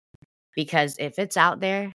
Because 0.55 0.95
if 0.99 1.19
it's 1.19 1.37
out 1.37 1.59
there, 1.59 1.91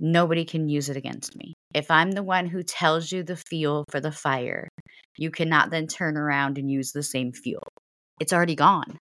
nobody 0.00 0.44
can 0.44 0.68
use 0.68 0.88
it 0.88 0.96
against 0.96 1.36
me. 1.36 1.54
If 1.74 1.90
I'm 1.90 2.12
the 2.12 2.22
one 2.22 2.46
who 2.46 2.62
tells 2.62 3.12
you 3.12 3.22
the 3.22 3.36
fuel 3.36 3.84
for 3.90 4.00
the 4.00 4.12
fire, 4.12 4.68
you 5.16 5.30
cannot 5.30 5.70
then 5.70 5.86
turn 5.86 6.16
around 6.16 6.58
and 6.58 6.70
use 6.70 6.92
the 6.92 7.02
same 7.02 7.32
fuel. 7.32 7.68
It's 8.20 8.32
already 8.32 8.56
gone. 8.56 8.98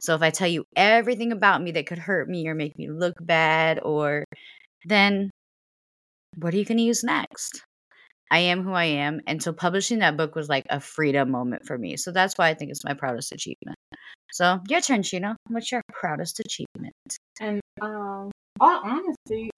So 0.00 0.14
if 0.14 0.22
I 0.22 0.30
tell 0.30 0.48
you 0.48 0.64
everything 0.74 1.32
about 1.32 1.62
me 1.62 1.72
that 1.72 1.86
could 1.86 1.98
hurt 1.98 2.28
me 2.28 2.48
or 2.48 2.54
make 2.54 2.76
me 2.76 2.90
look 2.90 3.14
bad, 3.20 3.80
or 3.82 4.24
then 4.84 5.30
what 6.36 6.54
are 6.54 6.56
you 6.56 6.64
going 6.64 6.78
to 6.78 6.84
use 6.84 7.04
next? 7.04 7.62
I 8.30 8.38
am 8.38 8.62
who 8.62 8.72
I 8.72 8.84
am. 8.84 9.20
And 9.26 9.42
so 9.42 9.52
publishing 9.52 9.98
that 9.98 10.16
book 10.16 10.34
was 10.34 10.48
like 10.48 10.64
a 10.70 10.80
freedom 10.80 11.30
moment 11.30 11.66
for 11.66 11.76
me. 11.76 11.98
So 11.98 12.12
that's 12.12 12.38
why 12.38 12.48
I 12.48 12.54
think 12.54 12.70
it's 12.70 12.84
my 12.84 12.94
proudest 12.94 13.30
achievement. 13.30 13.76
So 14.32 14.60
your 14.68 14.80
turn, 14.80 15.02
Sheena. 15.02 15.36
What's 15.48 15.70
your 15.70 15.82
proudest 15.92 16.40
achievement? 16.40 16.94
And 17.40 17.60
um, 17.82 18.30
all 18.58 18.80
honesty, 18.82 19.50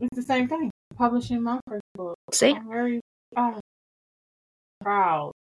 it's 0.00 0.16
the 0.16 0.22
same 0.22 0.48
thing. 0.48 0.70
Publishing 0.96 1.42
my 1.42 1.58
first 1.66 1.82
book. 1.94 2.16
See? 2.32 2.54
I'm 2.54 2.68
very 2.68 3.00
uh, 3.34 3.58
proud 4.82 5.32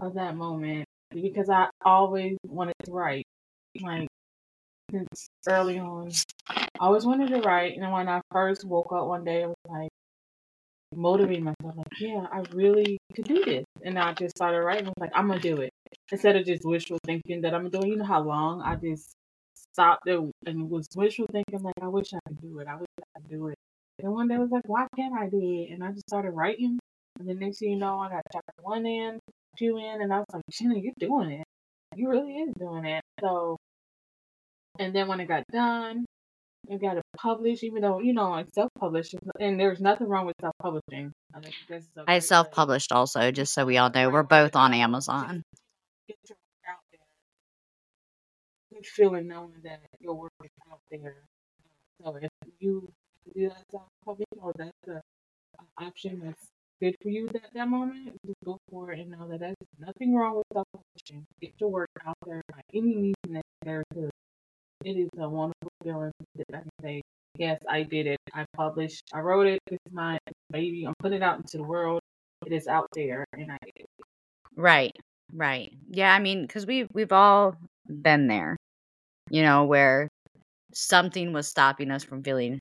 of 0.00 0.14
that 0.14 0.36
moment 0.36 0.84
because 1.10 1.50
I 1.50 1.68
always 1.84 2.36
wanted 2.46 2.74
to 2.84 2.92
write. 2.92 3.24
Like 3.80 4.08
since 4.90 5.28
early 5.48 5.78
on, 5.78 6.10
I 6.48 6.66
always 6.80 7.04
wanted 7.04 7.28
to 7.30 7.40
write. 7.40 7.76
And 7.76 7.92
when 7.92 8.08
I 8.08 8.20
first 8.32 8.64
woke 8.64 8.92
up 8.92 9.06
one 9.06 9.24
day, 9.24 9.44
I 9.44 9.46
was 9.46 9.56
like 9.68 9.90
motivating 10.94 11.44
myself, 11.44 11.76
like, 11.76 11.86
yeah, 12.00 12.26
I 12.32 12.42
really 12.52 12.98
could 13.14 13.26
do 13.26 13.44
this. 13.44 13.64
And 13.84 13.98
I 13.98 14.12
just 14.14 14.36
started 14.36 14.60
writing. 14.60 14.86
I 14.86 14.88
was 14.88 15.00
like, 15.00 15.12
I'm 15.14 15.28
gonna 15.28 15.40
do 15.40 15.60
it 15.60 15.70
instead 16.10 16.36
of 16.36 16.46
just 16.46 16.64
wishful 16.64 16.98
thinking 17.04 17.42
that 17.42 17.54
I'm 17.54 17.70
doing. 17.70 17.88
You 17.88 17.96
know 17.96 18.04
how 18.04 18.22
long 18.22 18.62
I 18.62 18.76
just 18.76 19.14
stopped 19.72 20.08
it 20.08 20.20
and 20.46 20.70
was 20.70 20.86
wishful 20.96 21.26
thinking, 21.32 21.62
like, 21.62 21.74
I 21.80 21.88
wish 21.88 22.12
I 22.14 22.18
could 22.26 22.40
do 22.40 22.58
it. 22.58 22.66
I 22.68 22.76
wish 22.76 22.88
I 22.98 23.20
could 23.20 23.30
do 23.30 23.48
it. 23.48 23.56
And 24.02 24.12
one 24.12 24.28
day 24.28 24.34
I 24.34 24.38
was 24.38 24.50
like, 24.50 24.66
why 24.66 24.86
can't 24.96 25.14
I 25.14 25.28
do 25.28 25.40
it? 25.40 25.72
And 25.72 25.84
I 25.84 25.92
just 25.92 26.08
started 26.08 26.32
writing. 26.32 26.78
And 27.18 27.28
the 27.28 27.34
next 27.34 27.58
thing 27.58 27.70
you 27.70 27.76
know, 27.76 27.98
I 28.00 28.08
got 28.08 28.22
chapter 28.32 28.52
one 28.62 28.86
in, 28.86 29.20
two 29.58 29.76
in, 29.76 30.02
and 30.02 30.12
I 30.12 30.18
was 30.18 30.26
like, 30.32 30.42
Shannon, 30.50 30.82
you're 30.82 30.94
doing 30.98 31.30
it. 31.32 31.44
You 31.96 32.08
really 32.08 32.34
is 32.34 32.54
doing 32.58 32.84
it. 32.86 33.02
So, 33.20 33.56
and 34.80 34.94
then 34.94 35.06
when 35.06 35.20
it 35.20 35.28
got 35.28 35.44
done, 35.52 36.06
you 36.68 36.78
got 36.78 36.96
it 36.96 37.02
published, 37.16 37.62
even 37.62 37.82
though, 37.82 38.00
you 38.00 38.14
know, 38.14 38.32
I 38.32 38.44
self 38.54 38.70
published, 38.78 39.14
and 39.38 39.60
there's 39.60 39.80
nothing 39.80 40.08
wrong 40.08 40.26
with 40.26 40.36
self 40.40 40.54
publishing. 40.60 41.12
I 41.34 41.40
think 41.40 41.54
this 41.68 41.84
is 41.84 41.90
a 41.96 42.00
I 42.02 42.04
great 42.04 42.24
self 42.24 42.50
published 42.50 42.90
also, 42.90 43.30
just 43.30 43.52
so 43.52 43.66
we 43.66 43.76
all 43.76 43.90
know. 43.90 44.08
We're 44.10 44.22
both 44.22 44.56
on 44.56 44.72
Amazon. 44.72 45.42
Get 46.08 46.16
your 46.28 46.36
work 46.36 46.64
out 46.68 46.80
there. 46.90 47.00
Good 48.78 48.86
feeling 48.86 49.28
knowing 49.28 49.60
that 49.64 49.80
your 50.00 50.14
work 50.14 50.32
is 50.42 50.50
out 50.72 50.80
there. 50.90 51.16
So 52.02 52.16
if 52.16 52.30
you 52.58 52.90
do 53.34 53.48
that 53.48 53.64
self 53.70 53.88
publishing 54.04 54.38
or 54.40 54.52
that's 54.56 54.88
a, 54.88 55.02
a 55.58 55.84
option 55.84 56.22
that's 56.24 56.48
good 56.80 56.96
for 57.02 57.10
you 57.10 57.28
at 57.34 57.52
that 57.52 57.68
moment, 57.68 58.12
just 58.24 58.38
go 58.44 58.58
for 58.70 58.92
it 58.92 59.00
and 59.00 59.10
know 59.10 59.28
that 59.28 59.40
there's 59.40 59.56
nothing 59.78 60.14
wrong 60.14 60.36
with 60.36 60.46
self 60.54 60.66
publishing. 60.72 61.26
Get 61.40 61.52
your 61.60 61.70
work 61.70 61.90
out 62.06 62.16
there 62.26 62.42
by 62.50 62.60
any 62.72 62.94
means 62.94 63.14
necessary 63.28 63.84
because 63.90 64.10
it 64.84 64.96
is 64.96 65.08
a 65.18 65.28
wonderful 65.28 65.70
feeling 65.82 66.12
that 66.36 66.46
I 66.54 66.58
can 66.60 66.70
say, 66.82 67.02
yes, 67.38 67.60
I 67.68 67.82
did 67.82 68.06
it. 68.06 68.18
I 68.34 68.44
published, 68.56 69.02
I 69.12 69.20
wrote 69.20 69.46
it. 69.46 69.60
It's 69.66 69.92
my 69.92 70.18
baby. 70.50 70.84
I'm 70.86 70.94
putting 71.00 71.18
it 71.18 71.22
out 71.22 71.38
into 71.38 71.58
the 71.58 71.64
world. 71.64 72.00
It 72.46 72.52
is 72.52 72.66
out 72.66 72.86
there, 72.94 73.24
and 73.34 73.52
I 73.52 73.58
did 73.64 73.72
it. 73.76 73.86
Right. 74.56 74.96
Right. 75.32 75.72
Yeah, 75.90 76.14
I 76.14 76.18
mean, 76.18 76.42
because 76.42 76.66
we 76.66 76.86
we've 76.92 77.12
all 77.12 77.56
been 77.88 78.26
there, 78.26 78.56
you 79.30 79.42
know, 79.42 79.64
where 79.64 80.08
something 80.74 81.32
was 81.32 81.48
stopping 81.48 81.90
us 81.90 82.04
from 82.04 82.22
feeling 82.22 82.60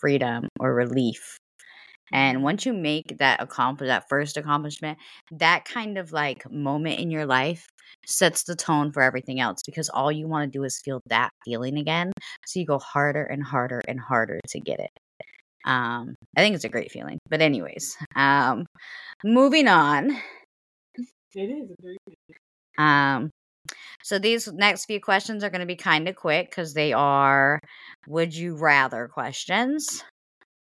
freedom 0.00 0.48
or 0.60 0.74
relief. 0.74 1.36
And 2.12 2.42
once 2.42 2.66
you 2.66 2.72
make 2.72 3.18
that 3.18 3.42
accomplish 3.42 3.88
that 3.88 4.08
first 4.08 4.36
accomplishment, 4.36 4.98
that 5.32 5.64
kind 5.64 5.98
of 5.98 6.12
like 6.12 6.50
moment 6.50 7.00
in 7.00 7.10
your 7.10 7.26
life 7.26 7.66
sets 8.06 8.44
the 8.44 8.56
tone 8.56 8.92
for 8.92 9.02
everything 9.02 9.40
else 9.40 9.60
because 9.64 9.88
all 9.88 10.10
you 10.10 10.28
want 10.28 10.50
to 10.50 10.58
do 10.58 10.64
is 10.64 10.80
feel 10.84 11.00
that 11.06 11.30
feeling 11.44 11.78
again. 11.78 12.12
So 12.46 12.60
you 12.60 12.66
go 12.66 12.78
harder 12.78 13.24
and 13.24 13.42
harder 13.42 13.80
and 13.88 14.00
harder 14.00 14.40
to 14.48 14.60
get 14.60 14.80
it. 14.80 14.90
Um, 15.64 16.14
I 16.36 16.40
think 16.40 16.54
it's 16.54 16.64
a 16.64 16.68
great 16.68 16.90
feeling. 16.90 17.18
But 17.28 17.40
anyways, 17.40 17.96
um, 18.16 18.66
moving 19.24 19.68
on. 19.68 20.10
It 21.34 21.48
is 21.48 21.70
a 21.70 21.82
great 21.82 21.98
feeling. 22.04 22.38
Um, 22.78 23.30
so 24.02 24.18
these 24.18 24.52
next 24.52 24.86
few 24.86 25.00
questions 25.00 25.44
are 25.44 25.50
going 25.50 25.60
to 25.60 25.66
be 25.66 25.76
kind 25.76 26.08
of 26.08 26.16
quick 26.16 26.50
because 26.50 26.74
they 26.74 26.92
are 26.92 27.60
would 28.08 28.34
you 28.34 28.56
rather 28.56 29.08
questions. 29.08 30.02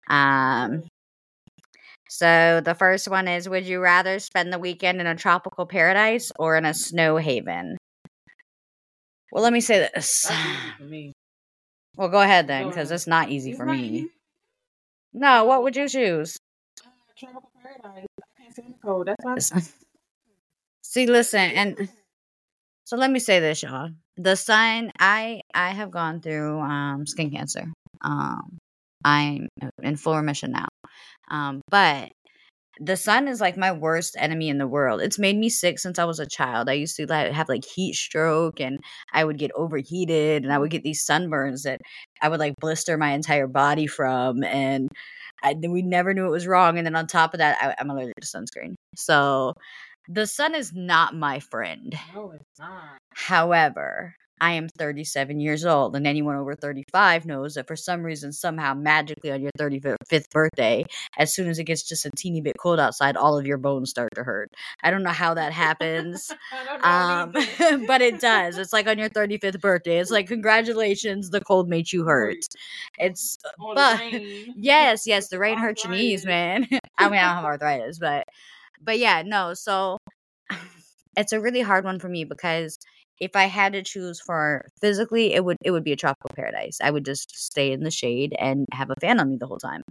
Um, 0.08 0.84
so 2.08 2.60
the 2.64 2.74
first 2.74 3.08
one 3.08 3.28
is 3.28 3.48
would 3.48 3.66
you 3.66 3.80
rather 3.80 4.18
spend 4.18 4.52
the 4.52 4.58
weekend 4.58 5.00
in 5.00 5.06
a 5.06 5.16
tropical 5.16 5.66
paradise 5.66 6.32
or 6.38 6.56
in 6.56 6.64
a 6.64 6.74
snow 6.74 7.16
haven? 7.16 7.76
Well, 9.32 9.42
let 9.42 9.52
me 9.52 9.60
say 9.60 9.78
this. 9.94 10.22
That's 10.28 10.40
easy 10.46 10.72
for 10.78 10.84
me. 10.84 11.12
Well, 11.96 12.08
go 12.08 12.20
ahead 12.20 12.46
then 12.46 12.68
because 12.68 12.90
it's 12.90 13.06
not 13.06 13.30
easy 13.30 13.50
It's 13.50 13.58
for 13.58 13.66
not 13.66 13.76
me. 13.76 13.88
easy. 13.88 14.10
No, 15.12 15.44
what 15.44 15.62
would 15.62 15.76
you 15.76 15.88
choose? 15.88 16.36
Uh, 16.84 16.90
tropical 17.18 17.50
paradise. 17.62 18.06
I 18.20 18.42
can't 18.42 18.52
stand 18.52 18.74
the 18.74 18.78
cold. 18.86 19.08
That's 19.24 19.50
why. 19.52 19.62
See, 20.82 21.06
listen, 21.06 21.40
and 21.50 21.88
so 22.84 22.96
let 22.96 23.10
me 23.10 23.18
say 23.18 23.40
this, 23.40 23.62
y'all. 23.62 23.90
The 24.16 24.36
sun, 24.36 24.92
I 24.98 25.40
I 25.54 25.70
have 25.70 25.90
gone 25.90 26.20
through 26.20 26.60
um 26.60 27.06
skin 27.06 27.30
cancer. 27.30 27.64
Um, 28.02 28.58
I'm 29.04 29.48
in 29.82 29.96
full 29.96 30.16
remission 30.16 30.52
now. 30.52 30.68
Um, 31.28 31.60
but 31.70 32.10
the 32.78 32.96
sun 32.96 33.26
is 33.26 33.40
like 33.40 33.56
my 33.56 33.72
worst 33.72 34.16
enemy 34.18 34.48
in 34.48 34.58
the 34.58 34.66
world. 34.66 35.00
It's 35.00 35.18
made 35.18 35.36
me 35.36 35.48
sick 35.48 35.78
since 35.78 35.98
I 35.98 36.04
was 36.04 36.20
a 36.20 36.26
child. 36.26 36.68
I 36.68 36.74
used 36.74 36.96
to 36.96 37.06
like 37.06 37.32
have 37.32 37.48
like 37.48 37.64
heat 37.64 37.94
stroke 37.94 38.60
and 38.60 38.78
I 39.12 39.24
would 39.24 39.38
get 39.38 39.50
overheated 39.54 40.44
and 40.44 40.52
I 40.52 40.58
would 40.58 40.70
get 40.70 40.82
these 40.82 41.06
sunburns 41.06 41.62
that 41.62 41.80
I 42.20 42.28
would 42.28 42.40
like 42.40 42.54
blister 42.60 42.98
my 42.98 43.12
entire 43.12 43.46
body 43.46 43.86
from 43.86 44.44
and 44.44 44.88
I, 45.42 45.54
we 45.54 45.82
never 45.82 46.12
knew 46.12 46.26
it 46.26 46.30
was 46.30 46.46
wrong. 46.46 46.78
And 46.78 46.86
then 46.86 46.96
on 46.96 47.06
top 47.06 47.34
of 47.34 47.38
that, 47.38 47.56
I, 47.60 47.74
I'm 47.78 47.90
allergic 47.90 48.14
to 48.20 48.26
sunscreen. 48.26 48.74
So 48.96 49.54
the 50.08 50.26
sun 50.26 50.54
is 50.54 50.72
not 50.74 51.14
my 51.14 51.40
friend. 51.40 51.94
No, 52.14 52.32
it's 52.32 52.58
not. 52.58 52.98
However, 53.14 54.14
I 54.40 54.52
am 54.52 54.68
37 54.68 55.40
years 55.40 55.64
old, 55.64 55.96
and 55.96 56.06
anyone 56.06 56.36
over 56.36 56.54
35 56.54 57.24
knows 57.26 57.54
that 57.54 57.66
for 57.66 57.76
some 57.76 58.02
reason, 58.02 58.32
somehow, 58.32 58.74
magically 58.74 59.30
on 59.30 59.40
your 59.42 59.50
35th 59.58 60.30
birthday, 60.30 60.84
as 61.18 61.34
soon 61.34 61.48
as 61.48 61.58
it 61.58 61.64
gets 61.64 61.82
just 61.82 62.04
a 62.06 62.10
teeny 62.16 62.40
bit 62.40 62.56
cold 62.58 62.78
outside, 62.78 63.16
all 63.16 63.38
of 63.38 63.46
your 63.46 63.58
bones 63.58 63.90
start 63.90 64.10
to 64.14 64.24
hurt. 64.24 64.50
I 64.82 64.90
don't 64.90 65.02
know 65.02 65.10
how 65.10 65.34
that 65.34 65.52
happens. 65.52 66.30
I 66.52 66.64
don't 66.64 67.34
know 67.64 67.80
Um, 67.80 67.86
but 67.86 68.02
it 68.02 68.20
does. 68.20 68.58
It's 68.58 68.72
like 68.72 68.86
on 68.86 68.98
your 68.98 69.08
35th 69.10 69.60
birthday. 69.60 69.98
It's 69.98 70.10
like, 70.10 70.28
congratulations, 70.28 71.30
the 71.30 71.40
cold 71.40 71.68
made 71.68 71.92
you 71.92 72.04
hurt. 72.04 72.38
It's, 72.98 73.38
Or 73.58 73.74
but 73.74 74.00
yes, 74.56 75.06
yes, 75.06 75.28
the 75.28 75.38
rain 75.38 75.58
hurts 75.58 75.84
your 75.84 75.92
knees, 75.92 76.24
man. 76.26 76.66
I 76.98 77.08
mean, 77.08 77.18
I 77.20 77.26
don't 77.26 77.36
have 77.36 77.44
arthritis, 77.44 77.98
but, 77.98 78.26
but 78.82 78.98
yeah, 78.98 79.22
no. 79.24 79.54
So 79.54 79.98
it's 81.16 81.32
a 81.32 81.40
really 81.40 81.62
hard 81.62 81.84
one 81.84 81.98
for 81.98 82.08
me 82.08 82.24
because 82.24 82.78
if 83.20 83.34
I 83.36 83.44
had 83.44 83.72
to 83.74 83.82
choose 83.82 84.20
for 84.20 84.66
physically, 84.80 85.34
it 85.34 85.44
would 85.44 85.56
it 85.64 85.70
would 85.70 85.84
be 85.84 85.92
a 85.92 85.96
tropical 85.96 86.30
paradise. 86.34 86.78
I 86.82 86.90
would 86.90 87.04
just 87.04 87.36
stay 87.36 87.72
in 87.72 87.82
the 87.84 87.90
shade 87.90 88.34
and 88.38 88.66
have 88.72 88.90
a 88.90 88.94
fan 89.00 89.20
on 89.20 89.30
me 89.30 89.36
the 89.38 89.46
whole 89.46 89.58
time. 89.58 89.82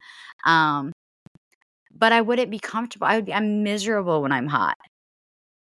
Um, 0.46 0.92
but 1.98 2.12
I 2.12 2.22
wouldn't 2.22 2.52
be 2.52 2.60
comfortable. 2.60 3.08
I 3.08 3.16
would 3.16 3.26
be 3.26 3.34
I'm 3.34 3.64
miserable 3.64 4.22
when 4.22 4.32
I'm 4.32 4.48
hot. 4.48 4.76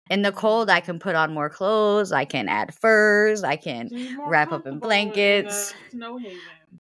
In 0.09 0.21
the 0.21 0.31
cold, 0.31 0.69
I 0.69 0.81
can 0.81 0.99
put 0.99 1.15
on 1.15 1.33
more 1.33 1.49
clothes. 1.49 2.11
I 2.11 2.25
can 2.25 2.49
add 2.49 2.73
furs. 2.75 3.43
I 3.43 3.55
can 3.55 3.89
So 3.89 3.95
you're 3.95 4.17
more 4.17 4.29
wrap 4.29 4.51
up 4.51 4.65
in 4.67 4.73
in 4.73 4.79
blankets. 4.79 5.73
haven. 5.93 6.37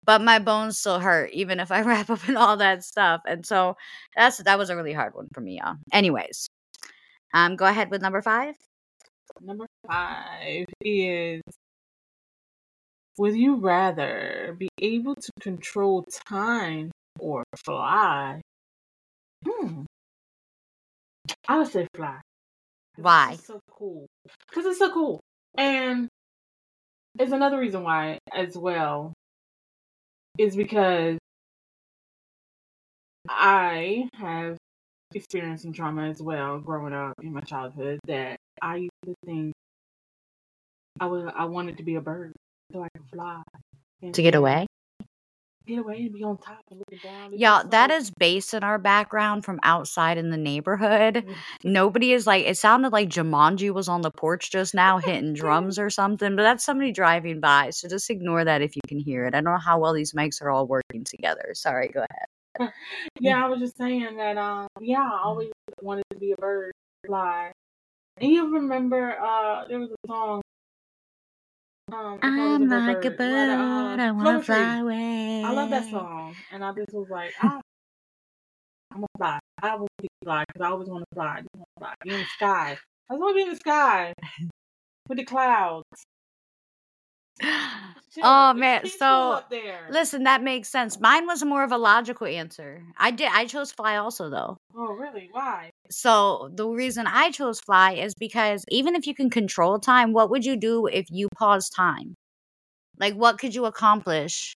but 0.06 0.22
my 0.22 0.40
bones 0.40 0.78
still 0.80 1.00
hurt 1.00 1.32
even 1.32 1.60
if 1.60 1.72
I 1.72 1.82
wrap 1.84 2.10
up 2.10 2.28
in 2.28 2.36
all 2.38 2.58
that 2.58 2.84
stuff. 2.84 3.22
And 3.26 3.46
so 3.46 3.76
that's 4.16 4.38
that 4.38 4.58
was 4.58 4.70
a 4.70 4.76
really 4.76 4.94
hard 4.94 5.14
one 5.14 5.28
for 5.34 5.42
me, 5.42 5.60
y'all. 5.60 5.76
Anyways, 5.94 6.48
um, 7.34 7.56
go 7.56 7.66
ahead 7.66 7.90
with 7.92 8.02
number 8.02 8.22
five. 8.22 8.56
Number 9.42 9.66
five 9.88 10.66
is 10.82 11.42
Would 13.18 13.36
you 13.36 13.58
rather 13.58 14.56
be 14.58 14.70
able 14.80 15.16
to 15.16 15.32
control 15.40 16.04
time 16.28 16.92
or 17.20 17.44
fly? 17.58 18.42
Hmm. 19.46 19.84
I 21.48 21.58
would 21.60 21.68
say 21.68 21.88
fly. 21.94 22.22
Why? 22.96 23.36
so 23.36 23.60
cool. 23.70 24.08
Because 24.50 24.66
it's 24.66 24.80
so 24.80 24.92
cool. 24.92 25.20
And 25.58 26.08
it's 27.20 27.32
another 27.32 27.60
reason 27.60 27.84
why 27.84 28.18
as 28.34 28.58
well 28.58 29.14
is 30.38 30.56
because 30.56 31.18
I 33.30 34.10
have 34.16 34.58
experienced 35.14 35.64
some 35.64 35.74
trauma 35.74 36.10
as 36.10 36.22
well 36.22 36.60
growing 36.60 36.94
up 36.94 37.16
in 37.22 37.34
my 37.34 37.42
childhood 37.42 38.00
that 38.08 38.38
I 38.62 38.78
used 38.78 38.92
to 39.06 39.14
think 39.26 39.54
I 41.02 41.06
was 41.08 41.26
I 41.36 41.46
wanted 41.46 41.78
to 41.78 41.84
be 41.84 41.96
a 41.96 42.02
bird 42.02 42.34
so 42.72 42.84
I 42.84 42.88
could 42.96 43.08
fly. 43.12 43.42
and 44.04 44.14
To 44.14 44.22
get 44.22 44.36
away. 44.36 44.68
Get 45.66 45.80
away 45.80 45.98
and 45.98 46.14
be 46.14 46.24
on 46.24 46.38
top 46.38 46.62
and 46.70 46.80
looking 46.80 47.00
down. 47.04 47.38
Y'all, 47.38 47.68
that 47.70 47.90
is 47.90 48.12
based 48.12 48.54
in 48.54 48.64
our 48.64 48.78
background 48.78 49.44
from 49.44 49.60
outside 49.64 50.20
in 50.20 50.30
the 50.30 50.38
neighborhood. 50.38 51.26
Mm. 51.28 51.36
Nobody 51.64 52.14
is 52.14 52.28
like, 52.28 52.46
it 52.46 52.58
sounded 52.58 52.92
like 52.94 53.10
Jumanji 53.10 53.72
was 53.72 53.88
on 53.88 54.02
the 54.02 54.12
porch 54.12 54.52
just 54.52 54.76
now 54.76 55.00
hitting 55.00 55.34
drums 55.34 55.80
or 55.80 55.90
something, 55.90 56.36
but 56.36 56.44
that's 56.44 56.64
somebody 56.64 56.92
driving 56.92 57.40
by. 57.40 57.72
So 57.72 57.88
just 57.88 58.10
ignore 58.10 58.46
that 58.46 58.62
if 58.62 58.76
you 58.76 58.82
can 58.88 59.00
hear 59.00 59.26
it. 59.26 59.34
I 59.34 59.42
don't 59.42 59.54
know 59.54 59.58
how 59.58 59.80
well 59.80 59.94
these 59.94 60.14
mics 60.14 60.40
are 60.42 60.52
all 60.52 60.68
working 60.68 61.04
together. 61.04 61.50
Sorry, 61.54 61.88
go 61.90 62.06
ahead. 62.12 62.72
Yeah, 63.20 63.44
I 63.44 63.48
was 63.48 63.60
just 63.60 63.78
saying 63.78 64.18
that 64.18 64.38
um 64.38 64.68
yeah, 64.82 65.02
I 65.02 65.22
always 65.24 65.52
wanted 65.82 66.04
to 66.12 66.18
be 66.18 66.34
a 66.34 66.36
bird, 66.36 66.74
fly. 67.08 67.52
And 68.18 68.32
you 68.32 68.54
remember 68.54 69.18
uh 69.18 69.68
there 69.68 69.80
was 69.80 69.90
a 69.90 70.08
song 70.08 70.42
um 71.92 72.20
I'm 72.22 72.70
like 72.70 73.06
a 73.06 73.12
Bird, 73.12 73.50
uh, 73.50 73.96
I 74.00 74.12
want 74.12 74.40
to 74.40 74.46
fly 74.46 74.80
away. 74.80 75.44
I 75.44 75.52
love 75.52 75.70
that 75.70 75.90
song, 75.90 76.36
and 76.52 76.64
I 76.64 76.74
just 76.74 76.94
was 76.94 77.08
like, 77.10 77.34
ah, 77.42 77.60
I'm 78.92 78.98
gonna 78.98 79.08
fly. 79.18 79.40
I 79.62 79.76
will 79.76 79.88
be 80.02 80.08
fly 80.24 80.44
because 80.48 80.66
I 80.66 80.70
always 80.72 80.90
want 80.90 81.04
to 81.10 81.16
fly. 81.16 81.38
I 81.38 81.42
just 81.42 81.56
want 81.56 81.68
to 81.78 81.80
fly. 81.80 81.94
Be 82.04 82.14
in 82.14 82.20
the 82.20 82.26
sky. 82.26 82.78
I 83.10 83.14
just 83.14 83.22
want 83.22 83.32
to 83.32 83.36
be 83.36 83.42
in 83.44 83.50
the 83.50 83.56
sky 83.56 84.14
with 85.08 85.18
the 85.18 85.26
clouds. 85.26 85.86
Oh, 88.24 88.54
man, 88.54 88.86
so. 88.86 89.42
Listen, 89.90 90.24
that 90.24 90.44
makes 90.44 90.70
sense. 90.70 91.00
Mine 91.00 91.26
was 91.26 91.44
more 91.44 91.64
of 91.64 91.72
a 91.72 91.78
logical 91.78 92.28
answer. 92.28 92.84
I 92.98 93.12
did 93.12 93.30
I 93.34 93.46
chose 93.46 93.72
fly 93.72 93.98
also 93.98 94.30
though. 94.30 94.58
Oh, 94.76 94.94
really? 94.94 95.30
Why? 95.32 95.72
So 95.92 96.50
the 96.54 96.68
reason 96.68 97.06
I 97.08 97.32
chose 97.32 97.60
fly 97.60 97.94
is 97.94 98.14
because 98.16 98.64
even 98.70 98.96
if 98.96 99.08
you 99.08 99.14
can 99.16 99.30
control 99.30 99.80
time, 99.80 100.14
what 100.14 100.30
would 100.32 100.46
you 100.46 100.58
do 100.58 100.88
if 100.88 101.06
you 101.12 101.28
pause 101.38 101.70
time? 101.70 102.16
Like 103.00 103.16
what 103.16 103.40
could 103.40 103.56
you 103.56 103.66
accomplish 103.66 104.56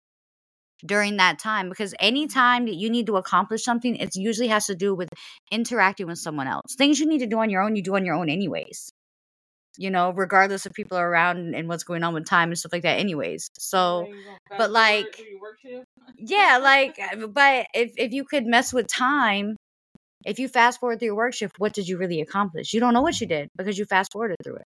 during 0.85 1.17
that 1.17 1.39
time? 1.39 1.69
Because 1.69 1.93
any 1.99 2.27
time 2.27 2.65
that 2.65 2.75
you 2.75 2.89
need 2.89 3.07
to 3.07 3.17
accomplish 3.17 3.63
something, 3.63 3.95
it 3.95 4.15
usually 4.15 4.47
has 4.49 4.65
to 4.67 4.75
do 4.75 4.95
with 4.95 5.09
interacting 5.51 6.07
with 6.07 6.19
someone 6.19 6.47
else. 6.47 6.75
Things 6.77 6.99
you 6.99 7.07
need 7.07 7.19
to 7.19 7.27
do 7.27 7.39
on 7.39 7.49
your 7.49 7.61
own, 7.61 7.75
you 7.75 7.83
do 7.83 7.95
on 7.95 8.05
your 8.05 8.15
own 8.15 8.29
anyways. 8.29 8.91
You 9.77 9.91
know, 9.91 10.11
regardless 10.11 10.65
of 10.65 10.73
people 10.73 10.97
are 10.97 11.09
around 11.09 11.53
and 11.53 11.67
what's 11.67 11.83
going 11.83 12.03
on 12.03 12.13
with 12.13 12.25
time 12.25 12.49
and 12.49 12.57
stuff 12.57 12.71
like 12.71 12.83
that 12.83 12.99
anyways. 12.99 13.49
So 13.57 14.07
but, 14.57 14.71
like, 14.71 15.15
through 15.15 15.25
your 15.25 15.41
work 15.41 15.59
shift? 15.61 15.85
yeah, 16.17 16.59
like, 16.61 16.97
uh, 16.99 17.27
but 17.27 17.67
if 17.73 17.91
if 17.97 18.13
you 18.13 18.23
could 18.23 18.45
mess 18.45 18.71
with 18.71 18.87
time, 18.87 19.57
if 20.25 20.39
you 20.39 20.47
fast 20.47 20.79
forward 20.79 20.99
through 20.99 21.07
your 21.07 21.15
work 21.15 21.33
shift, 21.33 21.59
what 21.59 21.73
did 21.73 21.87
you 21.87 21.97
really 21.97 22.21
accomplish? 22.21 22.73
You 22.73 22.79
don't 22.79 22.93
know 22.93 23.01
what 23.01 23.19
you 23.21 23.27
mm-hmm. 23.27 23.43
did 23.43 23.49
because 23.55 23.77
you 23.77 23.85
fast 23.85 24.11
forwarded 24.11 24.37
through 24.43 24.57
it. 24.57 24.65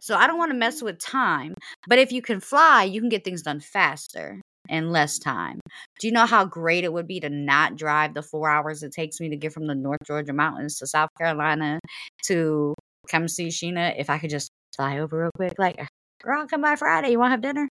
So 0.00 0.16
I 0.16 0.26
don't 0.26 0.38
want 0.38 0.50
to 0.50 0.58
mess 0.58 0.76
mm-hmm. 0.76 0.86
with 0.86 0.98
time, 0.98 1.54
but 1.86 1.98
if 1.98 2.12
you 2.12 2.20
can 2.20 2.40
fly, 2.40 2.84
you 2.84 3.00
can 3.00 3.08
get 3.08 3.24
things 3.24 3.42
done 3.42 3.60
faster 3.60 4.40
in 4.68 4.90
less 4.90 5.18
time. 5.18 5.60
Do 6.00 6.06
you 6.06 6.12
know 6.12 6.26
how 6.26 6.44
great 6.44 6.84
it 6.84 6.92
would 6.92 7.06
be 7.06 7.20
to 7.20 7.30
not 7.30 7.76
drive 7.76 8.14
the 8.14 8.22
four 8.22 8.48
hours 8.48 8.82
it 8.82 8.92
takes 8.92 9.20
me 9.20 9.28
to 9.30 9.36
get 9.36 9.52
from 9.52 9.66
the 9.66 9.74
North 9.74 10.00
Georgia 10.06 10.32
mountains 10.32 10.78
to 10.78 10.86
South 10.86 11.10
Carolina 11.18 11.78
to 12.24 12.74
come 13.08 13.28
see 13.28 13.48
Sheena 13.48 13.94
if 13.98 14.10
I 14.10 14.18
could 14.18 14.30
just 14.30 14.50
fly 14.74 14.98
over 14.98 15.20
real 15.20 15.30
quick? 15.36 15.54
Like, 15.58 15.86
girl, 16.22 16.40
I'll 16.40 16.46
come 16.46 16.62
by 16.62 16.76
Friday. 16.76 17.10
You 17.10 17.18
want 17.18 17.28
to 17.28 17.32
have 17.32 17.42
dinner? 17.42 17.68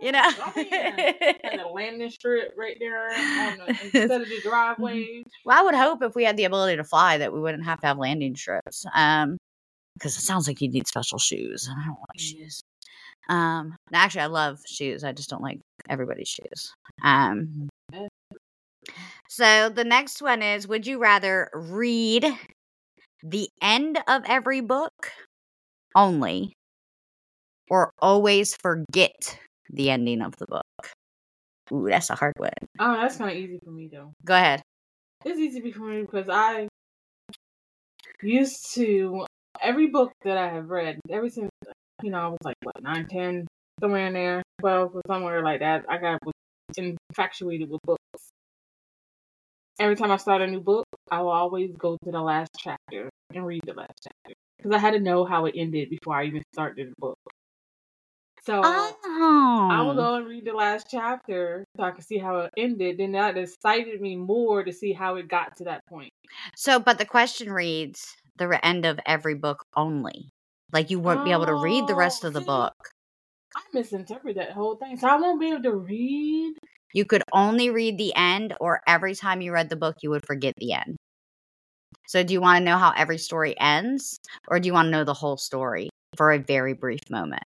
You 0.00 0.12
know? 0.12 0.30
and 0.56 1.60
the 1.60 1.70
landing 1.72 2.10
strip 2.10 2.54
right 2.56 2.76
there 2.80 3.10
on 3.10 3.58
the, 3.58 3.68
instead 3.82 4.20
of 4.22 4.28
the 4.28 4.40
driveway. 4.42 5.22
Well, 5.44 5.58
I 5.58 5.62
would 5.62 5.74
hope 5.74 6.02
if 6.02 6.14
we 6.14 6.24
had 6.24 6.36
the 6.36 6.44
ability 6.44 6.76
to 6.76 6.84
fly 6.84 7.18
that 7.18 7.32
we 7.32 7.40
wouldn't 7.40 7.64
have 7.64 7.80
to 7.80 7.86
have 7.86 7.98
landing 7.98 8.34
strips. 8.34 8.84
Um, 8.94 9.36
because 9.94 10.16
it 10.16 10.22
sounds 10.22 10.48
like 10.48 10.60
you 10.60 10.68
need 10.70 10.86
special 10.86 11.18
shoes, 11.18 11.68
and 11.68 11.78
I 11.78 11.84
don't 11.84 11.98
like 11.98 12.18
shoes. 12.18 12.62
Um, 13.28 13.76
actually, 13.92 14.22
I 14.22 14.26
love 14.26 14.60
shoes. 14.66 15.04
I 15.04 15.12
just 15.12 15.28
don't 15.28 15.42
like 15.42 15.60
everybody's 15.88 16.28
shoes. 16.28 16.72
Um, 17.04 17.68
so 19.28 19.68
the 19.68 19.84
next 19.84 20.22
one 20.22 20.42
is: 20.42 20.66
Would 20.66 20.86
you 20.86 20.98
rather 20.98 21.50
read 21.52 22.26
the 23.22 23.48
end 23.60 23.98
of 24.08 24.22
every 24.26 24.60
book 24.60 25.12
only, 25.94 26.54
or 27.68 27.90
always 28.00 28.56
forget 28.56 29.38
the 29.72 29.90
ending 29.90 30.22
of 30.22 30.36
the 30.36 30.46
book? 30.46 30.64
Ooh, 31.72 31.86
that's 31.88 32.10
a 32.10 32.14
hard 32.14 32.34
one. 32.36 32.50
Oh, 32.78 32.94
that's 32.94 33.16
kind 33.16 33.30
of 33.30 33.36
easy 33.36 33.58
for 33.64 33.70
me 33.70 33.88
though. 33.92 34.12
Go 34.24 34.34
ahead. 34.34 34.62
It's 35.24 35.38
easy 35.38 35.70
for 35.70 35.82
me 35.82 36.02
because 36.02 36.28
I 36.28 36.68
used 38.22 38.74
to 38.74 39.26
every 39.60 39.88
book 39.88 40.12
that 40.24 40.36
I 40.36 40.48
have 40.48 40.68
read 40.70 40.98
ever 41.10 41.28
since 41.28 41.50
you 42.02 42.10
know 42.10 42.18
I 42.18 42.28
was 42.28 42.38
like 42.44 42.56
what 42.62 42.82
nine, 42.82 43.06
ten, 43.06 43.46
somewhere 43.80 44.06
in 44.06 44.14
there, 44.14 44.42
twelve 44.60 44.94
or 44.94 45.02
somewhere 45.06 45.42
like 45.42 45.60
that. 45.60 45.84
I 45.88 45.98
got 45.98 46.18
infatuated 46.76 47.70
with 47.70 47.80
books. 47.82 48.00
Every 49.78 49.96
time 49.96 50.10
I 50.10 50.16
start 50.16 50.42
a 50.42 50.46
new 50.46 50.60
book, 50.60 50.84
I 51.10 51.22
will 51.22 51.30
always 51.30 51.74
go 51.76 51.96
to 52.04 52.10
the 52.10 52.20
last 52.20 52.50
chapter 52.58 53.08
and 53.34 53.46
read 53.46 53.62
the 53.66 53.74
last 53.74 53.94
chapter 54.02 54.34
because 54.56 54.72
I 54.72 54.78
had 54.78 54.92
to 54.92 55.00
know 55.00 55.24
how 55.24 55.46
it 55.46 55.54
ended 55.56 55.90
before 55.90 56.16
I 56.16 56.26
even 56.26 56.42
started 56.52 56.88
the 56.88 56.94
book. 56.98 57.18
So 58.50 58.60
Oh, 58.64 59.68
I 59.70 59.80
will 59.82 59.94
go 59.94 60.16
and 60.16 60.26
read 60.26 60.44
the 60.44 60.52
last 60.52 60.88
chapter 60.90 61.64
so 61.76 61.84
I 61.84 61.92
can 61.92 62.02
see 62.02 62.18
how 62.18 62.40
it 62.40 62.50
ended. 62.56 62.98
Then 62.98 63.12
that 63.12 63.38
excited 63.38 64.00
me 64.00 64.16
more 64.16 64.64
to 64.64 64.72
see 64.72 64.92
how 64.92 65.14
it 65.14 65.28
got 65.28 65.56
to 65.58 65.64
that 65.64 65.86
point. 65.88 66.10
So, 66.56 66.80
but 66.80 66.98
the 66.98 67.04
question 67.04 67.52
reads 67.52 68.16
the 68.38 68.58
end 68.66 68.86
of 68.86 68.98
every 69.06 69.36
book 69.36 69.64
only. 69.76 70.30
Like 70.72 70.90
you 70.90 70.98
won't 70.98 71.24
be 71.24 71.30
able 71.30 71.46
to 71.46 71.54
read 71.54 71.86
the 71.86 71.94
oh, 71.94 71.98
rest 71.98 72.24
Oh, 72.24 72.28
of 72.28 72.34
the 72.34 72.40
see? 72.40 72.46
book. 72.46 72.74
I 73.54 73.60
misinterpreted 73.72 74.38
that 74.38 74.50
whole 74.50 74.74
thing. 74.74 74.96
So 74.96 75.06
I 75.06 75.14
won't 75.14 75.40
be 75.40 75.50
able 75.50 75.62
to 75.62 75.76
read. 75.76 76.54
You 76.92 77.04
could 77.04 77.22
only 77.32 77.70
read 77.70 77.98
the 77.98 78.12
end, 78.16 78.56
or 78.58 78.80
every 78.84 79.14
time 79.14 79.40
you 79.42 79.52
read 79.52 79.68
the 79.68 79.76
book, 79.76 79.98
you 80.02 80.10
would 80.10 80.26
forget 80.26 80.54
the 80.56 80.72
end. 80.72 80.96
So, 82.08 82.24
do 82.24 82.32
you 82.32 82.40
want 82.40 82.58
to 82.58 82.64
know 82.64 82.78
how 82.78 82.92
every 82.96 83.18
story 83.18 83.54
ends, 83.60 84.18
or 84.48 84.58
do 84.58 84.66
you 84.66 84.72
want 84.72 84.86
to 84.86 84.90
know 84.90 85.04
the 85.04 85.14
whole 85.14 85.36
story 85.36 85.88
for 86.16 86.32
a 86.32 86.38
very 86.38 86.72
brief 86.72 86.98
moment? 87.08 87.44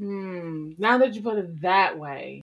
Hmm. 0.00 0.72
Now 0.78 0.98
that 0.98 1.14
you 1.14 1.22
put 1.22 1.36
it 1.38 1.60
that 1.60 1.98
way, 1.98 2.42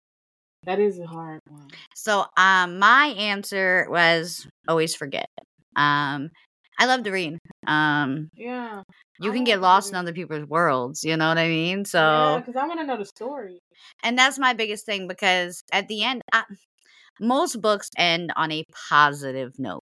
that 0.65 0.79
is 0.79 0.99
a 0.99 1.05
hard 1.07 1.41
one. 1.49 1.69
So, 1.95 2.25
um, 2.37 2.79
my 2.79 3.07
answer 3.17 3.87
was 3.89 4.47
always 4.67 4.95
forget. 4.95 5.27
Um, 5.75 6.29
I 6.79 6.85
love 6.85 7.03
to 7.03 7.11
read. 7.11 7.37
Um, 7.67 8.29
Yeah. 8.35 8.83
you 9.19 9.31
I 9.31 9.35
can 9.35 9.43
get 9.43 9.61
lost 9.61 9.91
in 9.91 9.95
other 9.97 10.13
people's 10.13 10.47
worlds. 10.47 11.03
You 11.03 11.17
know 11.17 11.27
what 11.29 11.37
I 11.37 11.47
mean? 11.47 11.85
So, 11.85 11.99
yeah, 11.99 12.39
because 12.39 12.55
I 12.55 12.67
want 12.67 12.79
to 12.79 12.85
know 12.85 12.97
the 12.97 13.05
story. 13.05 13.59
and 14.03 14.17
that's 14.17 14.39
my 14.39 14.53
biggest 14.53 14.85
thing 14.85 15.07
because 15.07 15.61
at 15.73 15.87
the 15.89 16.03
end 16.03 16.21
I, 16.33 16.43
most 17.19 17.61
books 17.61 17.89
end 17.97 18.31
on 18.35 18.51
a 18.51 18.63
positive 18.89 19.53
note 19.59 19.83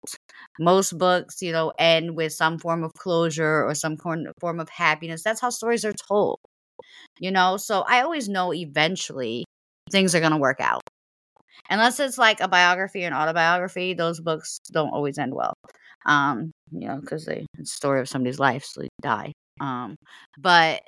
most 0.61 0.97
books 0.99 1.43
you 1.43 1.53
know 1.53 1.73
end 1.79 2.17
with 2.17 2.33
some 2.33 2.59
form 2.59 2.85
of 2.85 2.93
closure 2.95 3.65
or 3.65 3.75
some 3.75 3.97
form 3.97 4.61
of 4.61 4.69
happiness 4.71 5.23
that's 5.23 5.41
how 5.41 5.51
stories 5.51 5.85
are 5.85 5.93
told 6.09 6.39
you 7.19 7.31
know 7.31 7.57
so 7.57 7.85
i 7.89 8.03
always 8.03 8.29
know 8.29 8.53
eventually 8.53 9.45
things 9.91 10.15
are 10.15 10.21
going 10.21 10.33
to 10.33 10.39
work 10.39 10.61
out 10.61 10.83
unless 11.71 12.01
it's 12.01 12.19
like 12.19 12.41
a 12.41 12.49
biography 12.49 13.05
and 13.05 13.15
autobiography 13.15 13.95
those 13.95 14.21
books 14.21 14.59
don't 14.73 14.91
always 14.91 15.19
end 15.19 15.35
well 15.35 15.55
um 16.07 16.51
you 16.73 16.87
know 16.89 16.99
because 17.01 17.25
they 17.25 17.47
it's 17.59 17.71
the 17.73 17.77
story 17.77 18.01
of 18.01 18.09
somebody's 18.09 18.39
life 18.39 18.65
so 18.65 18.81
they 18.81 18.89
die 19.03 19.33
um 19.61 19.97
but 20.39 20.81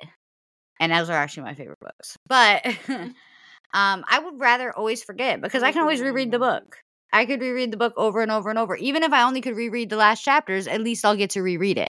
and 0.79 0.91
those 0.91 1.09
are 1.09 1.17
actually 1.17 1.43
my 1.43 1.55
favorite 1.55 1.79
books 1.81 2.15
but 2.27 2.65
um 3.73 4.03
i 4.09 4.19
would 4.23 4.39
rather 4.39 4.71
always 4.75 5.03
forget 5.03 5.41
because 5.41 5.63
i 5.63 5.71
can 5.71 5.81
always 5.81 6.01
reread 6.01 6.31
the 6.31 6.39
book 6.39 6.77
I 7.13 7.25
could 7.25 7.41
reread 7.41 7.71
the 7.71 7.77
book 7.77 7.93
over 7.97 8.21
and 8.21 8.31
over 8.31 8.49
and 8.49 8.57
over. 8.57 8.75
Even 8.77 9.03
if 9.03 9.11
I 9.11 9.23
only 9.23 9.41
could 9.41 9.55
reread 9.55 9.89
the 9.89 9.97
last 9.97 10.23
chapters, 10.23 10.67
at 10.67 10.81
least 10.81 11.03
I'll 11.03 11.17
get 11.17 11.31
to 11.31 11.41
reread 11.41 11.77
it. 11.77 11.89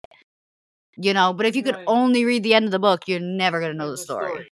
You 0.97 1.13
know, 1.13 1.33
but 1.33 1.45
if 1.45 1.55
you 1.55 1.63
could 1.63 1.75
Right. 1.75 1.87
only 1.87 2.25
read 2.25 2.43
the 2.43 2.53
end 2.53 2.65
of 2.65 2.71
the 2.71 2.79
book, 2.79 3.07
you're 3.07 3.19
never 3.19 3.59
gonna 3.61 3.73
know 3.73 3.91
the 3.91 3.97
story. 3.97 4.51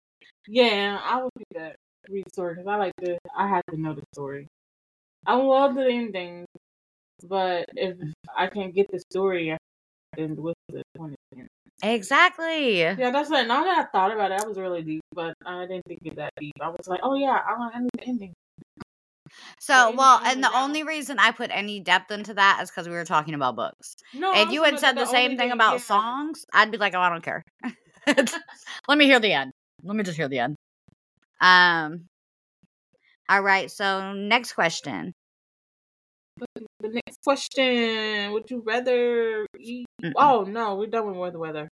Yeah, 0.47 0.99
I 1.03 1.23
would 1.23 1.31
do 1.37 1.43
that. 1.55 1.75
Read 2.09 2.25
the 2.25 2.31
story 2.31 2.55
because 2.55 2.67
I 2.67 2.75
like 2.77 2.93
to. 3.03 3.17
I 3.35 3.47
have 3.47 3.63
to 3.71 3.77
know 3.79 3.93
the 3.93 4.03
story. 4.13 4.47
I 5.25 5.35
love 5.35 5.75
the 5.75 5.87
ending, 5.87 6.45
but 7.23 7.67
if 7.75 7.97
I 8.35 8.47
can't 8.47 8.73
get 8.75 8.91
the 8.91 8.99
story, 9.11 9.57
then 10.17 10.35
what's 10.37 10.59
the 10.69 10.83
point? 10.97 11.15
Exactly. 11.81 12.97
Yeah, 12.97 13.11
that's 13.11 13.29
like 13.29 13.47
now 13.47 13.63
that 13.63 13.77
I 13.87 13.91
thought 13.91 14.11
about 14.11 14.31
it, 14.31 14.41
I 14.41 14.47
was 14.47 14.57
really 14.57 14.81
deep, 14.83 15.03
but 15.13 15.35
I 15.45 15.65
didn't 15.67 15.85
think 15.85 15.99
it 16.03 16.15
that 16.15 16.33
deep. 16.39 16.53
I 16.61 16.69
was 16.69 16.87
like, 16.87 17.01
oh 17.03 17.13
yeah, 17.15 17.39
I 17.47 17.57
want 17.57 17.73
to 17.73 17.79
know 17.81 17.89
the 17.93 18.03
ending. 18.07 18.33
So, 19.59 19.93
well, 19.95 20.19
and 20.23 20.43
the 20.43 20.53
only 20.55 20.83
reason 20.83 21.19
I 21.19 21.31
put 21.31 21.51
any 21.53 21.79
depth 21.79 22.11
into 22.11 22.33
that 22.35 22.59
is 22.61 22.69
because 22.69 22.87
we 22.87 22.93
were 22.93 23.05
talking 23.05 23.33
about 23.33 23.55
books. 23.55 23.95
No, 24.13 24.33
if 24.35 24.51
you 24.51 24.63
had 24.63 24.79
said 24.79 24.93
the 24.93 25.05
same 25.05 25.31
only 25.31 25.37
thing 25.37 25.51
about 25.51 25.81
songs, 25.81 26.45
I'd 26.53 26.71
be 26.71 26.77
like, 26.77 26.93
oh, 26.93 26.99
I 26.99 27.09
don't 27.09 27.23
care. 27.23 27.43
Let 28.87 28.97
me 28.97 29.05
hear 29.05 29.19
the 29.19 29.33
end. 29.33 29.51
Let 29.83 29.95
me 29.95 30.03
just 30.03 30.17
hear 30.17 30.27
the 30.27 30.39
end. 30.39 30.55
Um. 31.41 32.05
All 33.29 33.41
right. 33.41 33.69
So 33.69 34.13
next 34.13 34.53
question. 34.53 35.13
The 36.79 36.89
next 36.89 37.21
question: 37.23 38.31
Would 38.31 38.49
you 38.49 38.63
rather 38.65 39.45
eat? 39.59 39.85
Mm-mm. 40.03 40.13
Oh 40.15 40.43
no, 40.43 40.75
we're 40.75 40.87
done 40.87 41.07
with 41.07 41.17
weather. 41.17 41.39
Weather. 41.39 41.69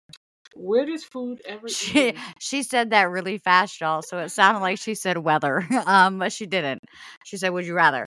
Where 0.55 0.85
does 0.85 1.03
food 1.03 1.41
ever? 1.45 1.67
She 1.67 2.09
eaten? 2.09 2.21
she 2.39 2.63
said 2.63 2.91
that 2.91 3.09
really 3.09 3.37
fast, 3.37 3.79
y'all. 3.81 4.01
So 4.01 4.19
it 4.19 4.29
sounded 4.29 4.59
like 4.61 4.77
she 4.79 4.95
said 4.95 5.17
weather. 5.17 5.67
Um, 5.85 6.19
but 6.19 6.31
she 6.31 6.45
didn't. 6.45 6.79
She 7.25 7.37
said, 7.37 7.49
"Would 7.49 7.65
you 7.65 7.73
rather?" 7.75 8.05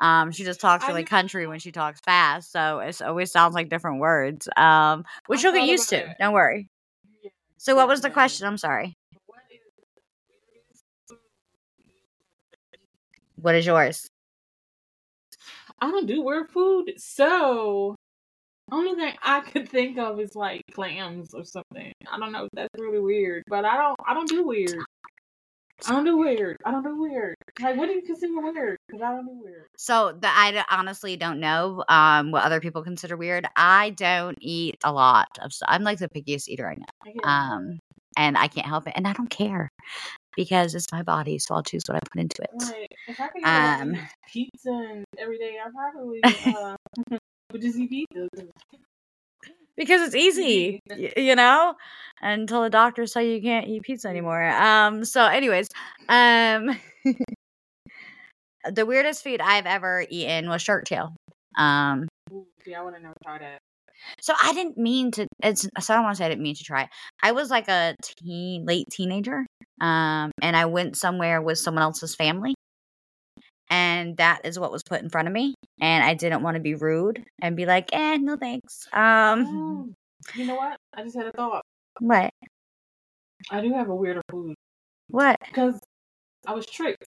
Um, 0.00 0.30
she 0.30 0.44
just 0.44 0.60
talks 0.60 0.86
really 0.86 1.04
country 1.04 1.46
when 1.46 1.58
she 1.58 1.72
talks 1.72 2.00
fast, 2.00 2.52
so 2.52 2.78
it 2.78 3.00
always 3.02 3.32
sounds 3.32 3.54
like 3.54 3.68
different 3.68 3.98
words. 4.00 4.48
Um, 4.56 5.04
which 5.26 5.40
I 5.40 5.48
you'll 5.48 5.58
get 5.58 5.68
used 5.68 5.88
to. 5.90 6.14
Don't 6.20 6.32
worry. 6.32 6.68
Yeah, 7.22 7.30
So 7.58 7.74
what 7.74 7.88
was 7.88 8.00
the 8.00 8.10
question? 8.10 8.46
I'm 8.46 8.58
sorry. 8.58 8.96
What 9.26 9.38
is 9.50 9.60
the 9.76 9.82
weirdest 10.52 10.84
food 11.08 11.18
What 13.36 13.54
is 13.56 13.66
yours? 13.66 14.08
I 15.80 15.90
don't 15.90 16.06
do 16.06 16.22
weird 16.22 16.50
food, 16.50 16.94
so 16.96 17.94
only 18.70 18.94
thing 18.94 19.14
I 19.22 19.40
could 19.40 19.68
think 19.68 19.98
of 19.98 20.20
is 20.20 20.34
like 20.34 20.62
clams 20.72 21.34
or 21.34 21.44
something. 21.44 21.92
I 22.10 22.18
don't 22.18 22.32
know 22.32 22.48
that's 22.52 22.68
really 22.78 23.00
weird, 23.00 23.44
but 23.48 23.64
I 23.64 23.76
don't. 23.76 23.96
I 24.06 24.14
don't 24.14 24.28
do 24.28 24.46
weird. 24.46 24.78
I 25.86 25.92
don't 25.92 26.04
do 26.04 26.16
weird. 26.16 26.56
I 26.64 26.72
don't 26.72 26.82
do 26.82 27.00
weird. 27.00 27.36
Like, 27.60 27.76
what 27.76 27.86
do 27.86 27.92
you 27.92 28.02
consider 28.02 28.32
weird? 28.40 28.78
Because 28.88 29.00
I 29.00 29.12
don't 29.12 29.26
do 29.26 29.40
weird. 29.44 29.66
So 29.76 30.12
the, 30.20 30.26
I 30.28 30.64
honestly 30.70 31.16
don't 31.16 31.38
know 31.38 31.84
um, 31.88 32.32
what 32.32 32.42
other 32.42 32.60
people 32.60 32.82
consider 32.82 33.16
weird. 33.16 33.46
I 33.54 33.90
don't 33.90 34.36
eat 34.40 34.76
a 34.82 34.92
lot 34.92 35.28
of 35.40 35.52
stuff. 35.52 35.68
I'm 35.70 35.84
like 35.84 35.98
the 35.98 36.08
pickiest 36.08 36.48
eater 36.48 36.68
I 36.68 36.74
know. 36.74 37.22
I. 37.24 37.54
Um, 37.54 37.78
and 38.16 38.36
I 38.36 38.48
can't 38.48 38.66
help 38.66 38.88
it, 38.88 38.94
and 38.96 39.06
I 39.06 39.12
don't 39.12 39.30
care 39.30 39.70
because 40.34 40.74
it's 40.74 40.90
my 40.90 41.02
body, 41.02 41.38
so 41.38 41.54
I'll 41.54 41.62
choose 41.62 41.84
what 41.86 41.96
I 41.96 42.00
put 42.00 42.20
into 42.20 42.42
it. 42.42 42.50
Like, 42.54 42.94
if 43.06 43.20
I 43.20 43.28
could 43.28 43.40
eat 43.40 43.44
um, 43.44 44.08
pizza 44.32 44.70
and 44.70 45.04
every 45.16 45.38
day, 45.38 45.56
I 45.64 45.70
probably 45.70 46.20
uh, 46.46 47.18
would 47.52 47.62
just 47.62 47.78
eat 47.78 47.90
pizza. 47.90 48.28
'cause 48.34 48.48
because 49.76 50.02
it's 50.02 50.14
easy, 50.16 50.80
you 51.16 51.36
know, 51.36 51.74
until 52.20 52.62
the 52.62 52.70
doctors 52.70 53.12
tell 53.12 53.22
you 53.22 53.34
you 53.34 53.42
can't 53.42 53.68
eat 53.68 53.82
pizza 53.82 54.08
anymore. 54.08 54.48
Um, 54.50 55.04
so, 55.04 55.24
anyways, 55.24 55.68
um, 56.08 56.76
the 58.72 58.86
weirdest 58.86 59.22
food 59.22 59.40
I've 59.40 59.66
ever 59.66 60.04
eaten 60.08 60.48
was 60.48 60.62
shark 60.62 60.84
tail. 60.84 61.14
Um, 61.56 62.08
see, 62.64 62.74
I 62.74 62.82
would 62.82 62.94
have 62.94 63.02
never 63.02 63.14
tried 63.24 63.42
that. 63.42 63.58
so 64.20 64.34
I 64.42 64.52
didn't 64.54 64.78
mean 64.78 65.10
to. 65.12 65.26
It's 65.42 65.62
so 65.80 65.94
I 65.94 65.96
don't 65.96 66.04
want 66.04 66.16
to 66.16 66.18
say 66.18 66.26
I 66.26 66.28
didn't 66.30 66.42
mean 66.44 66.56
to 66.56 66.64
try. 66.64 66.84
it. 66.84 66.90
I 67.22 67.32
was 67.32 67.50
like 67.50 67.68
a 67.68 67.94
teen, 68.22 68.66
late 68.66 68.86
teenager, 68.90 69.46
um, 69.80 70.32
and 70.42 70.56
I 70.56 70.66
went 70.66 70.96
somewhere 70.96 71.42
with 71.42 71.58
someone 71.58 71.82
else's 71.82 72.14
family, 72.14 72.54
and 73.70 74.16
that 74.18 74.40
is 74.44 74.58
what 74.58 74.72
was 74.72 74.82
put 74.82 75.02
in 75.02 75.10
front 75.10 75.28
of 75.28 75.34
me, 75.34 75.54
and 75.80 76.04
I 76.04 76.14
didn't 76.14 76.42
want 76.42 76.56
to 76.56 76.60
be 76.62 76.74
rude 76.74 77.24
and 77.40 77.56
be 77.56 77.66
like, 77.66 77.88
"Eh, 77.92 78.16
no 78.18 78.36
thanks." 78.36 78.86
Um, 78.92 79.94
you 80.34 80.46
know 80.46 80.56
what? 80.56 80.76
I 80.94 81.02
just 81.04 81.16
had 81.16 81.26
a 81.26 81.32
thought. 81.32 81.62
what? 82.00 82.30
I 83.50 83.60
do 83.60 83.72
have 83.74 83.88
a 83.88 83.94
weirder 83.94 84.22
food 84.30 84.54
What? 85.08 85.38
because 85.48 85.80
I 86.46 86.54
was 86.54 86.66
tricked. 86.66 87.04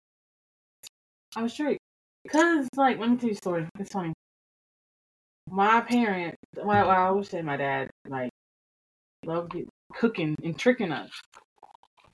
I 1.36 1.44
was 1.44 1.54
tricked 1.56 1.80
because, 2.24 2.68
like, 2.76 3.00
let 3.00 3.10
me 3.10 3.18
tell 3.18 3.30
you 3.30 3.34
a 3.34 3.38
story. 3.38 3.68
It's 3.80 3.92
funny. 3.92 4.14
My 5.50 5.82
parents, 5.82 6.38
well, 6.56 6.68
well, 6.68 6.90
I 6.90 6.98
always 7.08 7.30
say 7.30 7.42
my 7.42 7.58
dad, 7.58 7.90
like, 8.08 8.30
loved 9.26 9.56
cooking 9.96 10.36
and 10.44 10.58
tricking 10.60 10.92
us, 10.92 11.12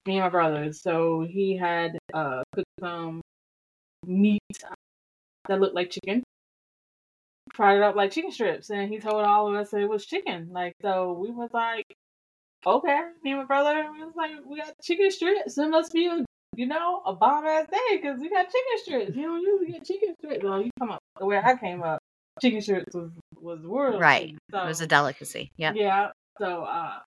me 0.05 0.15
and 0.17 0.23
my 0.25 0.29
brothers. 0.29 0.81
So 0.81 1.21
he 1.29 1.57
had 1.57 1.97
uh 2.13 2.43
cooked 2.53 2.67
some 2.79 3.21
meat 4.05 4.41
that 5.47 5.59
looked 5.59 5.75
like 5.75 5.91
chicken, 5.91 6.23
fried 7.53 7.77
it 7.77 7.83
up 7.83 7.95
like 7.95 8.11
chicken 8.11 8.31
strips, 8.31 8.69
and 8.69 8.89
he 8.89 8.99
told 8.99 9.23
all 9.23 9.47
of 9.47 9.55
us 9.55 9.73
it 9.73 9.87
was 9.89 10.05
chicken. 10.05 10.49
Like, 10.51 10.73
so 10.81 11.13
we 11.13 11.31
was 11.31 11.49
like, 11.53 11.85
okay, 12.65 13.01
me 13.23 13.31
and 13.31 13.41
my 13.41 13.45
brother, 13.45 13.87
we 13.91 14.03
was 14.03 14.13
like, 14.15 14.31
we 14.45 14.57
got 14.57 14.73
chicken 14.81 15.11
strips. 15.11 15.57
It 15.57 15.69
must 15.69 15.93
be 15.93 16.07
a, 16.07 16.23
you 16.55 16.65
know, 16.65 17.01
a 17.05 17.13
bomb 17.13 17.45
ass 17.45 17.67
day 17.69 17.97
because 17.97 18.19
we 18.19 18.29
got 18.29 18.45
chicken 18.45 18.77
strips. 18.77 19.15
You 19.15 19.23
don't 19.23 19.41
usually 19.41 19.71
get 19.73 19.85
chicken 19.85 20.15
strips. 20.19 20.43
Well, 20.43 20.61
you 20.61 20.71
come 20.79 20.91
up 20.91 20.99
the 21.19 21.25
way 21.25 21.41
I 21.43 21.55
came 21.55 21.83
up, 21.83 21.99
chicken 22.41 22.61
strips 22.61 22.93
was 22.93 23.11
was 23.39 23.59
world. 23.61 23.99
Right. 23.99 24.35
So, 24.51 24.63
It 24.63 24.67
was 24.67 24.81
a 24.81 24.87
delicacy. 24.87 25.51
Yeah, 25.57 25.73
yeah. 25.75 26.11
So 26.39 26.63
uh, 26.63 26.99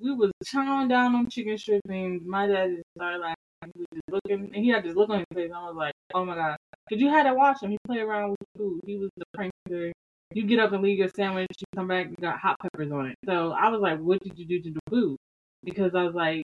we 0.00 0.14
was 0.14 0.30
chowing 0.44 0.88
down 0.88 1.14
on 1.14 1.28
chicken 1.28 1.58
strips, 1.58 1.82
and 1.88 2.24
my 2.26 2.46
dad 2.46 2.82
started 2.96 3.18
like 3.18 3.36
he 3.64 3.80
was 3.80 3.86
just 3.94 4.10
looking, 4.10 4.50
and 4.54 4.64
he 4.64 4.70
had 4.70 4.84
this 4.84 4.94
look 4.96 5.10
on 5.10 5.18
his 5.18 5.26
face. 5.34 5.50
I 5.54 5.64
was 5.66 5.76
like, 5.76 5.94
oh 6.14 6.24
my 6.24 6.34
god, 6.34 6.56
cause 6.88 7.00
you 7.00 7.08
had 7.10 7.24
to 7.24 7.34
watch 7.34 7.62
him. 7.62 7.70
He 7.70 7.78
play 7.86 7.98
around 7.98 8.30
with 8.30 8.48
food. 8.56 8.80
He 8.86 8.96
was 8.96 9.10
the 9.16 9.24
prankster. 9.36 9.92
You 10.34 10.46
get 10.46 10.58
up 10.58 10.72
and 10.72 10.82
leave 10.82 10.98
your 10.98 11.08
sandwich. 11.08 11.48
You 11.58 11.66
come 11.74 11.88
back, 11.88 12.08
you 12.08 12.16
got 12.20 12.38
hot 12.38 12.56
peppers 12.60 12.92
on 12.92 13.06
it. 13.06 13.16
So 13.24 13.52
I 13.52 13.68
was 13.68 13.80
like, 13.80 13.98
what 13.98 14.20
did 14.22 14.38
you 14.38 14.46
do 14.46 14.62
to 14.62 14.70
the 14.72 14.80
food? 14.90 15.16
Because 15.64 15.94
I 15.94 16.02
was 16.02 16.14
like, 16.14 16.44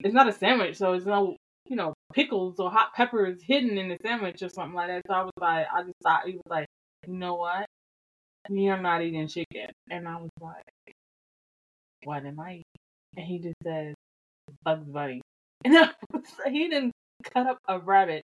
it's 0.00 0.14
not 0.14 0.28
a 0.28 0.32
sandwich, 0.32 0.76
so 0.76 0.94
it's 0.94 1.06
no, 1.06 1.36
you 1.66 1.76
know, 1.76 1.94
pickles 2.14 2.58
or 2.58 2.70
hot 2.70 2.94
peppers 2.94 3.40
hidden 3.42 3.78
in 3.78 3.88
the 3.88 3.96
sandwich 4.02 4.42
or 4.42 4.48
something 4.48 4.74
like 4.74 4.88
that. 4.88 5.02
So 5.06 5.14
I 5.14 5.22
was 5.22 5.32
like, 5.40 5.66
I 5.72 5.82
just 5.82 5.94
thought 6.02 6.26
he 6.26 6.32
was 6.32 6.42
like, 6.48 6.66
you 7.06 7.14
know 7.14 7.34
what? 7.34 7.66
You're 8.48 8.78
not 8.78 9.02
eating 9.02 9.28
chicken. 9.28 9.68
And 9.90 10.08
I 10.08 10.16
was 10.16 10.30
like, 10.40 10.64
what 12.04 12.24
am 12.24 12.40
I 12.40 12.52
eating? 12.52 12.64
And 13.16 13.26
he 13.26 13.38
just 13.38 13.56
said, 13.62 13.94
Bugs 14.64 14.88
Bunny. 14.88 15.20
Was, 15.64 16.24
he 16.46 16.68
didn't 16.68 16.92
cut 17.34 17.46
up 17.46 17.58
a 17.68 17.78
rabbit, 17.78 18.24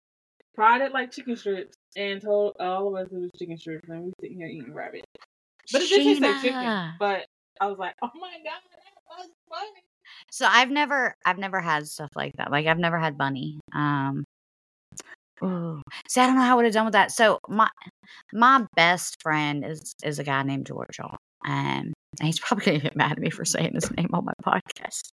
fried 0.55 0.82
it 0.82 0.93
like 0.93 1.11
chicken 1.11 1.36
strips, 1.36 1.75
and 1.95 2.21
told 2.21 2.55
all 2.59 2.88
of 2.88 2.95
us 2.95 3.11
it 3.11 3.17
was 3.17 3.32
chicken 3.38 3.57
strips, 3.57 3.89
and 3.89 4.05
we 4.05 4.13
sitting 4.21 4.38
here 4.38 4.47
eating 4.47 4.73
rabbit. 4.73 5.03
But 5.71 5.82
it 5.82 5.89
did 5.89 6.19
say 6.19 6.41
chicken. 6.41 6.93
But 6.99 7.25
I 7.59 7.67
was 7.67 7.78
like, 7.78 7.95
oh 8.01 8.09
my 8.15 8.32
god, 8.43 8.61
that 8.71 9.17
was 9.17 9.30
funny. 9.49 9.84
So 10.32 10.45
I've 10.49 10.69
never 10.69 11.15
I've 11.25 11.38
never 11.38 11.59
had 11.59 11.88
stuff 11.88 12.09
like 12.15 12.34
that. 12.38 12.51
Like 12.51 12.65
I've 12.65 12.80
never 12.80 12.97
had 12.97 13.17
bunny. 13.17 13.59
Um 13.73 14.23
ooh. 15.43 15.82
See, 16.07 16.21
I 16.21 16.28
don't 16.28 16.36
know 16.36 16.41
how 16.41 16.53
I 16.53 16.55
would 16.55 16.65
have 16.65 16.73
done 16.73 16.86
with 16.86 16.93
that. 16.93 17.11
So 17.11 17.39
my 17.47 17.69
my 18.34 18.65
best 18.75 19.21
friend 19.21 19.65
is 19.65 19.93
is 20.03 20.19
a 20.19 20.23
guy 20.23 20.43
named 20.43 20.67
George. 20.67 20.97
y'all. 20.97 21.17
And 21.45 21.93
he's 22.21 22.39
probably 22.39 22.65
gonna 22.65 22.80
get 22.80 22.95
mad 22.95 23.13
at 23.13 23.19
me 23.19 23.30
for 23.30 23.45
saying 23.45 23.73
his 23.73 23.91
name 23.95 24.09
on 24.13 24.25
my 24.25 24.34
podcast. 24.45 25.09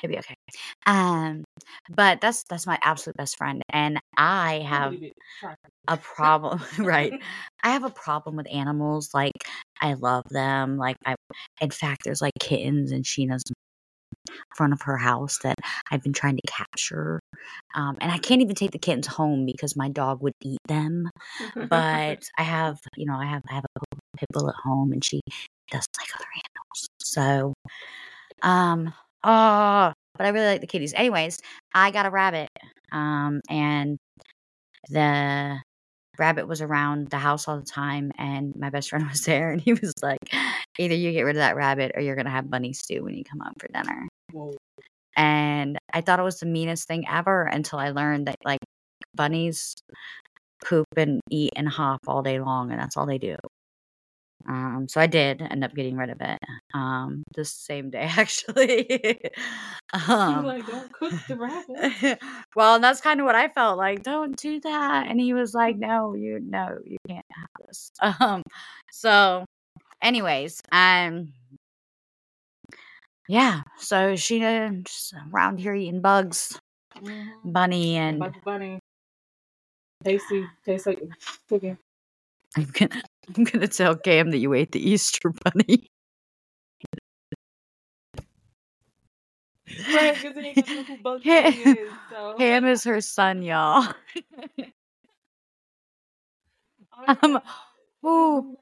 He'll 0.00 0.10
be 0.10 0.18
okay. 0.18 0.34
Um 0.86 1.44
but 1.90 2.20
that's 2.20 2.44
that's 2.44 2.66
my 2.66 2.78
absolute 2.82 3.16
best 3.16 3.36
friend. 3.36 3.62
And 3.70 3.98
I 4.16 4.64
have 4.68 4.92
believe 4.92 5.10
it. 5.10 5.16
Try 5.40 5.52
it. 5.52 5.58
a 5.88 5.96
problem 5.96 6.60
right. 6.78 7.12
I 7.62 7.70
have 7.70 7.84
a 7.84 7.90
problem 7.90 8.36
with 8.36 8.46
animals. 8.52 9.10
Like 9.14 9.32
I 9.80 9.94
love 9.94 10.24
them. 10.30 10.76
Like 10.76 10.96
I, 11.06 11.14
in 11.60 11.70
fact, 11.70 12.02
there's 12.04 12.20
like 12.22 12.32
kittens 12.40 12.92
and 12.92 13.04
Sheena's 13.04 13.42
in 13.48 13.54
front 14.56 14.72
of 14.72 14.82
her 14.82 14.96
house 14.96 15.38
that 15.42 15.56
I've 15.90 16.02
been 16.02 16.12
trying 16.12 16.36
to 16.36 16.42
capture. 16.46 17.20
Um, 17.74 17.96
and 18.00 18.10
I 18.12 18.18
can't 18.18 18.42
even 18.42 18.54
take 18.54 18.70
the 18.72 18.78
kittens 18.78 19.06
home 19.06 19.46
because 19.46 19.76
my 19.76 19.88
dog 19.88 20.22
would 20.22 20.34
eat 20.42 20.60
them. 20.68 21.10
But 21.56 22.22
I 22.38 22.42
have, 22.42 22.78
you 22.96 23.06
know, 23.06 23.16
I 23.16 23.26
have 23.26 23.42
I 23.50 23.54
have 23.54 23.64
a 23.76 23.96
pit 24.16 24.28
bull 24.32 24.48
at 24.48 24.54
home, 24.62 24.92
and 24.92 25.04
she 25.04 25.20
does 25.70 25.86
like 25.98 26.08
other 26.14 26.26
animals. 26.34 26.88
So, 27.00 27.54
um, 28.42 28.92
oh, 29.24 29.92
but 30.16 30.26
I 30.26 30.30
really 30.30 30.46
like 30.46 30.60
the 30.60 30.66
kitties. 30.66 30.94
Anyways, 30.94 31.38
I 31.74 31.90
got 31.90 32.06
a 32.06 32.10
rabbit, 32.10 32.50
um, 32.92 33.40
and 33.48 33.98
the 34.90 35.60
rabbit 36.18 36.46
was 36.46 36.60
around 36.60 37.08
the 37.08 37.18
house 37.18 37.48
all 37.48 37.58
the 37.58 37.64
time 37.64 38.12
and 38.18 38.54
my 38.54 38.68
best 38.68 38.90
friend 38.90 39.08
was 39.10 39.22
there 39.22 39.50
and 39.50 39.62
he 39.62 39.72
was 39.72 39.94
like 40.02 40.18
either 40.78 40.94
you 40.94 41.10
get 41.10 41.22
rid 41.22 41.36
of 41.36 41.40
that 41.40 41.56
rabbit 41.56 41.92
or 41.94 42.02
you're 42.02 42.14
gonna 42.14 42.28
have 42.28 42.50
bunny 42.50 42.74
stew 42.74 43.02
when 43.02 43.14
you 43.14 43.24
come 43.24 43.40
home 43.40 43.54
for 43.58 43.66
dinner 43.72 44.06
Whoa. 44.30 44.54
and 45.16 45.78
i 45.94 46.02
thought 46.02 46.20
it 46.20 46.22
was 46.22 46.38
the 46.38 46.46
meanest 46.46 46.86
thing 46.86 47.08
ever 47.08 47.44
until 47.44 47.78
i 47.78 47.90
learned 47.90 48.26
that 48.26 48.36
like 48.44 48.60
bunnies 49.14 49.74
poop 50.64 50.86
and 50.96 51.20
eat 51.30 51.52
and 51.56 51.68
hop 51.68 52.00
all 52.06 52.22
day 52.22 52.40
long, 52.40 52.70
and 52.70 52.80
that's 52.80 52.96
all 52.96 53.06
they 53.06 53.18
do. 53.18 53.36
Um, 54.48 54.86
so 54.88 55.00
I 55.00 55.06
did 55.06 55.42
end 55.42 55.64
up 55.64 55.74
getting 55.74 55.96
rid 55.96 56.10
of 56.10 56.20
it. 56.20 56.38
Um, 56.74 57.22
the 57.34 57.44
same 57.44 57.90
day 57.90 58.02
actually. 58.16 59.20
Um, 60.08 60.44
like, 60.44 60.66
don't 60.66 60.92
cook 60.92 61.12
the 61.28 61.36
rabbit. 61.36 62.18
well, 62.56 62.76
and 62.76 62.84
that's 62.84 63.00
kind 63.00 63.20
of 63.20 63.26
what 63.26 63.34
I 63.34 63.48
felt 63.48 63.78
like. 63.78 64.02
Don't 64.02 64.36
do 64.36 64.60
that. 64.60 65.06
And 65.08 65.20
he 65.20 65.34
was 65.34 65.54
like, 65.54 65.76
"No, 65.76 66.14
you 66.14 66.40
no, 66.40 66.78
you 66.84 66.96
can't 67.08 67.26
have 67.30 67.66
this." 67.66 67.90
Um, 68.20 68.42
so, 68.90 69.44
anyways, 70.02 70.60
um, 70.72 71.32
yeah. 73.28 73.62
So 73.78 74.16
she 74.16 74.40
just 74.40 75.14
around 75.32 75.58
here 75.58 75.74
eating 75.74 76.00
bugs, 76.00 76.58
Mhm. 76.96 77.52
bunny, 77.52 77.96
and 77.96 78.18
Bugs 78.18 78.38
Bunny. 78.44 78.78
Tasty. 80.04 80.46
Tastes 80.64 80.86
like 80.86 81.00
chicken. 81.48 81.78
I'm 83.36 83.44
gonna 83.44 83.68
tell 83.68 83.96
Cam 83.96 84.30
that 84.30 84.38
you 84.38 84.52
ate 84.54 84.72
the 84.72 84.88
Easter 84.90 85.30
bunny. 85.44 85.88
Right, 89.94 90.14
because 90.20 90.36
he 90.36 90.48
ain't 90.48 90.56
gonna 90.66 90.74
know 90.74 90.84
who 90.84 90.96
Bugs 90.98 91.24
Ha- 91.24 91.42
Bunny 91.42 91.56
is. 91.56 91.90
So. 92.10 92.34
Ham 92.38 92.66
is 92.66 92.84
her 92.84 93.00
son, 93.00 93.42
y'all. 93.42 93.92
Um, 97.22 97.40
ooh. 98.06 98.56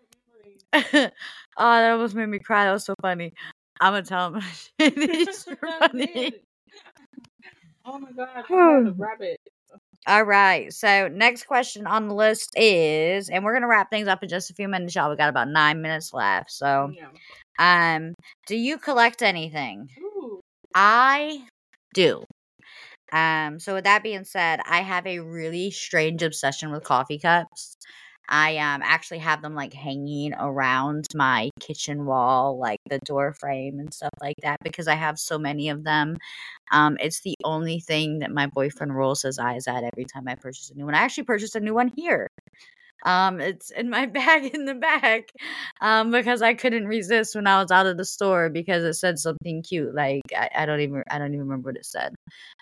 oh, 0.75 1.11
that 1.59 1.91
almost 1.93 2.15
made 2.15 2.27
me 2.27 2.39
cry. 2.39 2.65
That 2.65 2.73
was 2.73 2.85
so 2.85 2.95
funny. 3.03 3.33
I'm 3.81 3.93
gonna 3.93 4.03
tell 4.05 4.35
him 4.35 4.43
Easter 4.81 5.57
bunny. 5.81 6.35
Oh 7.85 7.99
my 7.99 8.13
god, 8.13 8.29
I 8.35 8.37
had 8.37 8.87
a 8.87 8.93
rabbit. 8.97 9.41
All 10.07 10.25
right. 10.25 10.73
So 10.73 11.09
next 11.09 11.45
question 11.45 11.87
on 11.87 12.09
the 12.09 12.15
list 12.15 12.51
is, 12.57 13.29
and 13.29 13.45
we're 13.45 13.53
gonna 13.55 13.69
wrap 13.69 13.91
things 13.91 14.09
up 14.09 14.23
in 14.23 14.29
just 14.29 14.51
a 14.51 14.55
few 14.55 14.69
minutes, 14.69 14.95
y'all. 14.95 15.11
We 15.11 15.17
got 15.17 15.29
about 15.29 15.49
nine 15.49 15.83
minutes 15.83 16.13
left. 16.13 16.51
So, 16.51 16.93
Yeah. 16.97 17.09
um, 17.59 18.15
do 18.47 18.57
you 18.57 18.79
collect 18.79 19.23
anything? 19.23 19.91
Ooh. 20.01 20.41
I 20.75 21.47
do. 21.95 22.25
Um, 23.13 23.61
so 23.61 23.75
with 23.75 23.85
that 23.85 24.03
being 24.03 24.25
said, 24.25 24.61
I 24.67 24.83
have 24.83 25.07
a 25.07 25.21
really 25.21 25.71
strange 25.71 26.23
obsession 26.23 26.71
with 26.73 26.85
coffee 26.85 27.19
cups. 27.19 27.77
I 28.31 28.57
um 28.59 28.81
actually 28.85 29.19
have 29.19 29.43
them 29.43 29.55
like 29.55 29.73
hanging 29.75 30.33
around 30.35 31.07
my 31.15 31.51
kitchen 31.61 32.07
wall, 32.07 32.59
like 32.59 32.79
the 32.89 33.01
door 33.05 33.33
frame 33.35 33.81
and 33.81 33.93
stuff 33.93 34.11
like 34.23 34.37
that, 34.43 34.59
because 34.63 34.89
I 34.89 34.95
have 34.95 35.19
so 35.19 35.39
many 35.39 35.69
of 35.71 35.85
them. 35.85 36.17
Um, 36.73 36.97
it's 37.01 37.21
the 37.23 37.35
only 37.45 37.81
thing 37.81 38.21
that 38.21 38.31
my 38.33 38.47
boyfriend 38.47 38.95
rolls 38.97 39.23
his 39.23 39.39
eyes 39.39 39.67
at 39.69 39.85
every 39.85 40.05
time 40.05 40.29
I 40.29 40.37
purchase 40.37 40.71
a 40.71 40.75
new 40.77 40.85
one. 40.87 40.95
I 40.95 41.01
actually 41.01 41.25
purchased 41.25 41.57
a 41.57 41.61
new 41.61 41.75
one 41.75 41.93
here. 41.97 42.29
Um, 43.05 43.41
it's 43.41 43.71
in 43.71 43.89
my 43.91 44.07
bag 44.07 44.55
in 44.55 44.65
the 44.67 44.75
back. 44.75 45.31
Um, 45.81 46.11
because 46.11 46.43
I 46.43 46.55
couldn't 46.55 46.87
resist 46.87 47.35
when 47.35 47.47
I 47.47 47.63
was 47.63 47.71
out 47.71 47.87
of 47.87 47.97
the 47.97 48.05
store 48.05 48.51
because 48.51 48.85
it 48.85 48.95
said 48.95 49.19
something 49.19 49.63
cute. 49.63 49.95
Like 49.95 50.23
I, 50.37 50.51
I 50.55 50.67
don't 50.67 50.81
even 50.81 51.03
I 51.11 51.19
don't 51.19 51.29
even 51.35 51.41
remember 51.41 51.71
what 51.71 51.77
it 51.77 51.87
said. 51.87 52.15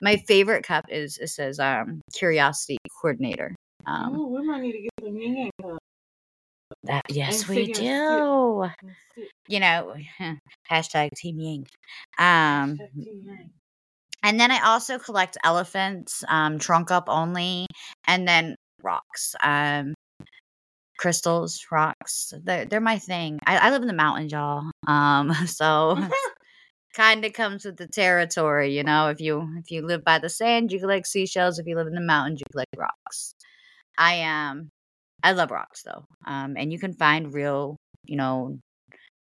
My 0.02 0.16
favorite 0.16 0.64
cup 0.64 0.84
is 0.88 1.18
it 1.18 1.28
says 1.28 1.58
um 1.60 2.00
curiosity 2.14 2.78
coordinator. 3.00 3.54
Um 3.88 4.16
Ooh, 4.16 4.26
we 4.26 4.46
might 4.46 4.60
need 4.60 4.72
to 4.72 4.82
get 4.82 4.90
some 5.02 5.16
yang 5.16 5.50
that 6.84 7.04
yes 7.08 7.40
and 7.40 7.48
we 7.48 7.66
sit 7.66 7.76
here 7.76 8.04
and 8.14 8.66
do. 8.66 8.70
sit. 9.16 9.28
You 9.48 9.60
know, 9.60 9.94
hashtag 10.70 11.10
team 11.16 11.40
ying. 11.40 11.66
Um 12.18 12.76
Hashtag 12.76 12.90
yin 12.94 13.22
yang. 13.24 13.50
and 14.22 14.40
then 14.40 14.50
I 14.50 14.60
also 14.64 14.98
collect 14.98 15.38
elephants, 15.44 16.24
um, 16.28 16.58
trunk 16.58 16.90
up 16.90 17.04
only, 17.08 17.66
and 18.06 18.28
then 18.28 18.56
rocks. 18.82 19.34
Um 19.42 19.94
crystals, 20.98 21.64
rocks. 21.70 22.34
They're 22.44 22.66
they're 22.66 22.80
my 22.80 22.98
thing. 22.98 23.38
I, 23.46 23.56
I 23.58 23.70
live 23.70 23.82
in 23.82 23.88
the 23.88 23.94
mountains, 23.94 24.32
y'all. 24.32 24.70
Um 24.86 25.32
so 25.46 25.96
kind 26.94 27.24
of 27.24 27.32
comes 27.32 27.64
with 27.64 27.76
the 27.76 27.86
territory, 27.86 28.74
you 28.76 28.82
know. 28.84 29.08
If 29.08 29.20
you 29.20 29.48
if 29.58 29.70
you 29.70 29.86
live 29.86 30.04
by 30.04 30.18
the 30.18 30.28
sand, 30.28 30.72
you 30.72 30.80
collect 30.80 31.06
seashells. 31.06 31.58
If 31.58 31.66
you 31.66 31.76
live 31.76 31.86
in 31.86 31.94
the 31.94 32.00
mountains, 32.00 32.40
you 32.40 32.46
collect 32.52 32.76
rocks. 32.76 33.34
I 33.98 34.14
am 34.14 34.70
I 35.22 35.32
love 35.32 35.50
rocks 35.50 35.82
though. 35.82 36.04
Um 36.26 36.56
and 36.56 36.72
you 36.72 36.78
can 36.78 36.94
find 36.94 37.34
real, 37.34 37.76
you 38.04 38.16
know, 38.16 38.58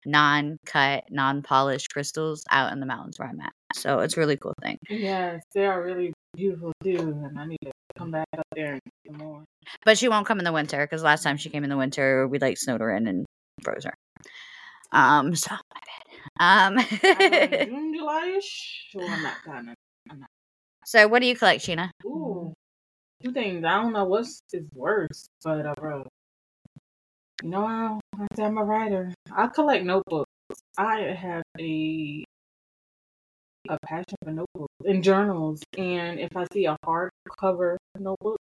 non-cut, 0.05 1.05
non-polished 1.09 1.91
crystals 1.91 2.43
out 2.51 2.71
in 2.71 2.79
the 2.79 2.85
mountains 2.85 3.17
where 3.17 3.27
I'm 3.27 3.41
at. 3.41 3.53
So 3.73 3.99
it's 3.99 4.15
a 4.17 4.19
really 4.19 4.37
cool 4.37 4.53
thing. 4.61 4.77
Yes, 4.89 5.41
they 5.53 5.65
are 5.65 5.81
really 5.83 6.13
beautiful 6.35 6.71
too, 6.83 6.97
and 7.25 7.39
I 7.39 7.45
need 7.45 7.57
to 7.63 7.71
come 7.97 8.11
back 8.11 8.27
up 8.37 8.45
there 8.55 8.73
and 8.73 8.81
get 8.85 9.11
some 9.11 9.17
more. 9.27 9.43
But 9.83 9.97
she 9.97 10.09
won't 10.09 10.27
come 10.27 10.39
in 10.39 10.45
the 10.45 10.51
winter 10.51 10.85
because 10.85 11.03
last 11.03 11.23
time 11.23 11.37
she 11.37 11.49
came 11.49 11.63
in 11.63 11.69
the 11.69 11.77
winter, 11.77 12.27
we 12.27 12.39
like 12.39 12.57
snowed 12.57 12.81
her 12.81 12.95
in 12.95 13.07
and 13.07 13.25
froze 13.63 13.85
her. 13.85 13.95
Um, 14.91 15.35
so 15.35 15.51
my 15.51 15.59
bad. 16.37 16.77
Um, 16.77 16.77
June, 17.67 17.93
July-ish, 17.95 18.91
or 18.95 19.03
I'm 19.03 19.23
not 19.23 19.43
gonna. 19.45 19.73
so 20.85 21.07
what 21.07 21.21
do 21.21 21.27
you 21.27 21.35
collect, 21.35 21.65
Sheena? 21.65 21.89
Ooh, 22.05 22.53
two 23.25 23.33
things. 23.33 23.65
I 23.65 23.81
don't 23.81 23.93
know 23.93 24.05
what's 24.05 24.41
is 24.53 24.65
worse, 24.75 25.27
but 25.43 25.65
uh, 25.67 25.75
bro, 25.79 26.07
you 27.43 27.49
know, 27.49 27.65
I, 27.65 27.99
I'm 28.41 28.57
a 28.57 28.63
writer. 28.65 29.13
I 29.35 29.47
collect 29.47 29.85
notebooks. 29.85 30.31
I 30.77 31.01
have 31.01 31.43
a 31.59 32.25
a 33.69 33.77
passion 33.85 34.15
for 34.23 34.31
notebooks 34.31 34.73
and 34.85 35.03
journals, 35.03 35.61
and 35.77 36.19
if 36.19 36.35
I 36.37 36.45
see 36.53 36.65
a 36.65 36.77
hardcover 36.85 37.77
notebook, 37.99 38.37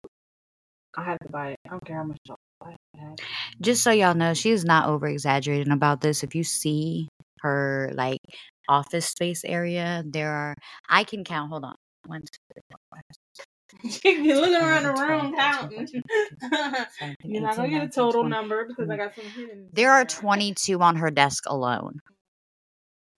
I 0.98 1.04
have 1.06 1.20
to 1.20 1.30
buy 1.30 1.52
it. 1.52 1.58
I 1.68 1.72
don't 1.72 1.86
care 1.86 1.98
how 1.98 2.04
much. 2.06 2.20
Just 3.62 3.84
so 3.84 3.92
y'all 3.92 4.16
know, 4.16 4.34
she 4.34 4.52
is 4.52 4.66
not 4.66 4.90
over 4.90 5.08
exaggerating 5.08 5.74
about 5.74 6.02
this. 6.02 6.24
If 6.24 6.36
you 6.36 6.44
see 6.44 7.10
her 7.42 7.92
like 7.96 8.20
office 8.70 9.08
space 9.08 9.44
area, 9.46 10.04
there 10.08 10.32
are 10.32 10.56
I 10.90 11.04
can 11.06 11.24
count. 11.24 11.50
Hold 11.52 11.66
on, 11.66 11.76
one, 12.08 12.22
two, 12.22 12.28
three, 12.54 12.62
four, 12.70 12.80
five, 12.92 13.04
You're 14.04 14.38
looking 14.38 14.56
around 14.56 14.84
the 14.84 14.94
11, 14.94 14.94
12, 14.94 15.10
room 15.10 15.36
counting. 15.36 16.04
You're 17.24 17.42
not 17.42 17.56
gonna 17.56 17.70
get 17.70 17.84
a 17.84 17.90
total 17.90 18.22
20. 18.22 18.30
number 18.30 18.66
because 18.66 18.90
I 18.90 18.98
got 18.98 19.16
some 19.16 19.26
hidden. 19.26 19.70
There 19.74 19.92
are 19.92 20.06
22 20.06 20.82
on 20.82 20.96
her 20.98 21.12
desk 21.12 21.44
alone. 21.48 22.00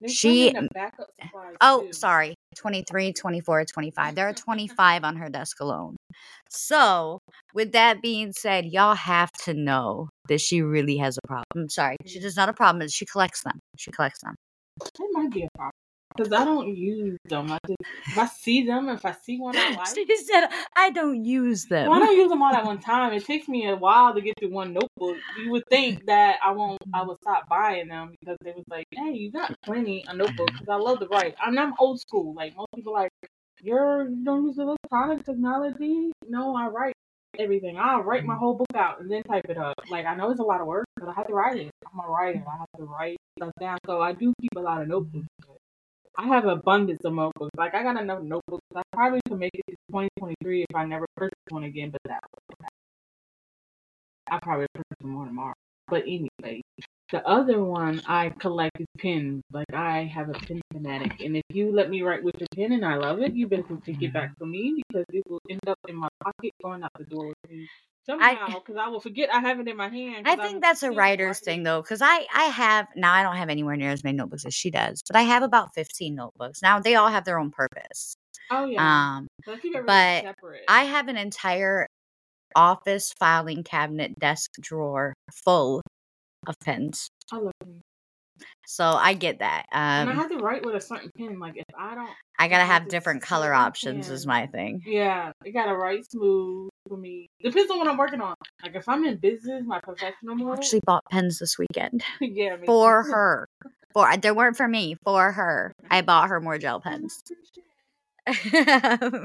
There's 0.02 0.14
she- 0.14 0.48
some 0.48 0.58
in 0.58 0.64
the 0.64 0.70
backup 0.74 1.08
supplies, 1.22 1.56
Oh, 1.62 1.82
too. 1.82 1.94
sorry. 1.94 2.36
23, 2.58 3.14
24, 3.14 3.66
25. 3.66 4.16
There 4.16 4.28
are 4.28 4.34
25 4.34 5.04
on 5.04 5.18
her 5.18 5.30
desk 5.30 5.60
alone. 5.60 5.98
So, 6.50 7.20
with 7.54 7.72
that 7.74 8.02
being 8.02 8.32
said, 8.32 8.66
y'all 8.66 8.96
have 8.96 9.32
to 9.44 9.54
know 9.54 10.10
that 10.30 10.42
she 10.42 10.62
really 10.62 10.98
has 10.98 11.18
a 11.18 11.28
problem. 11.28 11.70
Sorry, 11.70 11.98
she 12.06 12.20
mm. 12.20 12.22
does 12.22 12.38
not 12.38 12.50
a 12.50 12.54
problem. 12.54 12.88
She 12.88 13.06
collects 13.06 13.44
them. 13.44 13.60
She 13.78 13.92
collects 13.92 14.22
them. 14.22 14.36
That 14.80 15.10
might 15.14 15.32
be 15.32 15.44
a 15.44 15.58
problem 15.58 15.85
because 16.16 16.32
I 16.32 16.46
don't 16.46 16.76
use 16.76 17.18
them. 17.26 17.52
I 17.52 17.60
just 17.68 17.80
if 18.08 18.18
I 18.18 18.26
see 18.28 18.66
them, 18.66 18.90
if 18.90 19.06
I 19.06 19.12
see 19.12 19.40
one 19.40 19.56
I 19.56 19.70
like, 19.78 19.88
She 19.88 20.18
said, 20.18 20.48
I 20.76 20.90
don't 20.92 21.24
use 21.26 21.66
them. 21.66 21.90
well, 21.90 22.02
I 22.02 22.06
don't 22.06 22.18
use 22.18 22.30
them 22.30 22.42
all 22.42 22.54
at 22.54 22.66
one 22.66 22.80
time. 22.80 23.14
It 23.14 23.26
takes 23.26 23.48
me 23.48 23.68
a 23.68 23.76
while 23.76 24.14
to 24.14 24.22
get 24.22 24.36
through 24.40 24.52
one 24.52 24.74
notebook. 24.74 25.18
You 25.44 25.52
would 25.52 25.64
think 25.70 26.06
that 26.06 26.38
I 26.44 26.52
won't, 26.52 26.82
I 26.94 27.00
mm-hmm. 27.00 27.10
would 27.10 27.18
stop 27.22 27.48
buying 27.50 27.88
them 27.88 28.16
because 28.20 28.38
they 28.44 28.52
was 28.52 28.66
like, 28.70 28.88
hey, 28.92 29.12
you 29.12 29.32
got 29.32 29.54
plenty 29.64 30.06
of 30.08 30.18
notebooks 30.18 30.54
because 30.54 30.70
I 30.70 30.76
love 30.76 31.00
to 31.00 31.08
write. 31.08 31.36
I'm, 31.44 31.58
I'm 31.58 31.74
old 31.80 32.00
school. 32.00 32.34
Like 32.34 32.56
most 32.56 32.70
people, 32.76 32.94
like 32.94 33.12
you're 33.62 34.08
you 34.10 34.24
don't 34.24 34.46
use 34.46 34.58
electronic 34.58 35.26
technology. 35.26 36.12
No, 36.28 36.56
I 36.56 36.68
write 36.68 36.94
everything. 37.40 37.78
I'll 37.78 38.02
write 38.02 38.24
my 38.24 38.34
mm-hmm. 38.34 38.40
whole 38.40 38.54
book 38.56 38.76
out 38.76 39.02
and 39.02 39.12
then 39.12 39.24
type 39.24 39.46
it 39.50 39.58
up. 39.58 39.76
Like 39.90 40.06
I 40.06 40.16
know 40.16 40.32
it's 40.32 40.40
a 40.40 40.44
lot 40.44 40.62
of 40.62 40.68
work, 40.68 40.86
but 40.98 41.10
I 41.10 41.14
have 41.14 41.28
to 41.28 41.34
write 41.34 41.58
it. 41.58 41.72
I'm 41.92 42.00
a 42.00 42.10
writer. 42.10 42.44
I 42.48 42.58
have 42.60 42.68
to 42.78 42.84
write 42.84 43.18
stuff 43.38 43.52
down. 43.60 43.78
So 43.86 44.02
I 44.02 44.14
do 44.14 44.34
keep 44.40 44.52
a 44.56 44.60
lot 44.60 44.82
of 44.82 44.88
notebooks. 44.88 45.28
I 46.18 46.28
have 46.28 46.46
abundance 46.46 47.06
of 47.06 47.14
notebooks. 47.14 47.52
Like 47.58 47.76
I 47.76 47.84
got 47.84 48.02
enough 48.02 48.24
notebooks. 48.24 48.66
I 48.76 48.84
probably 48.94 49.22
could 49.28 49.40
make 49.40 49.56
it 49.56 49.64
to 49.70 49.76
2023 49.90 50.64
if 50.70 50.76
I 50.76 50.86
never 50.86 51.06
purchase 51.18 51.40
one 51.50 51.66
again. 51.66 51.92
But 51.92 52.02
that 52.06 52.22
I 54.32 54.40
probably 54.42 54.68
purchase 54.74 55.04
more 55.04 55.26
tomorrow. 55.26 55.56
But 55.90 56.04
anyway, 56.04 56.62
the 57.12 57.28
other 57.28 57.64
one 57.64 58.02
I 58.08 58.30
collect 58.30 58.80
is 58.82 58.88
pins. 58.98 59.44
Like 59.52 59.74
I 59.74 60.04
have 60.06 60.30
a 60.30 60.34
pin 60.34 60.62
fanatic, 60.74 61.22
and 61.22 61.38
if 61.38 61.44
you 61.54 61.72
let 61.74 61.90
me 61.90 62.02
write 62.04 62.24
with 62.24 62.36
your 62.40 62.48
pen 62.56 62.74
and 62.74 62.86
I 62.86 62.96
love 62.98 63.22
it, 63.22 63.34
you 63.34 63.48
better 63.48 63.78
take 63.86 64.02
it 64.04 64.14
back 64.14 64.38
to 64.40 64.46
me 64.46 64.84
because 64.90 65.06
it 65.14 65.24
will 65.30 65.42
end 65.50 65.62
up 65.68 65.80
in 65.90 65.96
my 65.96 66.10
pocket 66.24 66.54
going 66.64 66.84
out 66.84 66.92
the 66.98 67.06
door 67.06 67.28
with 67.28 67.52
me 67.52 67.68
somehow. 68.06 68.60
Because 68.60 68.76
I, 68.78 68.88
will 68.88 69.00
forget 69.00 69.34
I 69.34 69.40
have 69.40 69.60
it 69.60 69.68
in 69.68 69.78
my 69.78 69.90
hand. 69.90 70.28
I 70.28 70.36
think 70.36 70.56
I'm 70.56 70.60
that's 70.62 70.84
a 70.84 70.92
writer's 70.92 71.38
writing. 71.38 71.46
thing 71.46 71.64
though, 71.64 71.82
because 71.82 72.02
I 72.02 72.26
I 72.34 72.46
have 72.46 72.88
now 72.96 73.14
I 73.14 73.24
don't 73.24 73.36
have 73.36 73.50
anywhere 73.50 73.76
near 73.76 73.92
as 73.92 74.04
many 74.04 74.18
notebooks 74.18 74.46
as 74.46 74.54
she 74.54 74.72
does, 74.72 75.02
but 75.08 75.16
I 75.16 75.24
have 75.24 75.44
about 75.44 75.74
fifteen 75.74 76.16
notebooks. 76.16 76.62
Now 76.62 76.80
they 76.80 76.96
all 76.96 77.10
have 77.10 77.26
their 77.26 77.40
own 77.40 77.52
purpose. 77.52 78.16
Oh 78.52 78.66
yeah. 78.66 79.18
Um, 79.18 79.28
So 79.44 79.54
I 79.54 79.82
but 79.86 80.24
separate. 80.24 80.64
I 80.68 80.84
have 80.84 81.08
an 81.08 81.18
entire 81.18 81.88
office 82.56 83.14
filing 83.20 83.64
cabinet 83.64 84.18
desk 84.20 84.52
drawer 84.62 85.14
full 85.32 85.82
of 86.48 86.56
pens. 86.64 87.10
I 87.32 87.38
love 87.38 87.52
them. 87.60 87.82
So 88.68 88.86
I 88.86 89.14
get 89.14 89.40
that. 89.40 89.66
and 89.72 90.10
I 90.10 90.14
Um, 90.14 90.18
have 90.18 90.30
to 90.30 90.38
write 90.38 90.66
with 90.66 90.76
a 90.76 90.82
certain 90.82 91.12
pen. 91.18 91.40
Like 91.40 91.56
if 91.56 91.64
I 91.78 91.96
don't, 91.96 92.10
I 92.40 92.48
gotta 92.48 92.64
I 92.64 92.66
have 92.66 92.82
have 92.84 92.90
different 92.90 93.22
color 93.22 93.54
options. 93.54 94.10
Is 94.10 94.26
my 94.26 94.48
thing. 94.48 94.82
yeah, 94.86 95.32
it 95.46 95.52
gotta 95.52 95.76
write 95.76 96.10
smooth 96.12 96.70
for 96.88 96.98
me. 96.98 97.28
Depends 97.44 97.72
on 97.72 97.78
what 97.78 97.88
I'm 97.88 97.98
working 97.98 98.22
on. 98.22 98.36
Like 98.64 98.76
if 98.76 98.88
I'm 98.90 99.06
in 99.06 99.18
business, 99.18 99.64
my 99.66 99.80
professional 99.80 100.52
I 100.52 100.54
actually 100.56 100.82
bought 100.86 101.04
pens 101.12 101.40
this 101.40 101.58
weekend 101.58 102.04
yeah, 102.22 102.56
for 102.66 103.04
too. 103.04 103.10
her. 103.12 103.48
For 103.94 104.18
they 104.18 104.32
weren't 104.32 104.58
for 104.58 104.68
me. 104.68 104.96
For 105.04 105.32
her, 105.32 105.72
I 105.90 106.02
bought 106.02 106.30
her 106.30 106.42
more 106.42 106.58
gel 106.58 106.82
pens. 106.82 107.24
I 108.28 108.34
have 108.34 109.04
a 109.04 109.20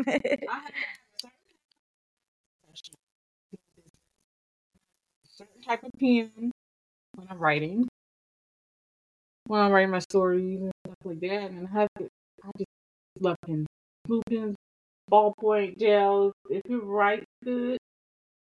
certain 1.16 1.32
certain 5.24 5.62
type 5.62 5.82
of 5.82 5.90
pen 5.98 6.50
when 7.14 7.28
I'm 7.30 7.38
writing, 7.38 7.88
when 9.50 9.60
I'm 9.60 9.72
writing 9.72 9.90
my 9.90 9.98
stories 9.98 10.60
and 10.60 10.70
stuff 10.86 10.96
like 11.04 11.18
that, 11.20 11.50
and 11.50 11.66
I 11.66 11.80
have 11.80 11.88
to, 11.98 12.08
I 12.44 12.50
just 12.56 12.68
love 13.18 13.36
pens, 13.44 13.66
blue 14.06 14.22
pens, 14.30 14.54
ballpoint 15.10 15.76
gels. 15.76 16.32
If 16.48 16.62
it 16.66 16.76
writes 16.76 17.24
good, 17.42 17.76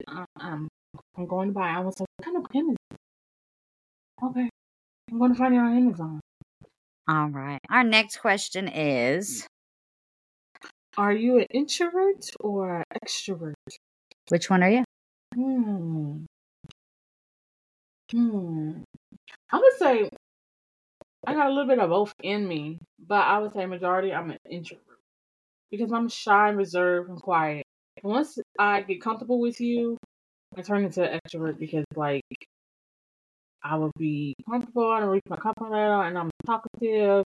I, 0.05 0.25
I'm 0.35 0.67
I'm 1.15 1.27
going 1.27 1.47
to 1.47 1.53
buy. 1.53 1.69
I 1.69 1.79
was 1.79 1.97
like, 1.97 2.09
what 2.17 2.25
kind 2.25 2.37
of 2.37 2.51
pen 2.51 2.71
is? 2.71 2.75
This? 2.89 2.99
Okay, 4.21 4.49
I'm 5.09 5.17
going 5.17 5.31
to 5.31 5.37
find 5.37 5.53
it 5.53 5.59
on 5.59 5.77
Amazon. 5.77 6.19
All 7.07 7.29
right. 7.29 7.59
Our 7.69 7.85
next 7.85 8.17
question 8.17 8.67
is 8.67 9.47
Are 10.97 11.13
you 11.13 11.37
an 11.37 11.45
introvert 11.51 12.25
or 12.41 12.79
an 12.79 12.83
extrovert? 13.01 13.53
Which 14.27 14.49
one 14.49 14.61
are 14.61 14.69
you? 14.69 14.83
Hmm. 15.35 16.25
Hmm. 18.11 18.81
I 19.53 19.57
would 19.57 19.73
say 19.79 20.09
I 21.25 21.33
got 21.33 21.47
a 21.47 21.49
little 21.49 21.67
bit 21.67 21.79
of 21.79 21.89
both 21.89 22.13
in 22.23 22.47
me, 22.47 22.79
but 22.99 23.25
I 23.25 23.39
would 23.39 23.53
say 23.53 23.65
majority 23.65 24.13
I'm 24.13 24.31
an 24.31 24.37
introvert 24.49 24.85
because 25.69 25.91
I'm 25.91 26.09
shy, 26.09 26.49
and 26.49 26.57
reserved, 26.57 27.09
and 27.09 27.21
quiet. 27.21 27.65
Once 28.03 28.39
I 28.59 28.81
get 28.81 29.01
comfortable 29.01 29.39
with 29.39 29.61
you, 29.61 29.97
I 30.57 30.61
turn 30.61 30.83
into 30.83 31.03
an 31.03 31.19
extrovert 31.19 31.59
because 31.59 31.85
like 31.95 32.23
I 33.63 33.77
will 33.77 33.91
be 33.97 34.33
comfortable, 34.49 34.89
don't 34.99 35.09
reach 35.09 35.23
my 35.29 35.37
comfort 35.37 35.69
level, 35.69 36.01
and 36.01 36.17
I'm 36.17 36.31
talkative, 36.45 37.23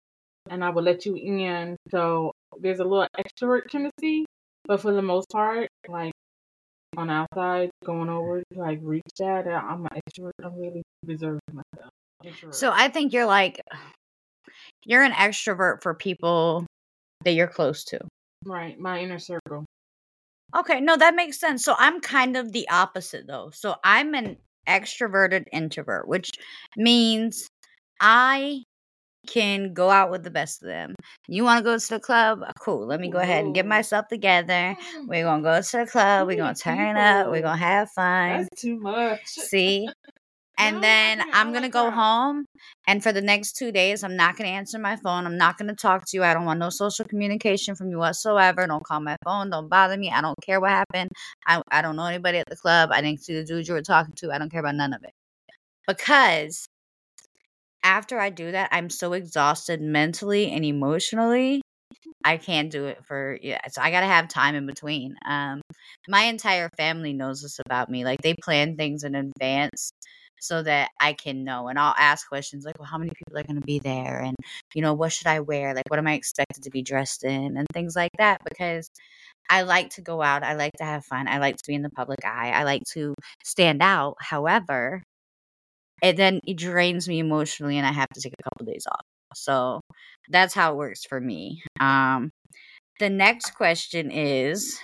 and 0.50 0.64
I 0.64 0.70
will 0.70 0.84
let 0.84 1.06
you 1.06 1.16
in. 1.16 1.76
So 1.92 2.32
there's 2.60 2.80
a 2.80 2.86
little 2.86 3.08
extrovert 3.20 3.70
tendency, 3.70 4.26
but 4.66 4.82
for 4.82 4.94
the 4.94 5.02
most 5.02 5.30
part, 5.30 5.68
like 5.88 6.14
on 6.98 7.10
outside, 7.10 7.70
going 7.86 8.10
over 8.10 8.42
to 8.54 8.60
like 8.60 8.80
reach 8.82 9.04
that, 9.20 9.48
I'm 9.48 9.86
an 9.86 10.00
extrovert. 10.00 10.32
I'm 10.44 10.58
really 10.58 10.84
reserved 11.06 11.42
myself. 11.52 11.92
Introvert. 12.24 12.56
So 12.56 12.72
I 12.74 12.90
think 12.90 13.14
you're 13.14 13.26
like 13.26 13.62
you're 14.86 15.04
an 15.04 15.12
extrovert 15.12 15.82
for 15.82 15.94
people 15.94 16.66
that 17.24 17.34
you're 17.34 17.48
close 17.48 17.84
to. 17.86 18.00
right, 18.46 18.80
my 18.80 19.00
inner 19.00 19.20
circle. 19.20 19.66
Okay, 20.56 20.82
no, 20.82 20.98
that 20.98 21.16
makes 21.16 21.40
sense. 21.40 21.64
So 21.64 21.76
I'm 21.78 22.02
kind 22.02 22.36
of 22.36 22.52
the 22.52 22.68
opposite 22.70 23.28
though. 23.28 23.52
So 23.54 23.76
I'm 23.84 24.14
an 24.14 24.38
extroverted 24.68 25.46
introvert, 25.52 26.08
which 26.08 26.32
means 26.76 27.48
I 28.00 28.64
can 29.28 29.74
go 29.74 29.90
out 29.90 30.10
with 30.12 30.24
the 30.24 30.32
best 30.32 30.62
of 30.64 30.68
them. 30.68 30.96
You 31.28 31.44
want 31.44 31.60
to 31.60 31.64
go 31.64 31.78
to 31.78 31.90
the 31.90 32.00
club? 32.00 32.42
Uh, 32.46 32.52
cool. 32.60 32.86
Let 32.88 33.00
me 33.00 33.10
go 33.10 33.20
ahead 33.20 33.46
and 33.46 33.54
get 33.54 33.68
myself 33.68 34.08
together. 34.08 34.76
We're 35.08 35.24
going 35.24 35.44
to 35.44 35.50
go 35.50 35.62
to 35.62 35.78
the 35.78 35.86
club. 35.86 36.28
We're 36.28 36.38
going 36.38 36.56
to 36.56 36.62
turn 36.62 36.98
up. 36.98 37.28
We're 37.28 37.42
going 37.42 37.60
to 37.60 37.64
have 37.64 37.92
fun. 37.92 38.42
That's 38.42 38.62
too 38.62 38.78
much. 38.78 39.26
See? 39.26 39.88
And 40.62 40.76
No, 40.76 40.82
then. 40.82 41.22
I 41.22 41.26
I'm 41.34 41.52
going 41.52 41.64
to 41.64 41.68
like 41.68 41.72
go 41.72 41.90
home. 41.92 42.46
And 42.88 43.04
for 43.04 43.12
the 43.12 43.22
next 43.22 43.54
two 43.54 43.72
days, 43.72 44.04
I'm 44.04 44.16
not 44.16 44.38
going 44.38 44.48
to 44.50 44.54
answer 44.56 44.78
my 44.80 44.96
phone. 44.98 45.26
I'm 45.26 45.38
not 45.38 45.58
going 45.58 45.70
to 45.70 45.76
talk 45.76 46.06
to 46.08 46.18
you. 46.18 46.24
I 46.24 46.34
don't 46.34 46.46
want 46.46 46.60
no 46.60 46.70
social 46.70 47.06
communication 47.06 47.76
from 47.76 47.90
you 47.90 47.98
whatsoever. 47.98 48.68
Don't 48.68 48.84
call 48.84 49.00
my 49.02 49.18
phone. 49.26 49.50
Don't 49.50 49.70
bother 49.70 49.98
me. 49.98 50.12
I 50.12 50.22
don't 50.22 50.38
care 50.46 50.60
what 50.62 50.72
happened. 50.72 51.10
I, 51.48 51.62
I 51.72 51.82
don't 51.82 51.96
know 51.96 52.06
anybody 52.06 52.38
at 52.40 52.48
the 52.50 52.56
club. 52.58 52.92
I 52.94 53.02
didn't 53.02 53.24
see 53.24 53.34
the 53.36 53.44
dude 53.46 53.68
you 53.68 53.74
were 53.74 53.82
talking 53.82 54.14
to. 54.18 54.32
I 54.32 54.38
don't 54.38 54.52
care 54.52 54.62
about 54.62 54.76
none 54.76 54.94
of 54.94 55.04
it. 55.04 55.14
Because 55.88 56.68
after 57.84 58.20
I 58.20 58.30
do 58.30 58.52
that, 58.52 58.70
I'm 58.72 58.90
so 58.90 59.14
exhausted 59.14 59.82
mentally 59.82 60.52
and 60.52 60.64
emotionally. 60.64 61.62
I 62.26 62.38
can't 62.38 62.72
do 62.72 62.86
it 62.88 63.06
for 63.06 63.40
yeah. 63.42 63.60
So 63.72 63.82
I 63.82 63.92
gotta 63.92 64.08
have 64.08 64.28
time 64.30 64.56
in 64.56 64.68
between. 64.68 65.16
Um, 65.26 65.62
my 66.08 66.24
entire 66.24 66.70
family 66.78 67.14
knows 67.14 67.42
this 67.42 67.60
about 67.66 67.90
me. 67.90 68.06
Like 68.06 68.22
they 68.22 68.36
plan 68.44 68.78
things 68.78 69.04
in 69.04 69.16
advance 69.16 69.92
so 70.42 70.64
that 70.64 70.90
I 71.00 71.14
can 71.14 71.44
know, 71.46 71.68
and 71.70 71.80
I'll 71.80 71.96
ask 71.98 72.28
questions 72.28 72.66
like, 72.66 72.80
"Well, 72.80 72.88
how 72.90 72.98
many 72.98 73.12
people 73.12 73.38
are 73.40 73.44
gonna 73.44 73.62
be 73.62 73.80
there?" 73.80 74.22
And 74.22 74.36
you 74.76 74.82
know, 74.82 74.94
what 74.96 75.14
should 75.14 75.28
I 75.28 75.40
wear? 75.42 75.74
Like, 75.76 75.86
what 75.90 76.00
am 76.00 76.08
I 76.08 76.14
expected 76.16 76.64
to 76.64 76.72
be 76.72 76.82
dressed 76.84 77.24
in, 77.24 77.58
and 77.58 77.68
things 77.74 77.96
like 77.96 78.12
that. 78.20 78.42
Because 78.50 78.90
I 79.50 79.64
like 79.64 79.92
to 79.92 80.02
go 80.02 80.22
out. 80.22 80.44
I 80.44 80.56
like 80.56 80.74
to 80.80 80.86
have 80.86 81.06
fun. 81.06 81.28
I 81.28 81.40
like 81.40 81.58
to 81.58 81.64
be 81.68 81.76
in 81.76 81.82
the 81.84 81.90
public 81.92 82.20
eye. 82.26 82.52
I 82.52 82.64
like 82.64 82.84
to 82.94 83.16
stand 83.44 83.82
out. 83.84 84.16
However, 84.22 85.04
it 86.02 86.18
then 86.18 86.40
it 86.48 86.58
drains 86.58 87.08
me 87.08 87.20
emotionally 87.20 87.78
and 87.78 87.86
I 87.86 87.92
have 87.92 88.10
to 88.10 88.22
take 88.22 88.34
a 88.40 88.44
couple 88.44 88.66
days 88.66 88.86
off. 88.92 89.06
So 89.36 89.82
that's 90.30 90.54
how 90.54 90.74
it 90.74 90.78
works 90.78 91.06
for 91.06 91.20
me. 91.20 91.64
Um 91.80 92.32
the 93.00 93.10
next 93.10 93.52
question 93.56 94.12
is 94.12 94.80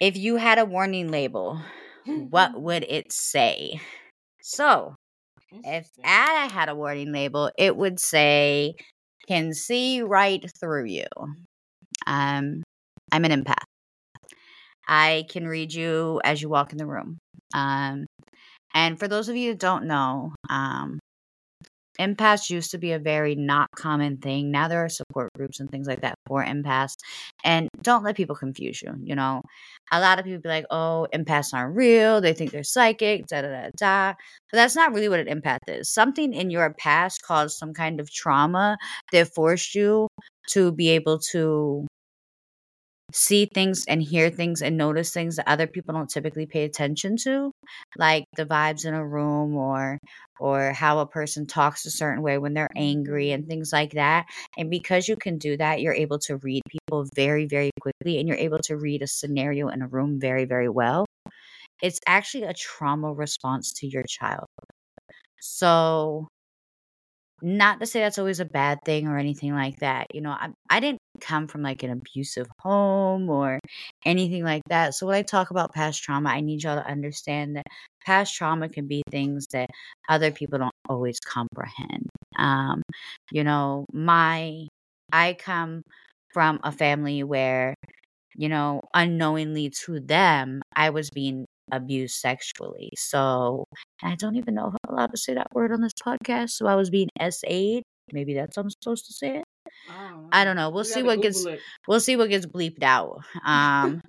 if 0.00 0.16
you 0.16 0.36
had 0.36 0.58
a 0.58 0.64
warning 0.64 1.10
label, 1.10 1.60
what 2.06 2.60
would 2.60 2.84
it 2.88 3.12
say? 3.12 3.80
So, 4.42 4.96
if. 5.64 5.88
Ada 6.04 6.52
had 6.52 6.68
a 6.68 6.74
warning 6.74 7.12
label, 7.12 7.50
it 7.58 7.76
would 7.76 8.00
say 8.00 8.74
can 9.28 9.54
see 9.54 10.02
right 10.02 10.44
through 10.60 10.86
you. 10.86 11.06
Um 12.06 12.62
I'm 13.12 13.24
an 13.24 13.32
empath. 13.44 13.64
I 14.86 15.24
can 15.30 15.46
read 15.46 15.72
you 15.72 16.20
as 16.24 16.42
you 16.42 16.48
walk 16.48 16.72
in 16.72 16.78
the 16.78 16.86
room. 16.86 17.18
Um 17.54 18.06
and 18.74 18.98
for 18.98 19.08
those 19.08 19.28
of 19.28 19.36
you 19.36 19.52
that 19.52 19.60
don't 19.60 19.86
know, 19.86 20.32
um, 20.50 20.98
empaths 22.00 22.50
used 22.50 22.70
to 22.70 22.78
be 22.78 22.92
a 22.92 22.98
very 22.98 23.34
not 23.34 23.68
common 23.76 24.16
thing. 24.18 24.50
Now 24.50 24.68
there 24.68 24.84
are 24.84 24.88
support 24.88 25.30
groups 25.34 25.60
and 25.60 25.70
things 25.70 25.86
like 25.86 26.00
that 26.02 26.14
for 26.26 26.44
empaths. 26.44 26.96
And 27.44 27.68
don't 27.82 28.02
let 28.04 28.16
people 28.16 28.36
confuse 28.36 28.82
you. 28.82 28.94
You 29.02 29.14
know, 29.14 29.42
a 29.90 30.00
lot 30.00 30.18
of 30.18 30.24
people 30.24 30.40
be 30.40 30.48
like, 30.48 30.66
oh, 30.70 31.06
empaths 31.14 31.52
aren't 31.52 31.76
real. 31.76 32.20
They 32.20 32.32
think 32.32 32.50
they're 32.50 32.64
psychic, 32.64 33.26
da 33.26 33.42
da 33.42 33.48
da 33.48 33.68
da. 33.76 34.14
But 34.50 34.56
that's 34.56 34.76
not 34.76 34.92
really 34.92 35.08
what 35.08 35.20
an 35.20 35.40
empath 35.40 35.58
is. 35.68 35.90
Something 35.90 36.32
in 36.32 36.50
your 36.50 36.74
past 36.74 37.22
caused 37.22 37.58
some 37.58 37.74
kind 37.74 38.00
of 38.00 38.10
trauma 38.10 38.76
that 39.12 39.34
forced 39.34 39.74
you 39.74 40.08
to 40.50 40.72
be 40.72 40.88
able 40.90 41.18
to 41.32 41.86
see 43.12 43.48
things 43.52 43.84
and 43.86 44.02
hear 44.02 44.30
things 44.30 44.62
and 44.62 44.76
notice 44.76 45.12
things 45.12 45.36
that 45.36 45.48
other 45.48 45.66
people 45.66 45.94
don't 45.94 46.10
typically 46.10 46.46
pay 46.46 46.64
attention 46.64 47.16
to 47.16 47.52
like 47.96 48.24
the 48.36 48.46
vibes 48.46 48.84
in 48.86 48.94
a 48.94 49.06
room 49.06 49.56
or 49.56 49.98
or 50.40 50.72
how 50.72 50.98
a 50.98 51.06
person 51.06 51.46
talks 51.46 51.84
a 51.86 51.90
certain 51.90 52.22
way 52.22 52.38
when 52.38 52.54
they're 52.54 52.68
angry 52.74 53.30
and 53.30 53.46
things 53.46 53.72
like 53.72 53.92
that 53.92 54.24
and 54.56 54.70
because 54.70 55.08
you 55.08 55.16
can 55.16 55.38
do 55.38 55.56
that 55.56 55.80
you're 55.80 55.94
able 55.94 56.18
to 56.18 56.36
read 56.38 56.62
people 56.68 57.06
very 57.14 57.46
very 57.46 57.70
quickly 57.80 58.18
and 58.18 58.28
you're 58.28 58.38
able 58.38 58.58
to 58.58 58.76
read 58.76 59.02
a 59.02 59.06
scenario 59.06 59.68
in 59.68 59.82
a 59.82 59.88
room 59.88 60.18
very 60.18 60.44
very 60.44 60.68
well 60.68 61.04
it's 61.82 62.00
actually 62.06 62.44
a 62.44 62.54
trauma 62.54 63.12
response 63.12 63.72
to 63.72 63.86
your 63.86 64.04
child 64.04 64.46
so 65.40 66.28
not 67.42 67.80
to 67.80 67.86
say 67.86 68.00
that's 68.00 68.18
always 68.18 68.40
a 68.40 68.44
bad 68.44 68.78
thing 68.84 69.08
or 69.08 69.18
anything 69.18 69.52
like 69.52 69.80
that. 69.80 70.14
You 70.14 70.20
know, 70.20 70.30
I, 70.30 70.50
I 70.70 70.78
didn't 70.78 71.00
come 71.20 71.46
from 71.48 71.62
like 71.62 71.82
an 71.82 71.90
abusive 71.90 72.46
home 72.60 73.28
or 73.30 73.58
anything 74.04 74.44
like 74.44 74.62
that. 74.68 74.94
So 74.94 75.06
when 75.06 75.16
I 75.16 75.22
talk 75.22 75.50
about 75.50 75.72
past 75.74 76.02
trauma, 76.02 76.30
I 76.30 76.40
need 76.40 76.62
y'all 76.62 76.76
to 76.80 76.86
understand 76.86 77.56
that 77.56 77.66
past 78.04 78.34
trauma 78.34 78.68
can 78.68 78.86
be 78.86 79.02
things 79.10 79.46
that 79.52 79.70
other 80.08 80.30
people 80.30 80.58
don't 80.58 80.72
always 80.88 81.20
comprehend. 81.20 82.08
Um, 82.38 82.82
you 83.30 83.44
know, 83.44 83.86
my 83.92 84.66
I 85.12 85.34
come 85.34 85.82
from 86.32 86.60
a 86.64 86.72
family 86.72 87.22
where, 87.22 87.74
you 88.36 88.48
know, 88.48 88.80
unknowingly 88.94 89.70
to 89.84 90.00
them, 90.00 90.62
I 90.74 90.90
was 90.90 91.10
being 91.10 91.46
abused 91.70 92.16
sexually. 92.16 92.90
So 92.96 93.64
I 94.02 94.14
don't 94.16 94.36
even 94.36 94.54
know 94.54 94.68
if 94.68 94.74
I'm 94.84 94.94
allowed 94.94 95.10
to 95.12 95.16
say 95.18 95.34
that 95.34 95.48
word 95.54 95.72
on 95.72 95.80
this 95.82 95.92
podcast. 96.04 96.50
So 96.50 96.66
I 96.66 96.74
was 96.76 96.90
being 96.90 97.08
SA'd. 97.20 97.82
Maybe 98.12 98.34
that's 98.34 98.56
how 98.56 98.62
I'm 98.62 98.70
supposed 98.70 99.06
to 99.06 99.12
say 99.12 99.38
it. 99.38 99.44
I 100.32 100.44
don't 100.44 100.56
know. 100.56 100.70
We'll 100.70 100.82
We 100.82 100.88
see 100.88 101.02
what 101.02 101.20
gets 101.20 101.44
it. 101.46 101.60
we'll 101.86 102.00
see 102.00 102.16
what 102.16 102.28
gets 102.30 102.46
bleeped 102.46 102.82
out. 102.82 103.20
Um 103.44 104.00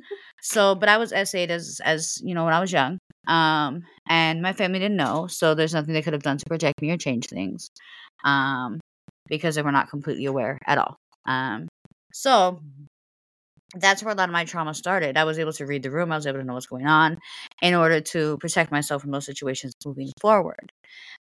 so 0.41 0.75
but 0.75 0.89
I 0.89 0.97
was 0.97 1.11
SA'd 1.11 1.51
as 1.51 1.81
as 1.83 2.17
you 2.23 2.33
know 2.33 2.45
when 2.45 2.53
I 2.53 2.59
was 2.59 2.71
young. 2.71 2.99
Um 3.27 3.83
and 4.07 4.41
my 4.41 4.53
family 4.53 4.79
didn't 4.79 4.97
know, 4.97 5.27
so 5.27 5.53
there's 5.55 5.73
nothing 5.73 5.93
they 5.93 6.01
could 6.01 6.13
have 6.13 6.23
done 6.23 6.37
to 6.37 6.45
protect 6.45 6.81
me 6.81 6.91
or 6.91 6.97
change 6.97 7.27
things. 7.27 7.69
Um 8.23 8.79
because 9.27 9.55
they 9.55 9.61
were 9.61 9.71
not 9.71 9.89
completely 9.89 10.25
aware 10.25 10.57
at 10.67 10.77
all. 10.77 10.97
Um 11.25 11.67
so 12.13 12.59
that's 13.75 14.03
where 14.03 14.13
a 14.13 14.17
lot 14.17 14.29
of 14.29 14.33
my 14.33 14.45
trauma 14.45 14.73
started. 14.73 15.17
I 15.17 15.23
was 15.23 15.39
able 15.39 15.53
to 15.53 15.65
read 15.65 15.81
the 15.83 15.89
room, 15.91 16.11
I 16.11 16.15
was 16.15 16.27
able 16.27 16.39
to 16.39 16.43
know 16.45 16.53
what's 16.53 16.67
going 16.67 16.85
on 16.85 17.17
in 17.61 17.73
order 17.73 18.01
to 18.01 18.37
protect 18.37 18.71
myself 18.71 19.01
from 19.01 19.11
those 19.11 19.25
situations 19.25 19.73
moving 19.85 20.11
forward. 20.21 20.71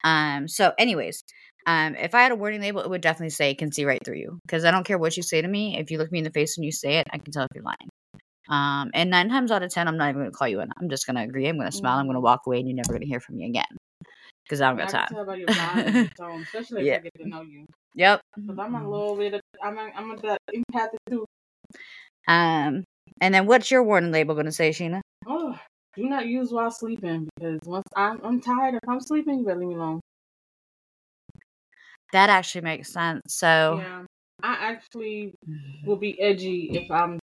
Um, 0.04 0.48
so, 0.48 0.72
anyways, 0.78 1.22
um, 1.66 1.96
if 1.96 2.14
I 2.14 2.22
had 2.22 2.32
a 2.32 2.36
warning 2.36 2.60
label, 2.60 2.80
it 2.80 2.88
would 2.90 3.00
definitely 3.00 3.30
say 3.30 3.54
can 3.54 3.72
see 3.72 3.84
right 3.84 4.00
through 4.04 4.18
you. 4.18 4.38
Because 4.46 4.64
I 4.64 4.70
don't 4.70 4.84
care 4.86 4.98
what 4.98 5.16
you 5.16 5.22
say 5.22 5.42
to 5.42 5.48
me. 5.48 5.76
If 5.78 5.90
you 5.90 5.98
look 5.98 6.12
me 6.12 6.18
in 6.18 6.24
the 6.24 6.30
face 6.30 6.56
and 6.56 6.64
you 6.64 6.72
say 6.72 6.98
it, 6.98 7.06
I 7.12 7.18
can 7.18 7.32
tell 7.32 7.44
if 7.44 7.48
you're 7.54 7.64
lying. 7.64 7.88
Um, 8.48 8.90
and 8.94 9.10
nine 9.10 9.28
times 9.28 9.50
out 9.50 9.62
of 9.64 9.70
ten, 9.72 9.88
I'm 9.88 9.96
not 9.96 10.10
even 10.10 10.22
gonna 10.22 10.30
call 10.30 10.48
you 10.48 10.60
in. 10.60 10.68
I'm 10.80 10.88
just 10.88 11.06
gonna 11.06 11.22
agree. 11.22 11.48
I'm 11.48 11.58
gonna 11.58 11.72
smile. 11.72 11.98
I'm 11.98 12.06
gonna 12.06 12.20
walk 12.20 12.42
away, 12.46 12.60
and 12.60 12.68
you're 12.68 12.76
never 12.76 12.92
gonna 12.92 13.06
hear 13.06 13.20
from 13.20 13.36
me 13.36 13.46
again. 13.46 13.64
Because 14.44 14.60
I 14.60 14.68
don't 14.68 14.78
got 14.78 14.88
time. 14.90 15.08
tell 15.10 15.24
by 15.24 15.34
your 15.34 15.48
body 15.48 16.08
tone, 16.20 16.42
especially 16.42 16.82
if 16.82 16.86
Yeah. 16.86 16.96
I 16.98 17.00
get 17.00 17.14
to 17.20 17.28
know 17.28 17.42
you. 17.42 17.66
Yep. 17.96 18.20
Because 18.36 18.58
I'm 18.58 18.74
a 18.76 18.88
little 18.88 19.16
bit, 19.16 19.34
of, 19.34 19.40
I'm, 19.62 19.76
a, 19.76 19.90
I'm 19.96 20.10
a 20.12 20.16
that 20.18 20.38
empathic 20.52 21.00
too. 21.10 21.24
Um, 22.28 22.84
and 23.20 23.34
then 23.34 23.46
what's 23.46 23.70
your 23.70 23.82
warning 23.82 24.12
label 24.12 24.36
gonna 24.36 24.52
say, 24.52 24.70
Sheena? 24.70 25.00
Oh, 25.26 25.58
do 25.96 26.04
not 26.08 26.26
use 26.26 26.52
while 26.52 26.70
sleeping 26.70 27.28
because 27.36 27.58
once 27.64 27.86
I'm, 27.96 28.20
I'm 28.22 28.40
tired, 28.40 28.74
if 28.74 28.88
I'm 28.88 29.00
sleeping, 29.00 29.40
you 29.40 29.46
better 29.46 29.58
leave 29.58 29.70
me 29.70 29.74
alone. 29.74 30.00
That 32.16 32.30
actually 32.30 32.62
makes 32.62 32.90
sense. 32.90 33.34
So, 33.34 33.82
Yeah, 33.82 34.04
I 34.42 34.54
actually 34.72 35.34
mm-hmm. 35.46 35.86
will 35.86 35.96
be 35.96 36.18
edgy 36.18 36.70
if 36.72 36.90
I'm 36.90 37.18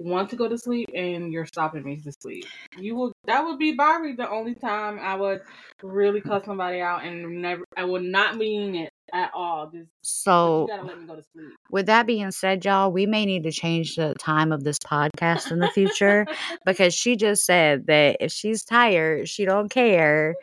want 0.00 0.28
to 0.28 0.36
go 0.36 0.48
to 0.48 0.58
sleep 0.58 0.90
and 0.94 1.32
you're 1.32 1.46
stopping 1.46 1.82
me 1.82 1.96
to 1.96 2.12
sleep. 2.12 2.44
You 2.76 2.94
will. 2.94 3.12
That 3.24 3.42
would 3.42 3.58
be 3.58 3.74
probably 3.74 4.12
the 4.12 4.28
only 4.28 4.54
time 4.54 4.98
I 4.98 5.14
would 5.14 5.40
really 5.82 6.20
cuss 6.20 6.44
somebody 6.44 6.80
out 6.80 7.06
and 7.06 7.40
never. 7.40 7.64
I 7.74 7.84
would 7.84 8.02
not 8.02 8.36
mean 8.36 8.74
it 8.74 8.90
at 9.14 9.30
all. 9.34 9.70
Just 9.70 9.88
so 10.02 10.66
you 10.68 10.76
gotta 10.76 10.88
let 10.88 11.00
me 11.00 11.06
go 11.06 11.16
to 11.16 11.22
sleep. 11.32 11.54
with 11.70 11.86
that 11.86 12.06
being 12.06 12.32
said, 12.32 12.66
y'all, 12.66 12.92
we 12.92 13.06
may 13.06 13.24
need 13.24 13.44
to 13.44 13.50
change 13.50 13.96
the 13.96 14.14
time 14.18 14.52
of 14.52 14.62
this 14.62 14.78
podcast 14.78 15.50
in 15.50 15.58
the 15.58 15.68
future 15.68 16.26
because 16.66 16.92
she 16.92 17.16
just 17.16 17.46
said 17.46 17.86
that 17.86 18.18
if 18.20 18.30
she's 18.30 18.62
tired, 18.62 19.26
she 19.26 19.46
don't 19.46 19.70
care. 19.70 20.34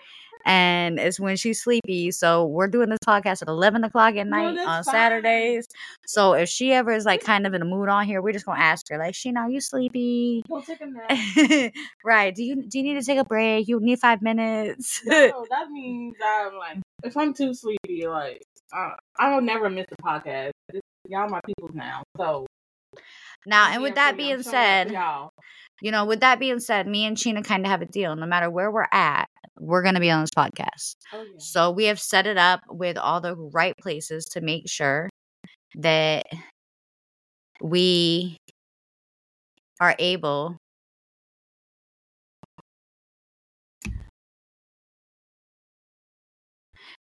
And 0.46 1.00
it's 1.00 1.20
when 1.20 1.36
she's 1.36 1.62
sleepy. 1.62 2.12
So 2.12 2.46
we're 2.46 2.68
doing 2.68 2.90
this 2.90 3.00
podcast 3.06 3.42
at 3.42 3.48
eleven 3.48 3.84
o'clock 3.84 4.16
at 4.16 4.28
night 4.28 4.56
that's 4.56 4.68
on 4.68 4.84
fine. 4.84 4.94
Saturdays. 4.94 5.68
So 6.08 6.34
if 6.34 6.50
she 6.50 6.72
ever 6.74 6.92
is 6.92 7.06
like 7.06 7.22
kind 7.24 7.46
of 7.46 7.54
in 7.54 7.62
a 7.62 7.66
mood 7.66 7.90
on 7.90 8.06
here, 8.06 8.22
we're 8.22 8.32
just 8.34 8.46
gonna 8.46 8.62
ask 8.62 8.88
her, 8.90 8.98
like, 8.98 9.14
Sheena, 9.14 9.38
are 9.40 9.50
you 9.50 9.62
sleepy? 9.62 10.42
Go 10.50 10.62
take 10.62 10.82
a 10.82 10.86
nap. 10.88 11.74
right. 12.06 12.34
Do 12.34 12.44
you 12.44 12.64
do 12.64 12.78
you 12.80 12.84
need 12.84 13.00
to 13.00 13.06
take 13.06 13.20
a 13.20 13.26
break? 13.26 13.68
You 13.68 13.80
need 13.80 14.00
five 14.00 14.22
minutes. 14.22 15.02
no, 15.06 15.46
that 15.50 15.70
means 15.70 16.16
I'm 16.24 16.56
like, 16.58 16.78
if 17.04 17.16
I'm 17.18 17.34
too 17.34 17.54
sleepy, 17.54 18.08
like, 18.08 18.42
uh, 18.74 18.92
I 19.18 19.34
will 19.34 19.42
never 19.42 19.70
miss 19.70 19.86
a 19.92 20.02
podcast. 20.02 20.52
This- 20.72 20.82
y'all 21.08 21.28
my 21.30 21.42
people 21.46 21.70
now, 21.74 22.04
so. 22.18 22.46
Now, 23.46 23.72
and 23.72 23.82
with 23.82 23.96
that. 23.96 24.12
I'm 24.12 24.18
being 24.18 24.30
showing 24.30 24.40
up 24.40 24.46
for 24.46 24.50
said, 24.52 24.92
you 25.82 25.92
know, 25.92 26.06
with 26.06 26.20
that 26.22 26.40
being 26.40 26.60
said, 26.60 26.88
me 26.88 27.06
and 27.06 27.16
Sheena 27.18 27.44
kind 27.44 27.66
of 27.66 27.72
have 27.72 27.82
a 27.82 27.86
deal. 27.86 28.16
No 28.16 28.26
matter 28.26 28.50
where 28.50 28.72
we're 28.72 28.88
at, 28.92 29.28
we're 29.60 29.82
going 29.82 29.96
to 29.96 30.02
be 30.02 30.12
on 30.12 30.22
this 30.22 30.32
podcast. 30.32 30.96
Oh 31.14 31.24
yeah. 31.24 31.38
So 31.38 31.72
we 31.72 31.86
have 31.86 32.00
set 32.00 32.28
it 32.28 32.38
up 32.38 32.62
with 32.70 32.98
all 32.98 33.22
the 33.22 33.36
right 33.36 33.76
places 33.78 34.26
to 34.34 34.42
make 34.42 34.70
sure 34.70 35.10
that 35.76 36.26
we 37.62 38.38
are 39.80 39.96
able 40.00 40.58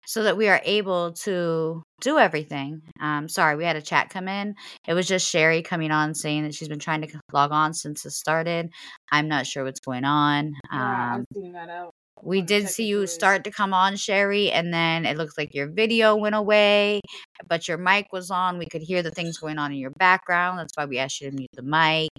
so 0.05 0.23
that 0.23 0.37
we 0.37 0.47
are 0.47 0.61
able 0.63 1.11
to 1.13 1.83
do 2.01 2.17
everything. 2.17 2.81
Um, 3.01 3.29
sorry, 3.29 3.55
we 3.55 3.63
had 3.65 3.75
a 3.75 3.81
chat 3.81 4.09
come 4.09 4.27
in. 4.27 4.55
It 4.87 4.93
was 4.93 5.07
just 5.07 5.29
Sherry 5.29 5.61
coming 5.61 5.91
on 5.91 6.15
saying 6.15 6.43
that 6.43 6.55
she's 6.55 6.67
been 6.67 6.79
trying 6.79 7.01
to 7.01 7.19
log 7.31 7.51
on 7.51 7.73
since 7.73 8.05
it 8.05 8.11
started. 8.11 8.69
I'm 9.11 9.27
not 9.27 9.45
sure 9.45 9.63
what's 9.63 9.79
going 9.79 10.05
on. 10.05 10.53
yeah, 10.71 11.15
Um, 11.15 11.25
out. 11.55 11.93
we 12.23 12.41
did 12.41 12.69
see 12.69 12.85
you 12.87 13.05
start 13.07 13.43
to 13.43 13.51
come 13.51 13.73
on, 13.73 13.95
Sherry, 13.97 14.51
and 14.51 14.73
then 14.73 15.05
it 15.05 15.17
looks 15.17 15.37
like 15.37 15.53
your 15.53 15.67
video 15.67 16.15
went 16.15 16.35
away, 16.35 17.01
but 17.47 17.67
your 17.67 17.77
mic 17.77 18.07
was 18.11 18.31
on. 18.31 18.57
We 18.57 18.65
could 18.65 18.81
hear 18.81 19.03
the 19.03 19.11
things 19.11 19.37
going 19.37 19.57
on 19.59 19.71
in 19.71 19.77
your 19.77 19.91
background. 19.91 20.57
That's 20.59 20.73
why 20.75 20.85
we 20.85 20.97
asked 20.97 21.21
you 21.21 21.29
to 21.29 21.35
mute 21.35 21.49
the 21.53 21.61
mic. 21.61 22.09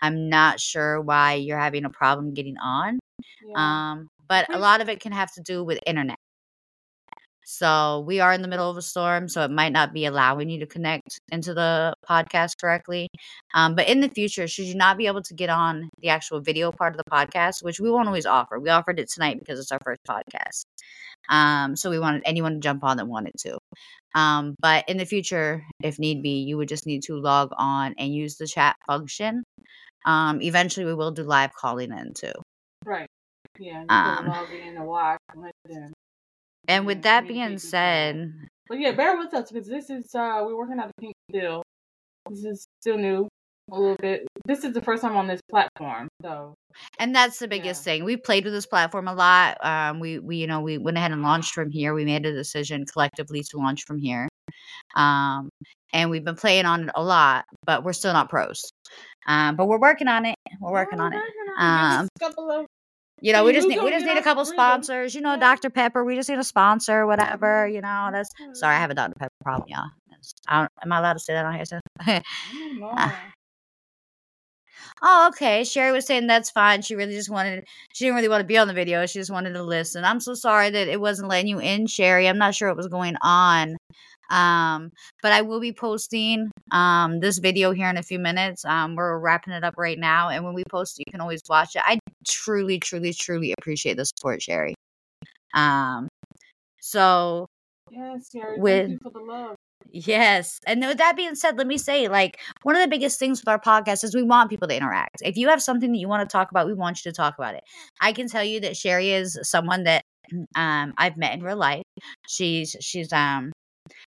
I'm 0.00 0.28
not 0.28 0.60
sure 0.60 1.00
why 1.00 1.34
you're 1.34 1.58
having 1.58 1.84
a 1.84 1.90
problem 1.90 2.34
getting 2.34 2.56
on. 2.58 2.98
Yeah. 3.46 3.54
Um, 3.92 4.08
but 4.28 4.46
a 4.54 4.58
lot 4.58 4.80
of 4.80 4.88
it 4.88 5.00
can 5.00 5.12
have 5.12 5.32
to 5.34 5.42
do 5.42 5.64
with 5.64 5.78
internet. 5.86 6.16
So 7.44 8.04
we 8.06 8.20
are 8.20 8.32
in 8.32 8.42
the 8.42 8.48
middle 8.48 8.70
of 8.70 8.76
a 8.76 8.82
storm, 8.82 9.28
so 9.28 9.42
it 9.42 9.50
might 9.50 9.72
not 9.72 9.92
be 9.92 10.04
allowing 10.04 10.48
you 10.48 10.60
to 10.60 10.66
connect 10.66 11.20
into 11.30 11.54
the 11.54 11.94
podcast 12.08 12.60
correctly. 12.60 13.08
Um, 13.54 13.74
but 13.74 13.88
in 13.88 14.00
the 14.00 14.08
future, 14.08 14.46
should 14.46 14.66
you 14.66 14.74
not 14.74 14.96
be 14.96 15.06
able 15.06 15.22
to 15.22 15.34
get 15.34 15.50
on 15.50 15.90
the 16.00 16.08
actual 16.08 16.40
video 16.40 16.70
part 16.72 16.94
of 16.94 16.98
the 16.98 17.10
podcast, 17.10 17.62
which 17.62 17.80
we 17.80 17.90
won't 17.90 18.06
always 18.06 18.26
offer, 18.26 18.60
we 18.60 18.70
offered 18.70 18.98
it 19.00 19.10
tonight 19.10 19.38
because 19.38 19.58
it's 19.58 19.72
our 19.72 19.80
first 19.84 20.00
podcast. 20.08 20.64
Um, 21.28 21.76
so 21.76 21.90
we 21.90 21.98
wanted 21.98 22.22
anyone 22.24 22.54
to 22.54 22.60
jump 22.60 22.84
on 22.84 22.96
that 22.96 23.06
wanted 23.06 23.34
to. 23.40 23.58
Um, 24.14 24.54
but 24.60 24.88
in 24.88 24.98
the 24.98 25.06
future, 25.06 25.64
if 25.82 25.98
need 25.98 26.22
be, 26.22 26.42
you 26.42 26.56
would 26.56 26.68
just 26.68 26.86
need 26.86 27.02
to 27.04 27.16
log 27.16 27.50
on 27.56 27.94
and 27.98 28.14
use 28.14 28.36
the 28.36 28.46
chat 28.46 28.76
function. 28.86 29.42
Um, 30.04 30.42
eventually, 30.42 30.86
we 30.86 30.94
will 30.94 31.12
do 31.12 31.22
live 31.22 31.54
calling 31.54 31.92
in 31.92 32.12
too. 32.14 32.32
right. 32.84 33.08
Yeah. 33.58 33.80
You 33.80 33.86
um, 33.88 34.16
can 34.16 34.26
log 34.26 34.48
in 34.50 34.76
and 34.76 34.86
watch 34.86 35.20
listen. 35.36 35.92
And 36.68 36.86
with 36.86 37.02
that 37.02 37.26
being 37.26 37.58
said, 37.58 38.32
But 38.68 38.78
yeah, 38.78 38.92
bear 38.92 39.16
with 39.18 39.34
us 39.34 39.50
because 39.50 39.68
this 39.68 39.90
is 39.90 40.14
uh 40.14 40.42
we're 40.44 40.56
working 40.56 40.78
out 40.78 40.88
the 40.88 41.00
pink 41.00 41.14
deal. 41.30 41.62
This 42.30 42.44
is 42.44 42.66
still 42.80 42.98
new 42.98 43.28
a 43.70 43.78
little 43.78 43.96
bit. 43.96 44.26
This 44.46 44.64
is 44.64 44.74
the 44.74 44.80
first 44.80 45.02
time 45.02 45.16
on 45.16 45.26
this 45.26 45.40
platform, 45.50 46.08
so 46.22 46.54
and 46.98 47.14
that's 47.14 47.38
the 47.38 47.48
biggest 47.48 47.84
thing. 47.84 48.04
We 48.04 48.16
played 48.16 48.44
with 48.44 48.52
this 48.52 48.66
platform 48.66 49.08
a 49.08 49.14
lot. 49.14 49.64
Um, 49.64 50.00
we 50.00 50.18
we 50.18 50.36
you 50.36 50.46
know 50.46 50.60
we 50.60 50.78
went 50.78 50.96
ahead 50.96 51.12
and 51.12 51.22
launched 51.22 51.52
from 51.52 51.70
here. 51.70 51.94
We 51.94 52.04
made 52.04 52.26
a 52.26 52.32
decision 52.32 52.84
collectively 52.86 53.42
to 53.50 53.58
launch 53.58 53.84
from 53.84 53.98
here. 53.98 54.28
Um, 54.94 55.48
and 55.92 56.10
we've 56.10 56.24
been 56.24 56.36
playing 56.36 56.64
on 56.64 56.84
it 56.84 56.90
a 56.94 57.02
lot, 57.02 57.44
but 57.66 57.84
we're 57.84 57.92
still 57.92 58.12
not 58.12 58.30
pros. 58.30 58.70
Um, 59.26 59.56
but 59.56 59.66
we're 59.66 59.78
working 59.78 60.08
on 60.08 60.24
it. 60.26 60.36
We're 60.60 60.72
working 60.72 61.00
on 61.00 61.12
it. 61.12 61.22
Um, 61.58 62.08
Just 63.22 63.34
a 63.34 63.42
couple 63.44 63.44
of 63.44 63.44
You 63.44 63.44
know, 63.44 63.44
we 63.44 63.52
just 63.52 63.68
need 63.68 63.82
we 63.82 63.90
just 63.90 64.06
need 64.06 64.18
a 64.18 64.22
couple 64.22 64.44
sponsors. 64.44 65.14
You 65.14 65.20
know, 65.20 65.38
Dr. 65.38 65.70
Pepper. 65.70 66.04
We 66.04 66.16
just 66.16 66.28
need 66.28 66.38
a 66.38 66.44
sponsor, 66.44 67.06
whatever. 67.06 67.68
You 67.68 67.80
know, 67.80 68.10
that's 68.12 68.30
sorry. 68.54 68.76
I 68.76 68.80
have 68.80 68.90
a 68.90 68.94
Dr. 68.94 69.14
Pepper 69.18 69.34
problem, 69.42 69.68
y'all. 69.68 69.88
I 70.48 70.68
am 70.82 70.92
I 70.92 70.98
allowed 70.98 71.14
to 71.14 71.18
say 71.20 71.34
that 71.34 71.44
on 71.44 71.54
here? 71.54 71.64
Too? 71.64 72.20
Oh, 75.04 75.28
okay. 75.28 75.64
Sherry 75.64 75.90
was 75.92 76.06
saying 76.06 76.28
that's 76.28 76.50
fine. 76.50 76.82
She 76.82 76.94
really 76.94 77.14
just 77.14 77.30
wanted. 77.30 77.66
She 77.92 78.04
didn't 78.04 78.16
really 78.16 78.28
want 78.28 78.40
to 78.42 78.46
be 78.46 78.56
on 78.56 78.68
the 78.68 78.74
video. 78.74 79.04
She 79.06 79.18
just 79.18 79.32
wanted 79.32 79.52
to 79.54 79.62
listen. 79.62 80.04
I'm 80.04 80.20
so 80.20 80.34
sorry 80.34 80.70
that 80.70 80.88
it 80.88 81.00
wasn't 81.00 81.28
letting 81.28 81.48
you 81.48 81.58
in, 81.58 81.86
Sherry. 81.88 82.28
I'm 82.28 82.38
not 82.38 82.54
sure 82.54 82.68
what 82.68 82.76
was 82.76 82.86
going 82.86 83.16
on. 83.20 83.76
Um, 84.30 84.90
but 85.22 85.32
I 85.32 85.42
will 85.42 85.60
be 85.60 85.72
posting 85.72 86.50
um 86.70 87.20
this 87.20 87.38
video 87.38 87.72
here 87.72 87.88
in 87.88 87.96
a 87.98 88.02
few 88.02 88.18
minutes. 88.18 88.64
Um, 88.64 88.96
we're 88.96 89.18
wrapping 89.18 89.52
it 89.54 89.64
up 89.64 89.74
right 89.76 89.98
now, 89.98 90.28
and 90.30 90.44
when 90.44 90.54
we 90.54 90.64
post 90.70 90.98
it, 90.98 91.04
you 91.06 91.12
can 91.12 91.20
always 91.20 91.40
watch 91.48 91.76
it. 91.76 91.82
I 91.84 91.98
truly, 92.26 92.78
truly, 92.78 93.12
truly 93.12 93.54
appreciate 93.58 93.96
the 93.96 94.04
support, 94.06 94.42
Sherry. 94.42 94.74
Um, 95.54 96.08
so 96.80 97.46
yes, 97.90 98.30
Sherry. 98.32 98.58
with- 98.58 98.88
Thank 98.88 98.92
you 99.04 99.10
for 99.10 99.18
the 99.18 99.24
love. 99.24 99.56
Yes. 99.90 100.58
And 100.66 100.80
with 100.80 100.98
that 100.98 101.16
being 101.16 101.34
said, 101.34 101.58
let 101.58 101.66
me 101.66 101.76
say, 101.76 102.08
like, 102.08 102.38
one 102.62 102.74
of 102.76 102.80
the 102.82 102.88
biggest 102.88 103.18
things 103.18 103.40
with 103.40 103.48
our 103.48 103.58
podcast 103.60 104.04
is 104.04 104.14
we 104.14 104.22
want 104.22 104.48
people 104.48 104.66
to 104.68 104.76
interact. 104.76 105.16
If 105.22 105.36
you 105.36 105.48
have 105.48 105.62
something 105.62 105.92
that 105.92 105.98
you 105.98 106.08
want 106.08 106.26
to 106.28 106.32
talk 106.32 106.50
about, 106.50 106.66
we 106.66 106.72
want 106.72 107.04
you 107.04 107.10
to 107.10 107.14
talk 107.16 107.34
about 107.36 107.54
it. 107.56 107.62
I 108.00 108.12
can 108.12 108.26
tell 108.28 108.44
you 108.44 108.60
that 108.60 108.76
Sherry 108.76 109.10
is 109.10 109.38
someone 109.42 109.84
that 109.84 110.04
um 110.56 110.94
I've 110.96 111.16
met 111.18 111.34
in 111.34 111.42
real 111.42 111.56
life. 111.56 111.82
She's 112.28 112.74
she's 112.80 113.12
um 113.12 113.52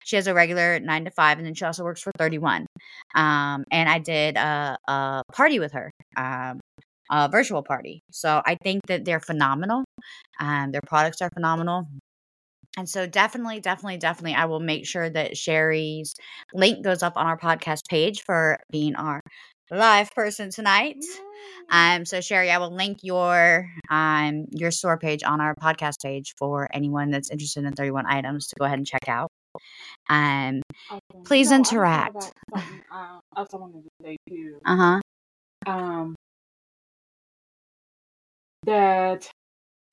she 0.06 0.16
has 0.16 0.28
a 0.28 0.34
regular 0.34 0.80
nine 0.80 1.06
to 1.06 1.12
five 1.12 1.38
and 1.38 1.46
then 1.46 1.54
she 1.54 1.66
also 1.66 1.84
works 1.84 2.02
for 2.02 2.12
31. 2.18 2.66
Um 3.16 3.64
and 3.72 3.90
I 3.90 4.00
did 4.00 4.38
a, 4.38 4.78
a 4.88 5.24
party 5.34 5.60
with 5.60 5.74
her. 5.74 5.92
Um 6.18 6.60
a 7.12 7.30
virtual 7.30 7.64
party. 7.64 8.02
So 8.12 8.42
I 8.46 8.58
think 8.64 8.82
that 8.88 9.06
they're 9.06 9.20
phenomenal. 9.20 9.84
Um 10.40 10.72
their 10.72 10.82
products 10.88 11.22
are 11.22 11.30
phenomenal. 11.34 11.88
And 12.78 12.90
so 12.90 13.06
definitely, 13.06 13.60
definitely, 13.60 13.98
definitely, 13.98 14.34
I 14.34 14.46
will 14.46 14.60
make 14.60 14.88
sure 14.88 15.08
that 15.10 15.38
Sherry's 15.38 16.16
link 16.54 16.84
goes 16.84 17.04
up 17.04 17.14
on 17.18 17.28
our 17.28 17.38
podcast 17.38 17.88
page 17.88 18.24
for 18.24 18.58
being 18.72 18.96
our 18.96 19.22
live 19.70 20.12
person 20.14 20.50
tonight. 20.50 20.98
Um, 21.70 22.06
so 22.06 22.22
Sherry, 22.22 22.50
I 22.52 22.58
will 22.58 22.74
link 22.76 23.00
your 23.04 23.70
um 23.90 24.46
your 24.52 24.72
store 24.72 24.98
page 24.98 25.24
on 25.24 25.42
our 25.42 25.56
podcast 25.56 26.02
page 26.04 26.34
for 26.38 26.68
anyone 26.74 27.12
that's 27.12 27.30
interested 27.30 27.64
in 27.66 27.74
31 27.74 28.06
items 28.08 28.48
to 28.48 28.56
go 28.60 28.66
ahead 28.66 28.80
and 28.80 28.88
check 28.88 29.08
out. 29.08 29.30
Um, 30.10 30.62
Okay. 30.92 31.24
please 31.26 31.52
No, 31.58 31.78
I 31.98 32.10
interact. 32.10 32.32
uh, 32.92 33.20
else 33.36 33.54
I 33.54 33.58
wanted 33.58 33.84
to 33.84 33.90
say 34.04 34.18
too. 34.30 34.62
uh 34.66 34.76
huh. 34.78 35.02
Um, 35.66 36.16
that 38.64 39.30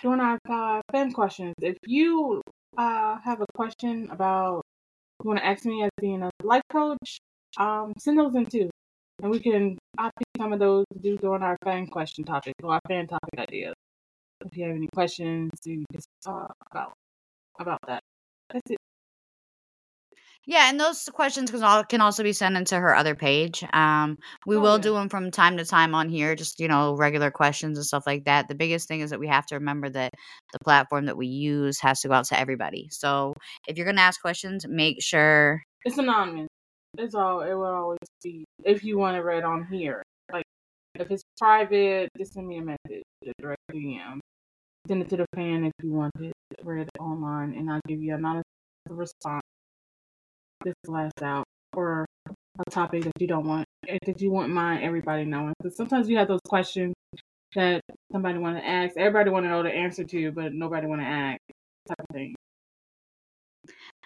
during 0.02 0.20
our 0.20 0.38
uh, 0.48 0.80
fan 0.92 1.12
questions, 1.12 1.54
if 1.60 1.76
you 1.86 2.42
uh 2.78 3.18
have 3.24 3.40
a 3.40 3.46
question 3.54 4.08
about 4.10 4.62
you 5.22 5.28
want 5.28 5.38
to 5.40 5.46
ask 5.46 5.64
me 5.64 5.82
as 5.84 5.90
being 6.00 6.22
a 6.22 6.30
life 6.42 6.62
coach, 6.70 7.18
um, 7.58 7.92
send 7.98 8.18
those 8.18 8.34
in 8.34 8.46
too. 8.46 8.70
And 9.22 9.30
we 9.30 9.40
can 9.40 9.78
I 9.98 10.10
pick 10.18 10.26
some 10.38 10.52
of 10.52 10.58
those 10.60 10.84
to 10.92 10.98
do 10.98 11.16
during 11.18 11.42
our 11.42 11.56
fan 11.64 11.86
question 11.86 12.24
topic 12.24 12.54
or 12.62 12.74
our 12.74 12.80
fan 12.88 13.06
topic 13.06 13.38
ideas. 13.38 13.74
If 14.44 14.56
you 14.56 14.64
have 14.66 14.76
any 14.76 14.88
questions, 14.94 15.50
you 15.64 15.84
can 15.92 16.00
talk 16.24 16.52
about 16.70 16.92
about 17.58 17.78
that. 17.86 18.02
That's 18.50 18.70
it. 18.70 18.78
Yeah, 20.50 20.68
and 20.68 20.80
those 20.80 21.08
questions 21.12 21.52
can 21.52 21.62
al- 21.62 21.84
can 21.84 22.00
also 22.00 22.24
be 22.24 22.32
sent 22.32 22.56
into 22.56 22.76
her 22.76 22.96
other 22.96 23.14
page. 23.14 23.62
Um, 23.72 24.18
we 24.46 24.56
Oh 24.56 24.60
will 24.60 24.78
yeah. 24.78 24.80
do 24.80 24.94
them 24.94 25.08
from 25.08 25.30
time 25.30 25.56
to 25.58 25.64
time 25.64 25.94
on 25.94 26.08
here, 26.08 26.34
just 26.34 26.58
you 26.58 26.66
know, 26.66 26.96
regular 26.96 27.30
questions 27.30 27.78
and 27.78 27.86
stuff 27.86 28.02
like 28.04 28.24
that. 28.24 28.48
The 28.48 28.56
biggest 28.56 28.88
thing 28.88 28.98
is 29.00 29.10
that 29.10 29.20
we 29.20 29.28
have 29.28 29.46
to 29.46 29.54
remember 29.54 29.88
that 29.90 30.12
the 30.52 30.58
platform 30.64 31.06
that 31.06 31.16
we 31.16 31.28
use 31.28 31.78
has 31.82 32.00
to 32.00 32.08
go 32.08 32.14
out 32.14 32.24
to 32.26 32.38
everybody. 32.40 32.88
So 32.90 33.34
if 33.68 33.76
you're 33.76 33.86
gonna 33.86 34.00
ask 34.00 34.20
questions, 34.20 34.66
make 34.68 35.00
sure. 35.00 35.62
It's 35.84 35.98
anonymous. 35.98 36.48
It's 36.98 37.14
all 37.14 37.42
it 37.42 37.54
will 37.54 37.64
always 37.66 37.98
be 38.24 38.44
if 38.64 38.82
you 38.82 38.98
want 38.98 39.16
it 39.16 39.20
read 39.20 39.44
on 39.44 39.68
here. 39.70 40.02
Like 40.32 40.44
if 40.96 41.12
it's 41.12 41.22
private, 41.38 42.08
just 42.18 42.32
send 42.34 42.48
me 42.48 42.58
a 42.58 42.62
message, 42.62 43.04
a 43.24 43.32
direct 43.40 43.62
DM. 43.72 44.18
Send 44.88 45.02
it 45.02 45.10
to 45.10 45.16
the 45.18 45.26
fan 45.36 45.64
if 45.64 45.72
you 45.84 45.92
want 45.92 46.12
it 46.20 46.32
read 46.64 46.88
online 46.98 47.54
and 47.54 47.70
I'll 47.70 47.80
give 47.86 48.02
you 48.02 48.14
an 48.16 48.24
honest 48.24 48.44
response. 48.88 49.39
This 50.64 50.74
last 50.86 51.22
out 51.22 51.44
or 51.74 52.04
a 52.28 52.70
topic 52.70 53.04
that 53.04 53.12
you 53.18 53.26
don't 53.26 53.46
want 53.46 53.64
eh, 53.88 53.98
that 54.06 54.20
you 54.20 54.30
want 54.30 54.50
mind 54.50 54.84
everybody 54.84 55.24
knowing. 55.24 55.54
Because 55.58 55.76
sometimes 55.76 56.08
you 56.08 56.18
have 56.18 56.28
those 56.28 56.40
questions 56.46 56.94
that 57.54 57.80
somebody 58.12 58.38
want 58.38 58.56
to 58.58 58.66
ask, 58.66 58.96
everybody 58.96 59.30
want 59.30 59.44
to 59.44 59.50
know 59.50 59.62
the 59.62 59.70
answer 59.70 60.04
to, 60.04 60.32
but 60.32 60.52
nobody 60.52 60.86
want 60.86 61.00
to 61.00 61.06
ask 61.06 61.38
type 61.88 62.06
of 62.08 62.14
thing. 62.14 62.34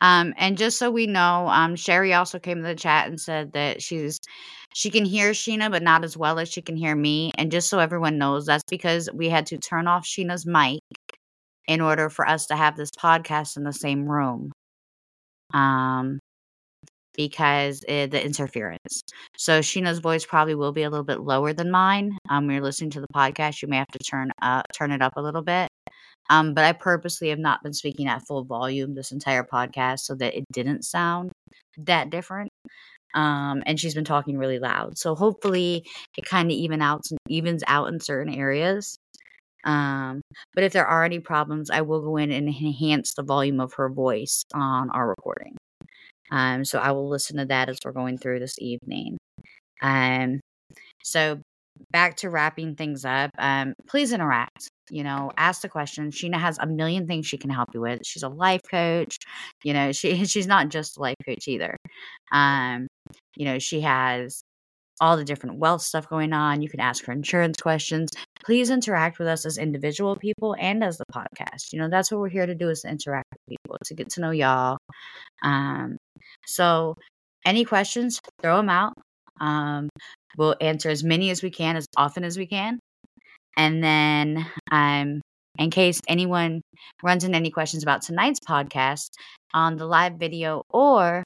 Um, 0.01 0.35
and 0.37 0.59
just 0.59 0.79
so 0.79 0.91
we 0.91 1.07
know, 1.07 1.49
um, 1.49 1.77
Sherry 1.77 2.13
also 2.13 2.39
came 2.39 2.59
to 2.59 2.63
the 2.63 2.75
chat 2.75 3.09
and 3.09 3.21
said 3.21 3.53
that 3.53 3.83
she's 3.83 4.19
she 4.75 4.91
can 4.91 5.05
hear 5.05 5.31
Sheena, 5.31 5.71
but 5.71 5.83
not 5.85 6.03
as 6.05 6.17
well 6.17 6.41
as 6.41 6.49
she 6.49 6.61
can 6.61 6.77
hear 6.77 6.97
me. 6.97 7.31
And 7.39 7.53
just 7.53 7.69
so 7.69 7.79
everyone 7.79 8.19
knows, 8.19 8.47
that's 8.47 8.65
because 8.69 9.09
we 9.15 9.29
had 9.29 9.47
to 9.47 9.59
turn 9.59 9.87
off 9.87 10.05
Sheena's 10.05 10.45
mic 10.45 10.81
in 11.69 11.81
order 11.81 12.11
for 12.11 12.29
us 12.29 12.47
to 12.47 12.57
have 12.57 12.77
this 12.77 12.91
podcast 12.91 13.57
in 13.57 13.63
the 13.63 13.73
same 13.73 14.07
room. 14.09 14.51
Um, 15.55 16.19
because 17.17 17.85
uh, 17.89 18.07
the 18.07 18.23
interference. 18.25 19.03
So 19.37 19.61
Sheena's 19.61 19.99
voice 19.99 20.25
probably 20.25 20.55
will 20.55 20.73
be 20.73 20.83
a 20.83 20.91
little 20.91 21.05
bit 21.05 21.21
lower 21.21 21.53
than 21.53 21.71
mine. 21.71 22.17
Um, 22.29 22.47
when 22.47 22.57
you're 22.57 22.65
listening 22.65 22.91
to 22.91 23.01
the 23.01 23.09
podcast, 23.15 23.63
you 23.63 23.69
may 23.69 23.77
have 23.77 23.89
to 23.89 23.99
turn 23.99 24.31
up, 24.43 24.67
turn 24.75 24.93
it 24.93 25.03
up 25.03 25.15
a 25.17 25.23
little 25.23 25.43
bit. 25.43 25.69
Um, 26.31 26.55
but 26.55 26.65
I 26.65 26.73
purposely 26.73 27.29
have 27.29 27.39
not 27.39 27.63
been 27.63 27.75
speaking 27.75 28.09
at 28.09 28.27
full 28.27 28.45
volume 28.45 28.95
this 28.95 29.13
entire 29.13 29.45
podcast 29.45 30.01
so 30.01 30.15
that 30.17 30.37
it 30.37 30.45
didn't 30.53 30.85
sound 30.85 31.33
that 31.79 32.11
different. 32.11 32.51
Um, 33.15 33.63
and 33.67 33.79
she's 33.79 33.95
been 33.95 34.05
talking 34.05 34.39
really 34.39 34.59
loud, 34.59 34.99
so 34.99 35.15
hopefully 35.15 35.85
it 36.19 36.25
kind 36.25 36.51
of 36.51 36.57
even 36.57 36.83
out 36.83 37.03
evens 37.29 37.63
out 37.69 37.87
in 37.89 38.01
certain 38.01 38.35
areas. 38.35 38.99
Um, 39.65 40.21
but 40.55 40.65
if 40.65 40.73
there 40.73 40.87
are 40.87 41.05
any 41.05 41.21
problems, 41.21 41.71
I 41.71 41.83
will 41.83 42.03
go 42.03 42.17
in 42.17 42.33
and 42.33 42.49
enhance 42.49 43.15
the 43.15 43.23
volume 43.23 43.61
of 43.61 43.75
her 43.75 43.89
voice 43.89 44.45
on 44.53 44.91
our 44.91 45.09
recording. 45.09 45.57
Um, 46.31 46.65
so 46.65 46.79
I 46.79 46.93
will 46.93 47.09
listen 47.09 47.37
to 47.39 47.47
that 47.47 47.69
as 47.69 47.79
we're 47.85 47.93
going 47.93 48.19
through 48.19 48.41
this 48.41 48.57
evening. 48.59 49.19
Um, 49.83 50.41
so 51.03 51.41
back 51.91 52.17
to 52.19 52.31
wrapping 52.31 52.77
things 52.77 53.05
up. 53.05 53.31
Um, 53.39 53.75
please 53.89 54.13
interact. 54.13 54.69
You 54.91 55.03
know, 55.03 55.33
ask 55.37 55.63
the 55.63 55.69
questions. 55.69 56.15
Sheena 56.15 56.39
has 56.39 56.59
a 56.59 56.67
million 56.67 57.07
things 57.07 57.27
she 57.27 57.39
can 57.39 57.51
help 57.51 57.71
you 57.75 57.81
with. 57.81 58.01
She's 58.05 58.23
a 58.23 58.29
life 58.29 58.61
coach. 58.71 59.17
You 59.63 59.73
know, 59.73 59.93
she 59.93 60.25
she's 60.27 60.47
not 60.47 60.69
just 60.69 60.97
a 60.97 61.01
life 61.01 61.17
coach 61.27 61.49
either. 61.49 61.77
Um, 62.33 62.87
you 63.37 63.45
know, 63.45 63.59
she 63.59 63.81
has 63.83 64.43
all 65.01 65.17
the 65.17 65.25
different 65.25 65.59
wealth 65.59 65.83
stuff 65.83 66.09
going 66.09 66.33
on. 66.33 66.63
You 66.63 66.69
can 66.69 66.81
ask 66.81 67.05
her 67.05 67.13
insurance 67.13 67.61
questions. 67.61 68.11
Please 68.45 68.71
interact 68.71 69.19
with 69.19 69.29
us 69.29 69.45
as 69.45 69.59
individual 69.59 70.17
people 70.17 70.55
and 70.59 70.85
as 70.85 70.99
the 70.99 71.05
podcast. 71.13 71.73
You 71.73 71.81
know, 71.81 71.89
that's 71.89 72.11
what 72.11 72.21
we're 72.21 72.29
here 72.29 72.47
to 72.47 72.55
do 72.55 72.71
is 72.71 72.83
to 72.83 72.89
interact 72.89 73.27
with 73.33 73.59
people, 73.59 73.79
to 73.85 73.95
get 73.95 74.11
to 74.11 74.21
know 74.21 74.31
y'all. 74.31 74.79
Um, 75.43 75.97
so 76.47 76.95
any 77.45 77.65
questions, 77.65 78.21
throw 78.41 78.59
them 78.59 78.71
out. 78.71 78.95
Um, 79.41 79.89
we'll 80.37 80.57
answer 80.61 80.91
as 80.91 81.03
many 81.03 81.31
as 81.31 81.43
we 81.43 81.51
can, 81.51 81.77
as 81.77 81.87
often 81.97 82.25
as 82.25 82.39
we 82.39 82.47
can. 82.47 82.79
And 83.57 83.83
then, 83.83 84.47
um, 84.71 85.21
in 85.59 85.71
case 85.71 86.01
anyone 86.09 86.63
runs 87.03 87.25
into 87.25 87.37
any 87.37 87.51
questions 87.51 87.83
about 87.83 88.03
tonight's 88.03 88.41
podcast 88.41 89.11
on 89.53 89.77
the 89.77 89.87
live 89.87 90.15
video 90.15 90.63
or 90.69 91.23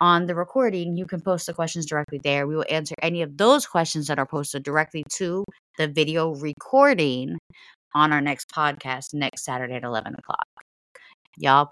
on 0.00 0.26
the 0.26 0.34
recording, 0.34 0.96
you 0.96 1.06
can 1.06 1.20
post 1.20 1.46
the 1.46 1.54
questions 1.54 1.86
directly 1.86 2.20
there. 2.22 2.46
We 2.46 2.56
will 2.56 2.64
answer 2.70 2.94
any 3.02 3.22
of 3.22 3.36
those 3.36 3.66
questions 3.66 4.06
that 4.06 4.18
are 4.18 4.26
posted 4.26 4.62
directly 4.62 5.04
to 5.14 5.44
the 5.76 5.88
video 5.88 6.34
recording 6.34 7.38
on 7.94 8.12
our 8.12 8.20
next 8.20 8.50
podcast 8.50 9.14
next 9.14 9.44
Saturday 9.44 9.74
at 9.74 9.84
11 9.84 10.14
o'clock. 10.14 10.46
Y'all 11.36 11.70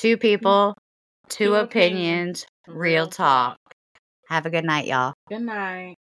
Two 0.00 0.16
people, 0.16 0.74
two, 1.28 1.44
Two 1.44 1.54
opinions, 1.56 2.46
opinions, 2.46 2.46
real 2.66 2.80
real 2.80 3.06
talk. 3.06 3.58
Have 4.30 4.46
a 4.46 4.50
good 4.50 4.64
night, 4.64 4.86
y'all. 4.86 5.12
Good 5.28 5.42
night. 5.42 5.96